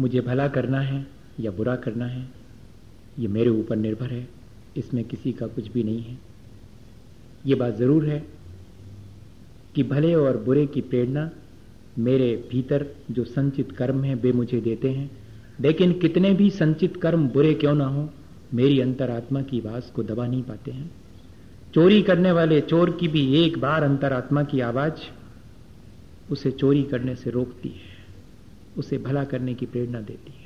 मुझे 0.00 0.20
भला 0.20 0.48
करना 0.48 0.80
है 0.80 1.06
या 1.40 1.50
बुरा 1.50 1.76
करना 1.76 2.06
है 2.06 2.35
ये 3.18 3.28
मेरे 3.28 3.50
ऊपर 3.50 3.76
निर्भर 3.76 4.10
है, 4.10 4.28
इसमें 4.76 5.04
किसी 5.04 5.32
का 5.32 5.46
कुछ 5.46 5.70
भी 5.72 5.82
नहीं 5.82 6.02
है। 6.02 6.18
ये 7.46 7.54
बात 7.54 7.76
ज़रूर 7.76 8.06
है 8.06 8.24
कि 9.74 9.82
भले 9.82 10.14
और 10.14 10.36
बुरे 10.36 10.66
की 10.66 10.80
प्रेरणा 10.80 11.30
मेरे 11.98 12.34
भीतर 12.50 12.86
जो 13.10 13.24
संचित 13.24 13.72
कर्म 13.72 14.02
है, 14.04 14.14
वे 14.14 14.32
मुझे 14.32 14.60
देते 14.60 14.90
हैं, 14.90 15.10
लेकिन 15.60 15.92
कितने 15.92 16.32
भी 16.32 16.50
संचित 16.50 16.96
कर्म 16.96 17.28
बुरे 17.28 17.52
क्यों 17.54 17.74
ना 17.74 17.86
हो, 17.86 18.08
मेरी 18.54 18.80
अंतरात्मा 18.80 19.42
की 19.42 19.60
आवाज़ 19.60 19.92
को 19.92 20.02
दबा 20.02 20.26
नहीं 20.26 20.42
पाते 20.42 20.70
हैं। 20.70 20.90
चोरी 21.74 22.02
करने 22.02 22.32
वाले 22.32 22.60
चोर 22.60 22.90
की 22.90 23.08
भी 23.08 23.22
एक 23.36 23.58
बार 23.58 23.82
अंतरात्मा 23.82 24.42
की 24.42 24.60
आवाज़ 24.60 25.00
उसे 26.32 26.50
चोरी 26.50 26.82
करने 26.82 27.14
से 27.14 27.30
रोकती 27.30 27.68
है, 27.68 27.94
उसे 28.78 28.98
भला 28.98 29.24
करने 29.24 29.54
की 29.54 29.66
प्रेरणा 29.66 30.00
देती 30.00 30.32
है। 30.32 30.45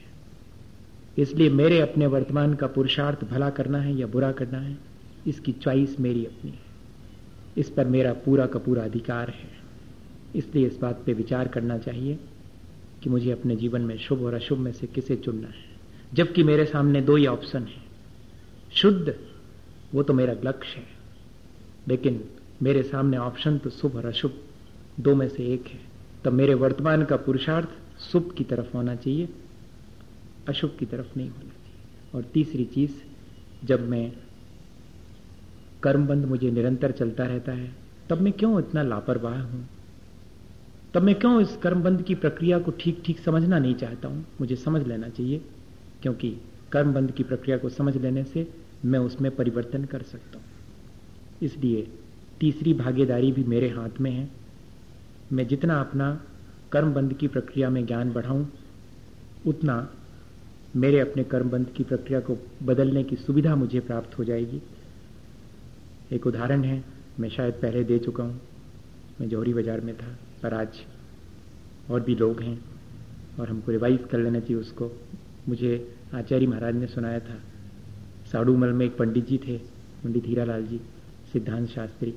इसलिए 1.20 1.50
मेरे 1.50 1.80
अपने 1.80 2.06
वर्तमान 2.06 2.54
का 2.54 2.66
पुरुषार्थ 2.66 3.24
भला 3.24 3.50
करना 3.50 3.78
है 3.78 3.96
या 3.96 4.06
बुरा 4.06 4.32
करना 4.32 4.58
है, 4.58 4.78
इसकी 5.26 5.52
चॉइस 5.52 6.00
मेरी 6.00 6.24
अपनी 6.24 6.50
है। 6.50 6.58
इस 7.56 7.70
पर 7.70 7.86
मेरा 7.86 8.12
पूरा 8.12 8.46
का 8.46 8.58
पूरा 8.58 8.84
अधिकार 8.84 9.30
है। 9.30 9.50
इसलिए 10.36 10.66
इस 10.66 10.78
बात 10.78 11.02
पे 11.06 11.12
विचार 11.12 11.48
करना 11.48 11.78
चाहिए 11.78 12.18
कि 13.02 13.10
मुझे 13.10 13.30
अपने 13.30 13.56
जीवन 13.56 13.80
में 13.80 13.98
शुभ 13.98 14.22
और 14.22 14.34
अशुभ 14.34 14.58
में 14.58 14.72
से 14.72 14.86
किसे 14.86 15.16
चुनना 15.16 15.48
है। 15.48 15.70
जबकि 16.14 16.42
मेरे 16.42 16.64
सामने 16.64 17.00
दो 17.00 17.16
ही 17.16 17.26
ऑप्शन 17.26 17.62
है। 17.62 17.82
शुद्ध, 18.72 19.14
वो 19.94 20.02
तो 20.02 20.12
मेरा 20.12 20.36
लक्ष्य 20.44 20.78
है। 20.78 20.86
लेकिन 21.88 22.24
मेरे 22.62 22.82
सामने 22.82 23.16
ऑप्शन 23.16 23.58
तो 23.58 23.70
शुभ 23.70 23.96
और 23.96 24.06
अशुभ 24.06 24.34
दो 25.00 25.14
में 25.14 25.28
से 25.28 25.46
एक 25.46 25.66
है। 25.66 25.80
तब 26.24 26.32
मेरे 26.32 26.54
वर्तमान 26.54 27.04
का 27.04 27.16
पुरुषार्थ 27.16 28.00
शुभ 28.00 28.34
की 28.38 28.44
तरफ़ 28.44 28.76
होना 28.76 28.94
चाहिए। 28.94 29.28
अशुभ 30.48 30.76
की 30.78 30.86
तरफ़ 30.86 31.16
नहीं 31.16 31.30
होना 31.30 31.50
चाहिए 31.50 32.12
और 32.14 32.22
तीसरी 32.22 32.64
चीज़, 32.64 32.92
जब 33.66 33.88
मैं 33.88 34.12
कर्मबंध 35.82 36.24
मुझे 36.24 36.50
निरंतर 36.50 36.90
चलता 36.90 37.24
रहता 37.24 37.52
है, 37.52 37.76
तब 38.10 38.20
मैं 38.20 38.32
क्यों 38.32 38.58
इतना 38.58 38.82
लापरवाह 38.82 39.42
हूँ? 39.42 39.68
तब 40.94 41.02
मैं 41.02 41.14
क्यों 41.14 41.40
इस 41.40 41.56
कर्मबंध 41.56 42.02
की 42.02 42.14
प्रक्रिया 42.14 42.58
को 42.58 42.70
ठीक 42.70 43.02
ठीक 43.04 43.18
समझना 43.18 43.58
नहीं 43.58 43.74
चाहता 43.74 44.08
हूँ? 44.08 44.26
मुझे 44.40 44.56
समझ 44.56 44.86
लेना 44.86 45.08
चाहिए, 45.08 45.44
क्योंकि 46.02 46.36
कर्मबंध 46.72 47.10
की 47.10 47.22
प्रक्रिया 47.22 47.58
को 47.58 47.68
समझ 47.68 47.96
लेने 47.96 48.24
से 48.24 48.54
मैं 48.84 48.98
उसमें 48.98 49.36
परिवर्तन 49.36 49.84
कर 49.84 50.02
सकता 50.02 50.38
हूँ। 50.38 50.46
इसलिए 51.42 51.92
तीसरी 52.40 52.74
भागीदारी 52.74 53.32
भी 53.32 53.44
मेरे 53.44 53.68
हाथ 53.68 54.00
में 54.00 54.10
है। 54.10 54.30
मैं 55.32 55.46
जितना 55.46 55.80
अपना 55.80 56.20
कर्मबंध 56.72 57.12
की 57.12 57.28
प्रक्रिया 57.28 57.70
में 57.70 57.86
ज्ञान 57.86 58.12
बढ़ाऊं, 58.12 58.46
उतना 59.46 59.94
मेरे 60.76 60.98
अपने 61.00 61.24
कर्मबंध 61.24 61.68
की 61.68 61.84
प्रक्रिया 61.84 62.20
को 62.20 62.36
बदलने 62.62 63.02
की 63.04 63.16
सुविधा 63.16 63.54
मुझे 63.56 63.80
प्राप्त 63.80 64.18
हो 64.18 64.24
जाएगी। 64.24 64.60
एक 66.12 66.26
उदाहरण 66.26 66.64
है, 66.64 66.84
मैं 67.20 67.28
शायद 67.28 67.54
पहले 67.54 67.84
दे 67.84 67.98
चुका 67.98 68.24
हूँ। 68.24 68.40
मैं 69.20 69.28
जौहरी 69.28 69.54
बाज़ार 69.54 69.80
में 69.80 69.94
था, 69.96 70.16
पर 70.42 70.54
आज 70.54 70.80
और 71.90 72.00
भी 72.00 72.14
लोग 72.14 72.40
हैं 72.40 72.58
और 73.40 73.48
हमको 73.48 73.72
रिवाइज 73.72 74.04
कर 74.10 74.18
लेना 74.18 74.40
चाहिए 74.40 74.56
उसको। 74.56 74.90
मुझे 75.48 75.94
आचार्य 76.14 76.46
महाराज 76.46 76.74
ने 76.74 76.86
सुनाया 76.86 77.20
था, 77.20 77.38
साड़ूमल 78.32 78.72
में 78.72 78.86
एक 78.86 78.96
पंडित 78.96 79.26
जी 79.26 79.38
थे, 79.38 79.56
पंडित 80.04 80.26
हीरालाल 80.26 80.66
जी, 80.66 80.80
सिद्धांत 81.32 81.68
शास्त्री। 81.68 82.14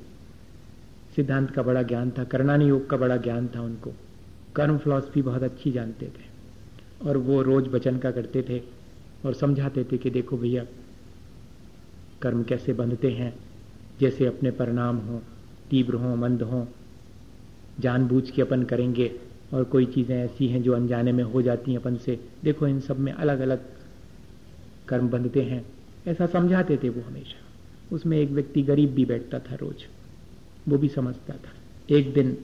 सिद्धांत 1.15 1.51
का 1.51 1.61
बड़ा 1.61 1.81
ज्ञान 1.81 2.11
था, 2.11 2.23
करणानी 2.23 2.65
योग 2.65 2.89
का 2.89 2.97
बड़ा 2.97 3.17
ज्ञान 3.17 3.47
था 3.47 3.61
उनको। 3.61 3.93
कर्म 4.55 4.77
फिलॉसफी 4.77 5.21
बहुत 5.21 5.43
अच्छी 5.43 5.71
जानते 5.71 6.05
थे। 6.05 6.32
और 7.03 7.17
वो 7.17 7.41
रोज 7.41 7.67
वचन 7.67 7.97
का 7.97 8.11
करते 8.11 8.41
थे 8.49 8.61
और 9.25 9.33
समझाते 9.33 9.83
थे 9.83 9.97
कि 9.97 10.09
देखो 10.09 10.37
भैया, 10.37 10.65
कर्म 12.21 12.43
कैसे 12.43 12.73
बंधते 12.73 13.11
हैं? 13.11 13.39
जैसे 13.99 14.25
अपने 14.25 14.51
परिणाम 14.51 14.97
हो, 14.97 15.21
तीव्र 15.69 15.93
हो, 15.93 16.15
मंद 16.15 16.41
हो, 16.41 16.67
जानबूझ 17.79 18.29
के 18.29 18.41
अपन 18.41 18.63
करेंगे 18.63 19.19
और 19.53 19.63
कोई 19.63 19.85
चीज़ें 19.85 20.17
ऐसी 20.17 20.47
हैं 20.47 20.63
जो 20.63 20.73
अनजाने 20.73 21.11
में 21.11 21.23
हो 21.23 21.41
जाती 21.41 21.73
हैं 21.73 21.79
अपन 21.79 21.95
से। 21.95 22.19
देखो, 22.43 22.67
इन 22.67 22.79
सब 22.79 22.99
में 22.99 23.13
अलग 23.13 23.39
अलग 23.39 23.61
कर्म 24.87 25.09
बंधते 25.09 25.41
हैं। 25.41 25.65
ऐसा 26.07 26.25
समझाते 26.25 26.77
थे 26.77 26.89
वो 26.89 27.01
हमेशा। 27.01 27.39
उसमें 27.95 28.17
एक 28.17 28.29
व्यक्ति 28.29 28.61
गरीब 28.61 28.91
भी 28.91 29.05
बैठता 29.05 29.39
था 29.39 29.55
रोज। 29.55 29.85
वो 30.67 30.77
भी 30.77 30.89
समझता 30.89 31.33
था। 31.33 31.49
एक 31.89 32.13
दिन 32.13 32.37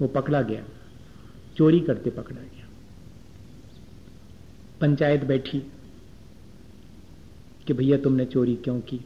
वो 0.00 0.08
पकड़ा 0.08 0.42
गया। 0.42 0.64
चोरी 1.56 1.80
करते 1.80 2.10
पकड़ा 2.10 2.40
गया। 2.40 2.57
पंचायत 4.80 5.24
बैठी 5.24 5.58
कि 7.66 7.72
भैया 7.72 7.98
तुमने 7.98 8.24
चोरी 8.24 8.56
क्यों 8.56 8.80
की? 8.80 8.96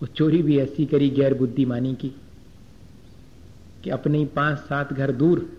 वो 0.00 0.06
चोरी 0.06 0.42
भी 0.42 0.58
ऐसी 0.58 0.86
करी 0.86 1.10
गैर 1.10 1.34
बुद्धिमानी 1.34 1.94
की 1.94 2.12
कि 3.84 3.90
अपने 3.90 4.18
ही 4.18 4.24
पाँच 4.24 4.58
सात 4.58 4.92
घर 4.92 5.12
दूर, 5.12 5.52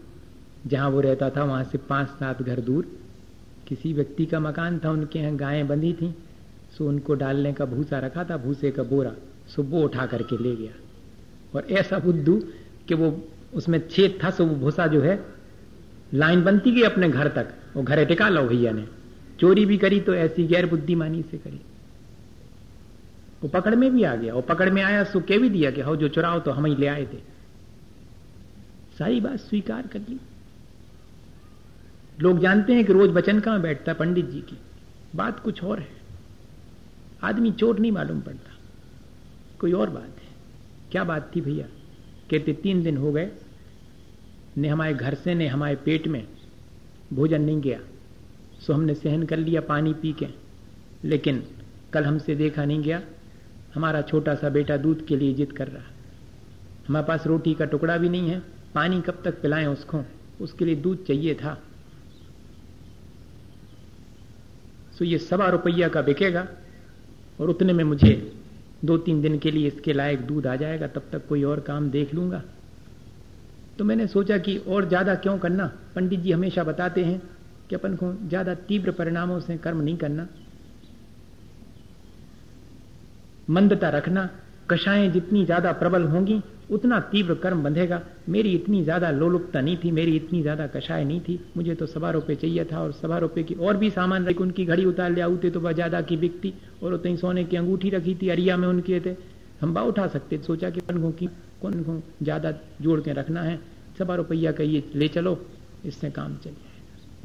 जहाँ 0.67 0.89
वो 0.89 1.01
रहता 1.01 1.29
था, 1.29 1.43
वहाँ 1.43 1.63
से 1.63 1.77
पाँच 1.77 2.07
सात 2.07 2.41
घर 2.41 2.59
दूर, 2.59 2.87
किसी 3.67 3.93
व्यक्ति 3.93 4.25
का 4.25 4.39
मकान 4.39 4.79
था, 4.79 4.91
उनके 4.91 5.19
यहाँ 5.19 5.35
गायें 5.35 5.67
बंधी 5.67 5.93
थी, 5.93 6.15
सो 6.77 6.87
उनको 6.87 7.13
डालने 7.13 7.53
का 7.53 7.65
भूसा 7.65 7.99
रखा 7.99 8.23
था, 8.23 8.37
भूसे 8.37 8.71
का 8.71 8.83
बोरा, 8.83 9.11
सो 9.55 9.63
वो 9.63 9.83
उठा 9.83 10.05
करके 10.05 10.43
ले 10.43 10.55
गया। 10.55 10.71
और 11.55 11.67
ऐसा 11.71 11.99
बुद्धू 11.99 12.43
कि 12.87 12.93
वो 12.93 13.27
उसमें 13.53 13.87
छेद 13.89 14.19
था, 14.23 14.29
सो 14.29 14.45
वो 14.45 14.55
भूसा 14.55 14.87
जो 14.87 15.01
है, 15.01 15.25
लाइन 16.13 16.43
बनती 16.43 16.71
गई 16.71 16.81
अपने 16.81 17.09
घर 17.09 17.27
तक, 17.27 17.53
वो 17.75 17.83
घरे 17.83 18.05
टिका 18.05 18.29
लो 18.29 18.43
भैया 18.43 18.71
ने। 18.71 19.04
चोरी 19.39 19.65
भी 19.65 19.77
करी 19.77 19.99
तो 19.99 20.13
ऐसी 20.13 20.47
गैर 20.47 20.65
बुद्धिमानी 20.65 21.21
से 21.21 21.37
करी। 21.37 21.61
वो 23.43 23.47
पकड़ 23.49 23.75
में 23.75 23.93
भी 23.93 24.03
आ 24.03 24.15
गया, 24.15 24.33
वो 24.33 24.41
पकड़ 24.41 24.69
में 24.69 24.83
आया 24.83 25.03
सो 25.03 25.19
कह 25.19 25.37
भी 25.37 25.49
दिया 25.49 25.71
कि 25.71 25.81
हो 25.81 25.95
जो 25.95 26.07
चुराओ 26.07 26.39
तो 26.39 26.51
हम 26.51 26.65
ही 26.65 26.75
ले 26.75 26.87
आए 26.87 27.05
थे। 27.05 27.17
सारी 28.99 29.21
बात 29.21 29.39
स्वीकार 29.39 29.87
कर 29.87 29.99
ली। 29.99 30.19
लोग 32.19 32.39
जानते 32.39 32.73
हैं 32.73 32.85
कि 32.85 32.93
रोज 32.93 33.09
बचन 33.09 33.39
कहाँ 33.39 33.61
बैठता 33.61 33.93
पंडित 33.93 34.25
जी 34.25 34.41
की। 34.41 34.57
बात 35.15 35.39
कुछ 35.39 35.63
और 35.63 35.79
है। 35.79 35.91
आदमी 37.23 37.51
चोट 37.51 37.79
नहीं 37.79 37.91
मालूम 37.91 38.21
पड़ता। 38.21 38.51
कोई 39.59 39.71
और 39.71 39.89
बात 39.89 40.03
है। 40.03 40.35
क्या 40.91 41.03
बात 41.03 41.35
थी 41.35 41.41
भैया? 41.41 41.67
कहते, 42.31 42.53
तीन 42.53 42.83
दिन 42.83 42.97
हो 42.97 43.11
गए। 43.11 43.31
ने 44.57 44.67
हमारे 44.67 44.93
घर 44.93 45.13
से, 45.13 45.35
ने 45.35 45.47
हमारे 45.47 45.75
पेट 45.75 46.07
में 46.07 46.27
भोजन 47.13 47.41
नहीं 47.41 47.61
गया। 47.61 47.79
सो 48.67 48.73
हमने 48.73 48.93
सहन 48.93 49.23
कर 49.23 49.37
लिया, 49.37 49.61
पानी 49.61 49.93
पी 49.93 50.13
के। 50.13 50.27
लेकिन 51.03 51.43
कल 51.93 52.03
हमसे 52.03 52.35
देखा 52.35 52.65
नहीं 52.65 52.81
गया। 52.83 53.01
हमारा 53.75 54.01
छोटा 54.01 54.35
सा 54.35 54.49
बेटा 54.49 54.77
दूध 54.77 55.05
के 55.05 55.17
लिए 55.17 55.33
जिद 55.33 55.51
कर 55.51 55.67
रहा। 55.67 55.83
हमारे 56.87 57.05
पास 57.05 57.27
रोटी 57.27 57.53
का 57.53 57.65
टुकड़ा 57.65 57.97
भी 57.97 58.09
नहीं 58.09 58.29
है। 58.29 58.41
पानी 58.75 59.01
कब 59.01 59.21
तक 59.25 59.41
पिलाएँ 59.41 59.65
उसको? 59.65 60.03
उसके 60.41 60.65
लिए 60.65 60.75
दूध 60.75 61.05
चाहिए 61.05 61.35
था। 61.35 61.57
सो 64.97 65.05
ये 65.05 65.17
सवा 65.17 65.49
रुपया 65.49 65.87
का 65.87 66.01
बिकेगा 66.01 66.47
और 67.39 67.49
उतने 67.49 67.73
में 67.73 67.83
मुझे 67.83 68.31
दो 68.85 68.97
तीन 68.97 69.21
दिन 69.21 69.37
के 69.39 69.51
लिए 69.51 69.67
इसके 69.67 69.93
लायक 69.93 70.21
दूध 70.21 70.47
आ 70.47 70.55
जाएगा। 70.55 70.87
तब 70.87 71.09
तक 71.11 71.27
कोई 71.27 71.43
और 71.43 71.59
काम 71.59 71.89
देख 71.89 72.13
लूँगा। 72.13 72.41
तो 73.77 73.83
मैंने 73.83 74.07
सोचा 74.07 74.37
कि 74.37 74.57
और 74.57 74.87
ज़्यादा 74.87 75.15
क्यों 75.15 75.37
करना? 75.37 75.65
पंडित 75.95 76.19
जी 76.19 76.31
हमेशा 76.31 76.63
बताते 76.63 77.03
हैं 77.03 77.21
कि 77.69 77.75
अपन 77.75 77.95
को 77.95 78.13
ज़्यादा 78.27 78.53
तीव्र 78.67 78.91
परिणामों 78.93 79.39
से 79.39 79.57
कर्म 79.57 79.81
नहीं 79.81 79.97
करना। 79.97 80.27
मंदता 83.49 83.89
रखना 83.89 84.29
कषाएँ 84.69 85.09
जितनी 85.11 85.43
ज़्यादा 85.45 85.71
प्रबल 85.73 86.03
होंगी, 86.03 86.41
उतना 86.71 86.99
तीव्र 87.11 87.33
कर्म 87.35 87.61
बंधेगा। 87.63 88.01
मेरी 88.29 88.53
इतनी 88.53 88.83
ज़्यादा 88.83 89.09
लोलुपता 89.11 89.61
नहीं 89.61 89.77
थी, 89.77 89.91
मेरी 89.91 90.15
इतनी 90.15 90.41
ज़्यादा 90.41 90.67
कषाय 90.67 91.03
नहीं 91.03 91.19
थी। 91.21 91.39
मुझे 91.57 91.75
तो 91.75 91.85
सवा 91.85 92.11
रुपये 92.11 92.35
चाहिए 92.35 92.65
था 92.65 92.79
और 92.79 92.91
सवा 92.93 93.17
रुपये 93.17 93.43
की 93.43 93.55
और 93.55 93.77
भी 93.77 93.89
सामान 93.91 94.25
रखी, 94.25 94.43
उनकी 94.43 94.65
घड़ी 94.65 94.85
उतार 94.85 95.11
लिया 95.11 95.27
उते 95.27 95.49
तो 95.49 95.59
वह 95.59 95.71
ज़्यादा 95.73 96.01
की 96.01 96.17
बिकती, 96.17 96.53
और 96.83 96.93
उतनी 96.93 97.17
सोने 97.17 97.43
की 97.43 97.57
अंगूठी 97.57 97.89
रखी 97.89 98.15
थी, 98.15 98.29
अरिया 98.29 98.57
में 98.57 98.67
उनके 98.67 98.99
थे। 98.99 99.15
हम 99.61 99.73
बा 99.73 99.81
उठा 99.83 100.07
सकते, 100.07 100.37
सोचा 100.39 100.69
कि 100.69 100.79
कौन 100.81 101.11
की 101.11 101.27
कौन 101.61 101.81
को 101.83 102.01
ज़्यादा 102.23 102.51
जोड़ 102.81 102.99
के 103.01 103.13
रखना 103.13 103.41
है। 103.41 103.59
सवा 103.97 104.15
रुपया 104.15 104.51
का 104.51 104.63
ये 104.65 104.83
ले 104.95 105.07
चलो, 105.09 105.39
इससे 105.85 106.09
काम 106.11 106.35
चल। 106.37 106.64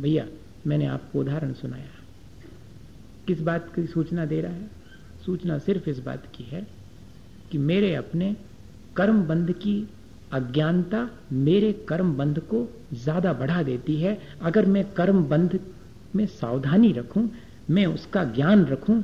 भैया, 0.00 0.26
मैंने 0.66 0.86
आपको 0.86 1.20
उदाहरण 1.20 1.52
सुनाया। 1.52 1.88
किस 3.26 3.40
बात 3.42 3.72
की 3.74 3.86
सूचना 3.86 4.24
दे 4.24 4.40
रहा 4.40 4.52
है? 4.52 4.70
सूचना 5.26 5.58
सिर्फ़ 5.58 5.88
इस 5.90 5.98
बात 5.98 6.26
की 6.34 6.44
है 6.44 6.66
कि 7.50 7.58
मेरे 7.60 7.94
अपने 7.94 8.34
कर्म 8.96 9.22
बंध 9.22 9.52
की 9.52 9.76
अज्ञानता 10.32 11.08
मेरे 11.32 11.72
कर्म 11.88 12.16
बंध 12.16 12.38
को 12.50 12.66
ज़्यादा 12.94 13.32
बढ़ा 13.32 13.62
देती 13.62 13.96
है। 13.96 14.18
अगर 14.42 14.66
मैं 14.66 14.84
कर्म 14.92 15.22
बंध 15.24 15.58
में 16.16 16.26
सावधानी 16.26 16.92
रखूँ, 16.92 17.28
मैं 17.70 17.86
उसका 17.86 18.24
ज्ञान 18.34 18.64
रखूँ 18.66 19.02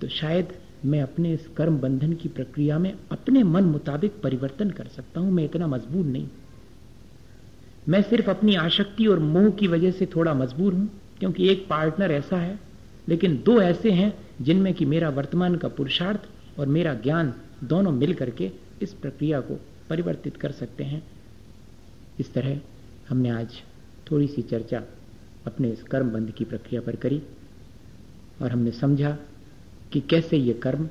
तो 0.00 0.08
शायद 0.10 0.52
मैं 0.84 1.02
अपने 1.02 1.32
इस 1.32 1.46
कर्म 1.56 1.78
बंधन 1.78 2.12
की 2.12 2.28
प्रक्रिया 2.28 2.78
में 2.78 2.92
अपने 3.12 3.42
मन 3.44 3.64
मुताबिक 3.64 4.20
परिवर्तन 4.22 4.70
कर 4.70 4.86
सकता 4.86 5.20
हूँ। 5.20 5.30
मैं 5.32 5.44
इतना 5.44 5.66
मजबूर 5.66 6.04
नहीं। 6.06 6.28
मैं 7.88 8.02
सिर्फ़ 8.02 8.30
अपनी 8.30 8.54
आशक्ति 8.54 9.06
और 9.06 9.18
मोह 9.18 9.50
की 9.50 9.66
वजह 9.66 9.90
से 9.90 10.06
थोड़ा 10.06 10.34
मजबूर 10.34 10.74
हूँ, 10.74 10.88
क्योंकि 11.18 11.48
एक 11.48 11.66
पार्टनर 11.68 12.12
ऐसा 12.12 12.36
है, 12.36 12.58
लेकिन 13.08 13.36
दो 13.46 13.60
ऐसे 13.60 13.90
हैं 13.90 14.12
जिनमें 14.40 14.72
कि 14.74 14.84
मेरा 14.84 15.08
वर्तमान 15.08 15.56
का 15.56 15.68
पुरुषार्थ 15.68 16.28
और 16.58 16.66
मेरा 16.66 16.94
ज्ञान 16.94 17.34
दोनों 17.64 17.92
मिल 17.92 18.14
करके 18.14 18.50
इस 18.82 18.92
प्रक्रिया 18.92 19.40
को 19.40 19.54
परिवर्तित 19.90 20.36
कर 20.36 20.52
सकते 20.52 20.84
हैं। 20.84 21.02
इस 22.20 22.32
तरह 22.34 22.60
हमने 23.08 23.30
आज 23.30 23.60
थोड़ी 24.10 24.26
सी 24.26 24.42
चर्चा 24.42 24.82
अपने 25.46 25.68
इस 25.68 25.82
कर्म 25.82 26.10
बंध 26.10 26.30
की 26.30 26.44
प्रक्रिया 26.44 26.80
पर 26.80 26.96
करी, 26.96 27.22
और 28.42 28.50
हमने 28.50 28.70
समझा 28.70 29.16
कि 29.92 30.00
कैसे 30.00 30.36
ये 30.36 30.52
कर्म 30.52 30.88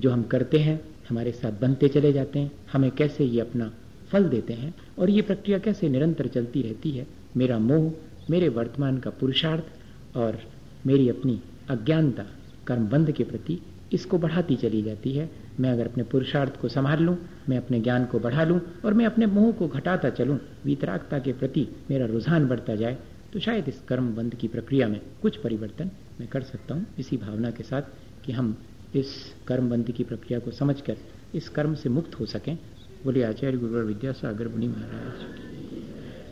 जो 0.00 0.10
हम 0.10 0.22
करते 0.22 0.58
हैं, 0.58 0.80
हमारे 1.08 1.32
साथ 1.32 1.60
बनते 1.60 1.88
चले 1.88 2.12
जाते 2.12 2.38
हैं, 2.38 2.50
हमें 2.72 2.90
कैसे 2.90 3.24
ये 3.24 3.40
अपना 3.40 3.70
फल 4.12 4.28
देते 4.28 4.52
हैं 4.52 4.74
और 4.98 5.10
ये 5.10 5.22
प्रक्रिया 5.22 5.58
कैसे 5.58 5.88
निरंतर 5.88 6.26
चलती 6.26 6.62
रहती 6.62 6.90
है? 6.90 7.06
मेरा 7.36 7.58
मोह, 7.58 7.92
मेरे 8.30 8.48
वर्तमान 8.48 8.98
का 8.98 9.10
पुरुषार्थ 9.10 10.16
और 10.16 10.38
मेरी 10.86 11.08
अपनी 11.08 11.40
अज्ञानता, 11.70 12.24
कर्मबंध 12.66 13.12
के 13.12 13.24
प्रति 13.24 13.58
इसको 13.92 14.18
बढ़ाती 14.18 14.56
चली 14.56 14.82
जाती 14.82 15.12
है। 15.12 15.30
मैं 15.60 15.70
अगर 15.70 15.86
अपने 15.86 16.02
पुरुषार्थ 16.04 16.60
को 16.60 16.68
संभाल 16.68 17.02
लूँ, 17.02 17.16
मैं 17.48 17.56
अपने 17.58 17.80
ज्ञान 17.80 18.04
को 18.04 18.18
बढ़ा 18.18 18.44
लूँ 18.44 18.60
और 18.84 18.94
मैं 18.94 19.06
अपने 19.06 19.26
मोह 19.26 19.50
को 19.52 19.68
घटाता 19.68 20.10
चलूँ, 20.10 20.38
वितरागता 20.64 21.18
के 21.18 21.32
प्रति 21.32 21.66
मेरा 21.90 22.06
रुझान 22.06 22.48
बढ़ता 22.48 22.74
जाए 22.74 22.98
तो 23.32 23.40
शायद 23.40 23.68
इस 23.68 23.80
कर्मबंध 23.88 24.34
की 24.34 24.48
प्रक्रिया 24.48 24.88
में 24.88 25.00
कुछ 25.22 25.36
परिवर्तन 25.36 25.90
मैं 26.20 26.28
कर 26.28 26.42
सकता 26.42 26.74
हूँ। 26.74 26.86
इसी 26.98 27.16
भावना 27.16 27.50
के 27.50 27.62
साथ 27.62 27.82
कि 28.24 28.32
हम 28.32 28.56
इस 28.94 29.10
कर्म 29.46 29.68
बंदी 29.70 29.92
की 29.92 30.04
प्रक्रिया 30.04 30.38
को 30.38 30.50
समझकर 30.50 30.96
इस 31.34 31.48
कर्म 31.48 31.74
से 31.74 31.88
मुक्त 31.88 32.18
हो 32.20 32.26
सकें 32.26 32.56
बोले, 33.04 33.22
आचार्य 33.22 33.56
गुरुवर 33.56 33.82
विद्यासागर 33.82 34.48
मुनि 34.48 34.68
महाराज, 34.68 35.20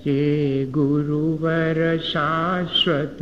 ये 0.07 0.67
गुरुवर 0.67 1.99
शाश्वत 1.99 3.19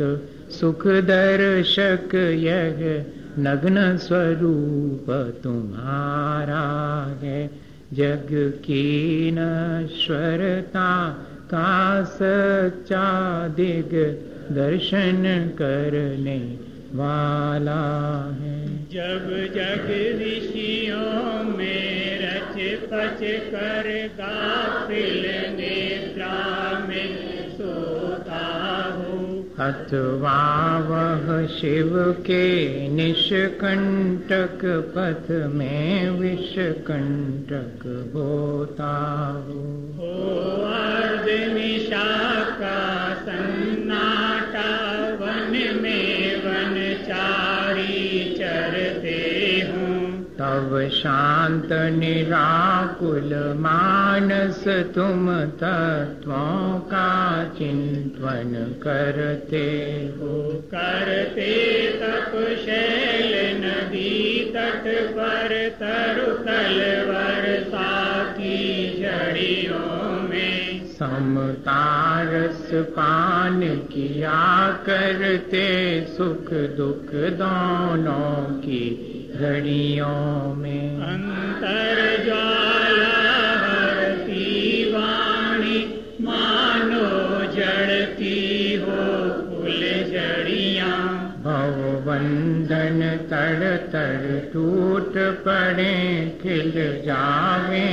सुख 0.51 0.87
दर्शक 0.87 2.15
यह 2.15 3.05
नग्न 3.39 3.97
स्वरूप 3.97 5.05
तुम्हारा 5.43 6.65
है। 7.23 7.49
जग 7.93 8.27
की 8.65 9.31
नश्वरता 9.33 10.91
का 11.53 12.03
सच्चा 12.03 13.07
दिग 13.47 13.93
दर्शन 14.55 15.23
करने 15.57 16.39
वाला 16.93 17.83
है। 18.41 18.67
जब 18.91 19.29
जग 19.55 19.87
ऋषियों 20.21 21.57
में 21.57 22.04
पच 22.57 23.21
कर 23.51 23.87
गाफिल 24.17 25.23
नेत्रा 25.55 26.35
में 26.79 27.49
सोता 27.51 28.43
हो 28.95 29.17
अथवा 29.65 30.37
वह 30.87 31.27
शिव 31.47 31.91
के 32.27 32.45
निष्कंटक 32.89 34.65
पथ 34.95 35.31
में 35.55 36.09
विषकंटक 36.19 37.85
होता 38.15 38.93
हो 39.47 39.61
अर्ध 40.71 41.29
निशा 41.53 42.07
का 42.61 42.79
सन्नाटा 43.25 44.69
वन 45.21 45.53
में 45.81 46.35
वनचारी 46.45 48.03
चरते 48.37 48.84
तब 50.39 50.89
शांत 50.93 51.69
निराकुल 51.71 53.57
मानस 53.57 54.63
तुम 54.67 55.39
तत्वों 55.41 56.79
का 56.79 57.43
चिंतन 57.43 58.75
करते 58.83 59.65
हो। 60.17 60.63
करते 60.71 61.87
तप 61.87 62.31
शैल 62.65 63.57
नदी 63.65 64.45
तट 64.55 64.83
पर 65.11 65.69
तरु 65.69 66.33
तलवर 66.33 67.71
की 68.39 68.87
झड़ियों 69.01 70.09
में 70.09 70.14
समतारस 70.95 72.69
पान 72.73 73.59
किया 73.91 74.43
करते 74.85 75.65
सुख 76.09 76.51
दुख 76.77 77.09
दोनों 77.39 78.45
की 78.59 78.83
घड़ियों 79.39 80.53
में। 80.55 81.01
अंतर 81.01 81.99
ज्वाला 82.25 83.17
हरती 83.63 84.45
वाणी 84.93 85.79
मानो 86.21 87.09
जड़ती 87.53 88.39
हो 88.75 89.01
फूल 89.41 89.81
जड़ियां। 90.13 90.97
भव 91.43 91.75
बंधन 92.05 93.01
तड़ 93.31 93.75
तड़ 93.93 94.39
टूट 94.53 95.13
पड़े 95.45 95.93
खिल 96.41 96.71
जावे 97.05 97.85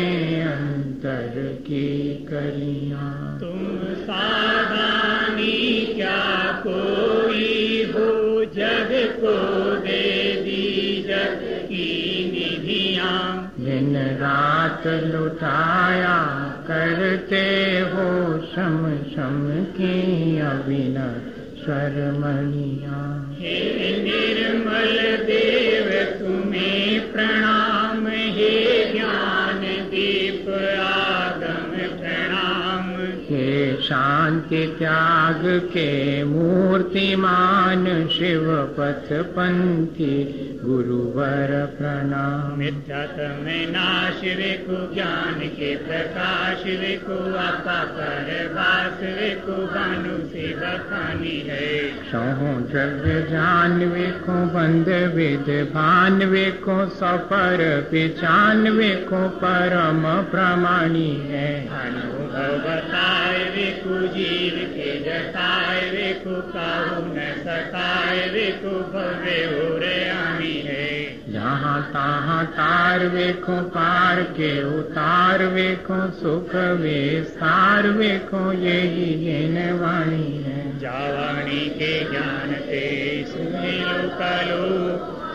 अंतर 1.02 1.58
की 1.62 2.14
कलियाँ 2.30 3.38
तुम 3.40 3.78
सावधानी 3.94 5.86
क्या 5.86 6.52
कोई 6.66 7.82
हो? 7.92 8.44
जग 8.44 8.88
को 9.20 9.76
दे 9.76 10.32
दी 10.42 11.02
जग 11.02 11.64
की 11.64 11.88
निधियाँ। 12.32 13.54
दिन 13.60 13.96
रात 13.96 14.86
लुटाया 14.86 16.18
करते 16.70 17.44
हो 17.80 18.38
शम 18.38 19.02
शम 19.14 19.64
की 19.64 20.38
अविन 20.38 20.94
स्वरमणिया 21.64 23.02
हे 33.92 34.21
शांति 34.42 34.76
त्याग 34.78 35.42
के 35.72 36.24
मूर्तिमान 36.24 37.84
शिव 38.08 38.46
पथ 38.78 39.12
पंथी 39.32 40.14
गुरुवर 40.64 41.50
प्रणाम। 41.78 42.58
मिथ्यात्म 42.58 43.46
नाश 43.70 44.20
विकु 44.38 44.78
ज्ञान 44.94 45.40
के 45.48 45.76
प्रकाश 45.76 46.64
विकु 46.80 47.18
आपा 47.38 47.78
पर 47.84 48.28
वास 48.54 48.98
विकु 49.20 49.56
भानु 49.66 50.16
से 50.28 50.46
बखानी 50.56 51.36
है। 51.48 51.70
सहो 52.10 52.52
द्रव्य 52.70 53.20
जान 53.22 53.78
वेखो 53.84 54.38
बंद 54.54 54.88
विद 55.14 55.50
भान 55.74 56.22
वेखो 56.24 56.78
सफ़र 56.94 57.88
पिचान 57.90 58.68
वेखो 58.68 59.28
परम 59.42 60.02
प्रमाणी 60.30 61.10
है। 61.30 61.50
अनुभव 61.80 62.58
बताए 62.58 63.42
विकु 63.56 64.00
जीव 64.32 64.54
के 64.74 64.92
काहू 66.54 67.02
न 67.06 67.18
उरे 69.62 70.08
आनी 70.08 70.52
है 70.52 70.92
जहाँ 71.32 71.82
तहाँ 71.92 72.46
तार 72.46 73.06
वेखो 73.06 73.60
पार 73.62 74.22
के 74.22 74.78
उतार 74.78 75.44
वेखो 75.44 76.00
सुख 76.10 76.54
विस्तार 76.80 77.88
वेखो 77.88 78.52
यही 78.52 79.06
जिन 79.24 79.58
वाणी 79.72 80.42
है। 80.42 80.78
जावाणी 80.78 81.68
के 81.68 82.10
ज्ञान 82.10 82.52
ते 82.52 82.84
सुनिलो 83.28 84.08
कलो 84.18 84.64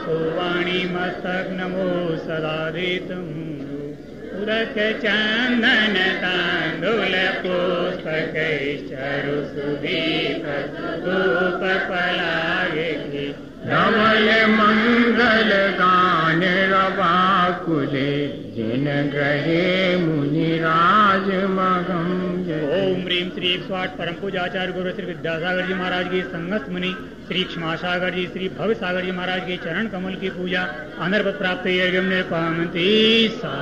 सुवाणी 0.04 0.84
मस्तक 0.96 1.50
नमो 1.52 2.18
सदा 2.18 2.70
तुम 3.08 3.67
उरक 4.38 4.76
चंदन 5.04 5.96
तांदुल 6.24 7.16
पुस्तक 7.44 8.36
चरु 8.90 9.38
सुदीप 9.52 10.46
धूप 11.06 11.64
पलागे 11.90 12.92
धवल 13.68 14.28
मंगल 14.50 15.50
गान 15.80 16.44
रवा 16.74 17.16
कुले 17.66 18.12
जिन 18.56 18.86
ग्रहे 19.14 19.66
मुनि 20.04 20.52
राज 20.60 21.28
मगम 21.58 22.08
ओम 22.78 23.02
ह्रीम 23.06 23.30
श्री 23.36 23.52
स्वाट 23.66 23.98
परम 23.98 24.14
पूजाचार्य 24.22 24.72
गुरु 24.74 24.92
श्री 24.96 25.06
विद्यासागर 25.06 25.66
जी 25.68 25.74
महाराज 25.74 26.08
की 26.12 26.22
संगत 26.30 26.70
मुनि 26.72 26.94
श्री 27.28 27.44
क्षमा 27.44 27.76
सागर 27.84 28.14
जी 28.16 28.26
श्री 28.34 28.50
भव 28.58 28.74
सागर 28.82 29.06
जी 29.06 29.12
महाराज 29.20 29.42
के 29.48 29.58
चरण 29.66 29.88
कमल 29.96 30.16
की 30.24 30.30
पूजा 30.40 30.64
अनर्पत 31.08 31.38
प्राप्त 31.40 31.68
यज्ञ 31.68 32.22
पावंती 32.32 32.90
सा 33.38 33.56